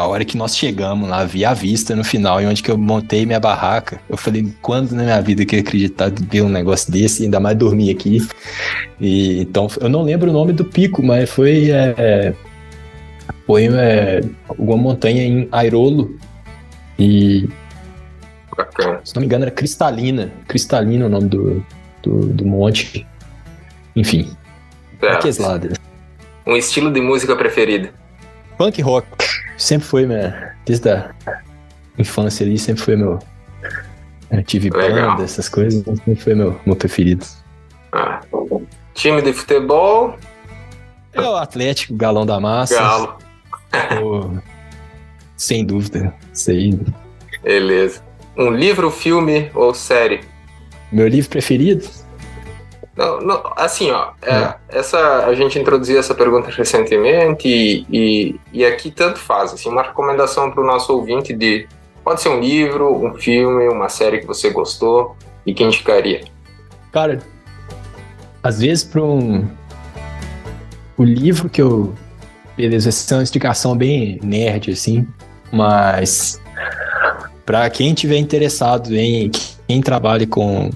[0.01, 2.79] a hora que nós chegamos lá, vi a vista no final, e onde que eu
[2.79, 4.01] montei minha barraca.
[4.09, 7.25] Eu falei, quando na minha vida que eu ia acreditar de ver um negócio desse,
[7.25, 8.27] ainda mais dormir aqui.
[9.01, 12.35] E, então, eu não lembro o nome do pico, mas foi, é,
[13.47, 14.23] foi é,
[14.59, 16.19] uma montanha em Airolo.
[16.99, 17.49] E,
[18.57, 19.01] Bacana.
[19.05, 20.33] Se não me engano, era Cristalina.
[20.47, 21.65] Cristalina é o nome do,
[22.03, 23.07] do, do monte.
[23.97, 24.31] Enfim,
[25.03, 25.77] aqueles lados.
[26.47, 27.89] Um estilo de música preferido.
[28.59, 29.07] Punk rock.
[29.61, 30.57] Sempre foi, minha.
[30.65, 31.11] Desde a
[31.99, 33.19] infância ali, sempre foi meu.
[34.31, 35.11] Eu tive Legal.
[35.11, 37.27] banda, essas coisas, sempre foi meu, meu preferido.
[37.93, 38.21] Ah.
[38.95, 40.17] Time de futebol,
[41.13, 42.75] É o Atlético, Galão da Massa.
[42.75, 43.19] Galo.
[45.37, 46.15] Sem dúvida.
[46.33, 46.81] Isso aí.
[47.43, 48.03] Beleza.
[48.39, 50.21] Um livro, filme ou série?
[50.91, 51.87] Meu livro preferido?
[52.97, 58.65] Não, não, assim, ó, é, essa, a gente introduziu essa pergunta recentemente e, e, e
[58.65, 61.69] aqui tanto faz, assim, uma recomendação para o nosso ouvinte de,
[62.05, 66.23] pode ser um livro, um filme, uma série que você gostou e que indicaria.
[66.93, 67.21] Cara,
[68.43, 69.49] às vezes para um.
[70.97, 71.95] O livro que eu.
[72.57, 75.07] Beleza, essa é uma explicação bem nerd, assim,
[75.53, 76.41] mas.
[77.45, 79.31] Para quem tiver interessado em.
[79.67, 80.71] Quem trabalha com.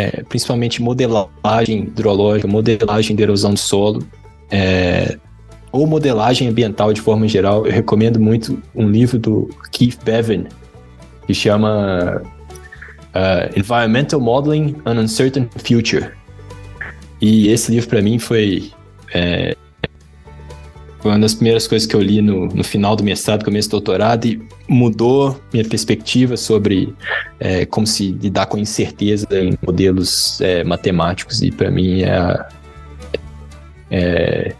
[0.00, 4.02] É, principalmente modelagem hidrológica, modelagem de erosão do solo,
[4.50, 5.18] é,
[5.70, 10.44] ou modelagem ambiental de forma geral, eu recomendo muito um livro do Keith Bevan,
[11.26, 16.10] que chama uh, Environmental Modeling an Uncertain Future.
[17.20, 18.72] E esse livro para mim foi,
[19.14, 19.54] é,
[21.00, 23.72] foi uma das primeiras coisas que eu li no, no final do mestrado, começo do
[23.72, 26.94] doutorado, e mudou minha perspectiva sobre
[27.38, 31.42] é, como se lidar com incerteza em modelos é, matemáticos.
[31.42, 32.46] E para mim é,
[33.90, 34.54] é,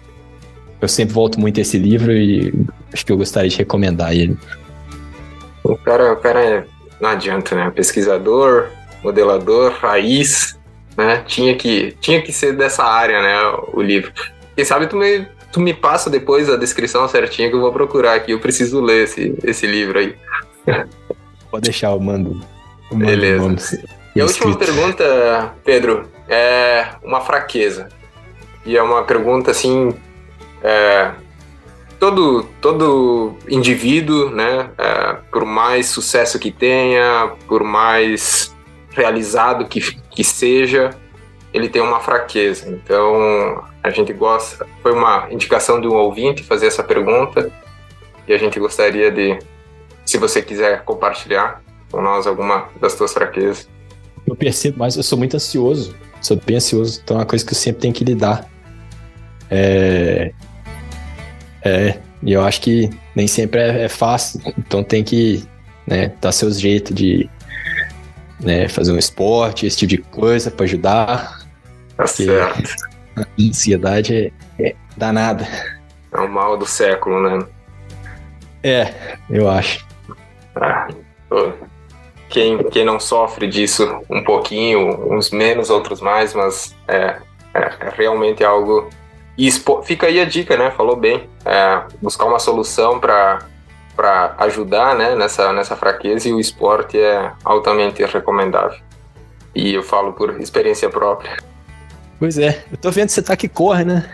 [0.80, 2.52] eu sempre volto muito a esse livro e
[2.92, 4.36] acho que eu gostaria de recomendar ele.
[5.62, 6.64] O cara, o cara é,
[6.98, 7.70] não adianta, né?
[7.70, 8.68] Pesquisador,
[9.04, 10.58] modelador, raiz,
[10.96, 11.22] né?
[11.26, 13.36] Tinha que, tinha que ser dessa área, né?
[13.74, 14.10] O livro.
[14.56, 18.32] Quem sabe me, tu me passa depois a descrição certinha que eu vou procurar aqui.
[18.32, 20.16] Eu preciso ler esse, esse livro aí.
[21.50, 22.40] Pode deixar, eu mando.
[22.90, 23.42] eu mando Beleza.
[23.42, 23.58] o nome
[24.14, 27.88] E a última pergunta, Pedro, é uma fraqueza.
[28.64, 29.94] E é uma pergunta assim.
[30.62, 31.10] é,
[31.98, 38.54] todo, todo indivíduo, né, é, por mais sucesso que tenha, por mais
[38.90, 40.90] realizado que, que seja,
[41.52, 42.68] ele tem uma fraqueza.
[42.68, 44.66] Então, a gente gosta.
[44.82, 47.50] Foi uma indicação de um ouvinte fazer essa pergunta.
[48.26, 49.38] E a gente gostaria de,
[50.04, 53.68] se você quiser compartilhar com nós alguma das tuas fraquezas.
[54.26, 55.96] Eu percebo, mas eu sou muito ansioso.
[56.20, 57.00] Sou bem ansioso.
[57.02, 58.48] Então é uma coisa que eu sempre tenho que lidar.
[59.50, 60.32] É.
[61.64, 61.98] É.
[62.22, 64.40] E eu acho que nem sempre é, é fácil.
[64.58, 65.42] Então tem que
[65.86, 67.28] né, dar seus jeitos de
[68.38, 71.39] né, fazer um esporte, esse tipo de coisa para ajudar.
[72.00, 72.74] Tá certo.
[73.16, 75.46] A ansiedade é, é danada.
[76.12, 77.46] É o mal do século, né?
[78.62, 79.84] É, eu acho.
[80.56, 80.88] Ah,
[82.28, 87.16] quem, quem não sofre disso um pouquinho, uns menos, outros mais, mas é,
[87.54, 88.88] é, é realmente algo.
[89.36, 90.70] E expo- fica aí a dica, né?
[90.70, 91.28] Falou bem.
[91.44, 93.40] É, buscar uma solução para
[93.96, 98.78] para ajudar né, nessa, nessa fraqueza e o esporte é altamente recomendável.
[99.54, 101.36] E eu falo por experiência própria.
[102.20, 104.08] Pois é, eu tô vendo que você tá que corre, né?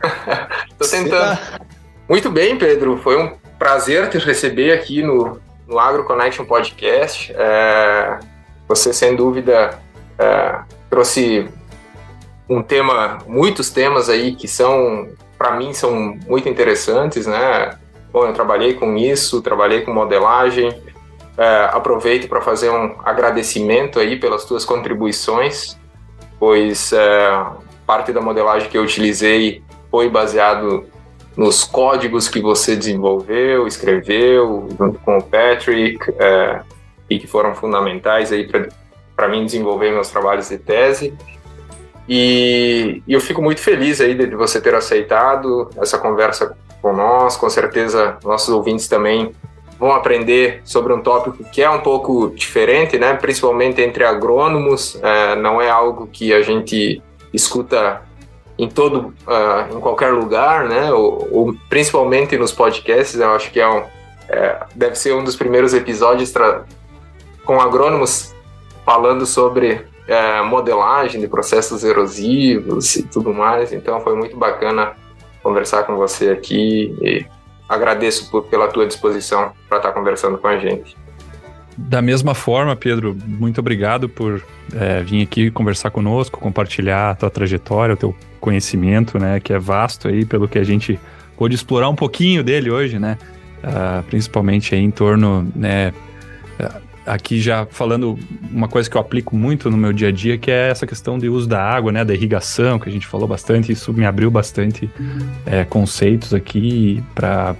[0.78, 1.10] Tô tentando.
[1.36, 1.60] tá-
[2.08, 2.96] Muito bem, Pedro.
[2.98, 7.32] Foi um prazer te receber aqui no, no Agro Connection Podcast.
[7.36, 8.18] É,
[8.68, 9.78] você, sem dúvida,
[10.18, 11.48] é, trouxe
[12.48, 17.76] um tema, muitos temas aí que são, para mim, são muito interessantes, né?
[18.12, 20.80] Bom, eu trabalhei com isso, trabalhei com modelagem.
[21.36, 25.76] É, aproveito para fazer um agradecimento aí pelas tuas contribuições,
[26.40, 27.46] pois é,
[27.86, 30.86] parte da modelagem que eu utilizei foi baseado
[31.36, 36.62] nos códigos que você desenvolveu, escreveu, junto com o Patrick, é,
[37.08, 38.48] e que foram fundamentais aí
[39.14, 41.14] para mim desenvolver meus trabalhos de tese.
[42.08, 46.92] E, e eu fico muito feliz aí de, de você ter aceitado essa conversa com
[46.92, 47.36] nós.
[47.36, 49.32] Com certeza, nossos ouvintes também
[49.80, 53.14] vão aprender sobre um tópico que é um pouco diferente, né?
[53.14, 55.00] Principalmente entre agrônomos.
[55.02, 57.02] É, não é algo que a gente
[57.32, 58.02] escuta
[58.58, 60.92] em todo, uh, em qualquer lugar, né?
[60.92, 63.82] Ou, ou, principalmente nos podcasts, eu acho que é um,
[64.28, 66.30] é, deve ser um dos primeiros episódios
[67.42, 68.34] com agrônomos
[68.84, 73.72] falando sobre é, modelagem de processos erosivos e tudo mais.
[73.72, 74.92] Então foi muito bacana
[75.42, 77.24] conversar com você aqui e
[77.70, 80.96] agradeço por, pela tua disposição para estar conversando com a gente.
[81.78, 84.42] Da mesma forma, Pedro, muito obrigado por
[84.74, 89.58] é, vir aqui conversar conosco, compartilhar a tua trajetória, o teu conhecimento, né, que é
[89.58, 90.98] vasto aí, pelo que a gente
[91.36, 93.16] pôde explorar um pouquinho dele hoje, né,
[93.64, 95.94] uh, principalmente aí em torno, né,
[97.06, 98.18] aqui já falando
[98.50, 101.18] uma coisa que eu aplico muito no meu dia a dia, que é essa questão
[101.18, 104.30] de uso da água, né, da irrigação, que a gente falou bastante, isso me abriu
[104.30, 104.90] bastante
[105.46, 107.56] é, conceitos aqui para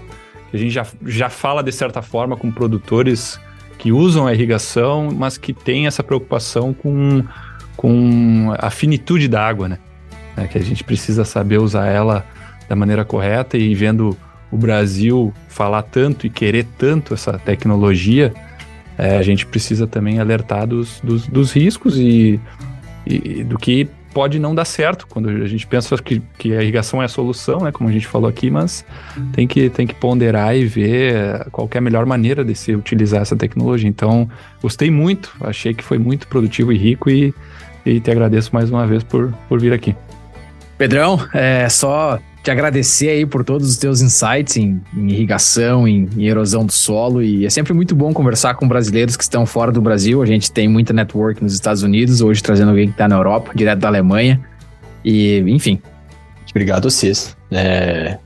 [0.52, 3.40] a gente já, já fala de certa forma com produtores
[3.78, 7.24] que usam a irrigação, mas que têm essa preocupação com,
[7.76, 9.78] com a finitude da água, né?
[10.36, 12.26] É, que a gente precisa saber usar ela
[12.68, 14.16] da maneira correta e vendo
[14.50, 18.34] o Brasil falar tanto e querer tanto essa tecnologia,
[19.00, 22.38] é, a gente precisa também alertar dos, dos, dos riscos e,
[23.06, 27.00] e, do que pode não dar certo quando a gente pensa que, que a irrigação
[27.00, 28.84] é a solução, né, como a gente falou aqui, mas
[29.32, 33.22] tem que, tem que ponderar e ver qual é a melhor maneira de se utilizar
[33.22, 33.88] essa tecnologia.
[33.88, 34.28] Então,
[34.60, 37.32] gostei muito, achei que foi muito produtivo e rico e,
[37.86, 39.96] e te agradeço mais uma vez por, por vir aqui.
[40.76, 46.08] Pedrão, é só te agradecer aí por todos os teus insights em, em irrigação, em,
[46.16, 47.22] em, erosão do solo.
[47.22, 50.22] E é sempre muito bom conversar com brasileiros que estão fora do Brasil.
[50.22, 53.52] A gente tem muita network nos Estados Unidos, hoje trazendo alguém que está na Europa,
[53.54, 54.40] direto da Alemanha.
[55.04, 55.80] E, enfim.
[56.50, 57.36] Obrigado a vocês.
[57.50, 58.18] É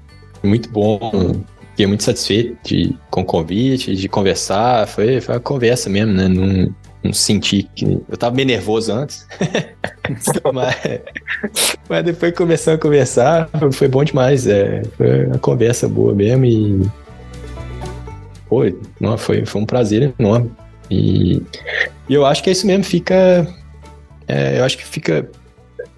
[0.43, 1.35] muito bom.
[1.71, 4.87] Fiquei muito satisfeito de, com o convite, de conversar.
[4.87, 6.29] Foi, foi uma conversa mesmo, né?
[6.29, 6.73] Não,
[7.05, 8.01] não senti que.
[8.09, 9.27] Eu tava bem nervoso antes.
[10.53, 11.03] mas,
[11.89, 14.47] mas depois começando a conversar, foi, foi bom demais.
[14.47, 16.81] É, foi uma conversa boa mesmo e.
[18.49, 20.51] Foi, não, foi, foi um prazer enorme.
[20.91, 21.43] E,
[22.09, 23.47] e eu acho que é isso mesmo, fica.
[24.27, 25.29] É, eu acho que fica.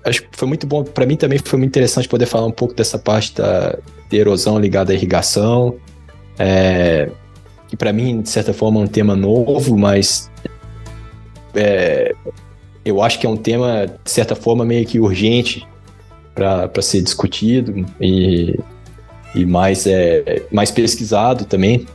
[0.04, 0.82] Acho que foi muito bom.
[0.82, 3.78] Para mim também foi muito interessante poder falar um pouco dessa parte da
[4.08, 5.76] de erosão ligada à irrigação.
[6.38, 7.10] É,
[7.68, 10.30] que para mim, de certa forma, é um tema novo, mas
[11.56, 12.14] é,
[12.84, 15.66] eu acho que é um tema, de certa forma, meio que urgente
[16.34, 18.58] para ser discutido e,
[19.34, 21.86] e mais, é, mais pesquisado também,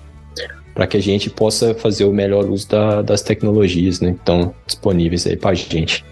[0.74, 4.54] para que a gente possa fazer o melhor uso da, das tecnologias né, que estão
[4.66, 6.04] disponíveis aí para a gente.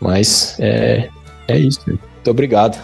[0.00, 1.08] Mas é,
[1.48, 1.80] é isso.
[1.86, 2.78] Muito obrigado.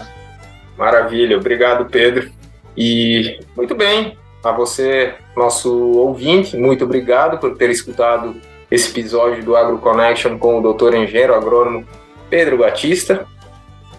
[0.77, 2.31] Maravilha, obrigado, Pedro.
[2.77, 8.35] E muito bem, a você, nosso ouvinte, muito obrigado por ter escutado
[8.73, 11.87] esse episódio do Agro Connection com o doutor engenheiro agrônomo
[12.31, 13.27] Pedro Batista.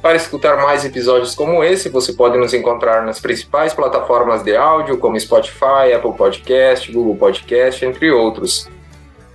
[0.02, 4.98] Para escutar mais episódios como esse, você pode nos encontrar nas principais plataformas de áudio,
[4.98, 8.68] como Spotify, Apple Podcast, Google Podcast, entre outros.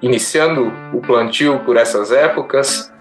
[0.02, 2.92] iniciando o plantio por essas épocas,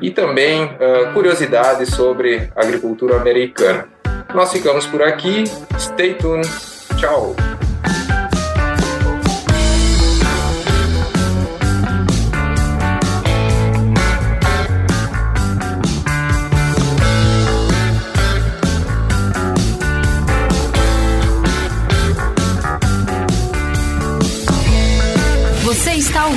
[0.00, 3.88] e também uh, curiosidades sobre agricultura americana.
[4.34, 5.44] Nós ficamos por aqui.
[5.78, 6.48] Stay tuned.
[6.98, 7.36] Tchau.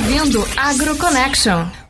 [0.08, 1.87] Ouvindo AgroConnection.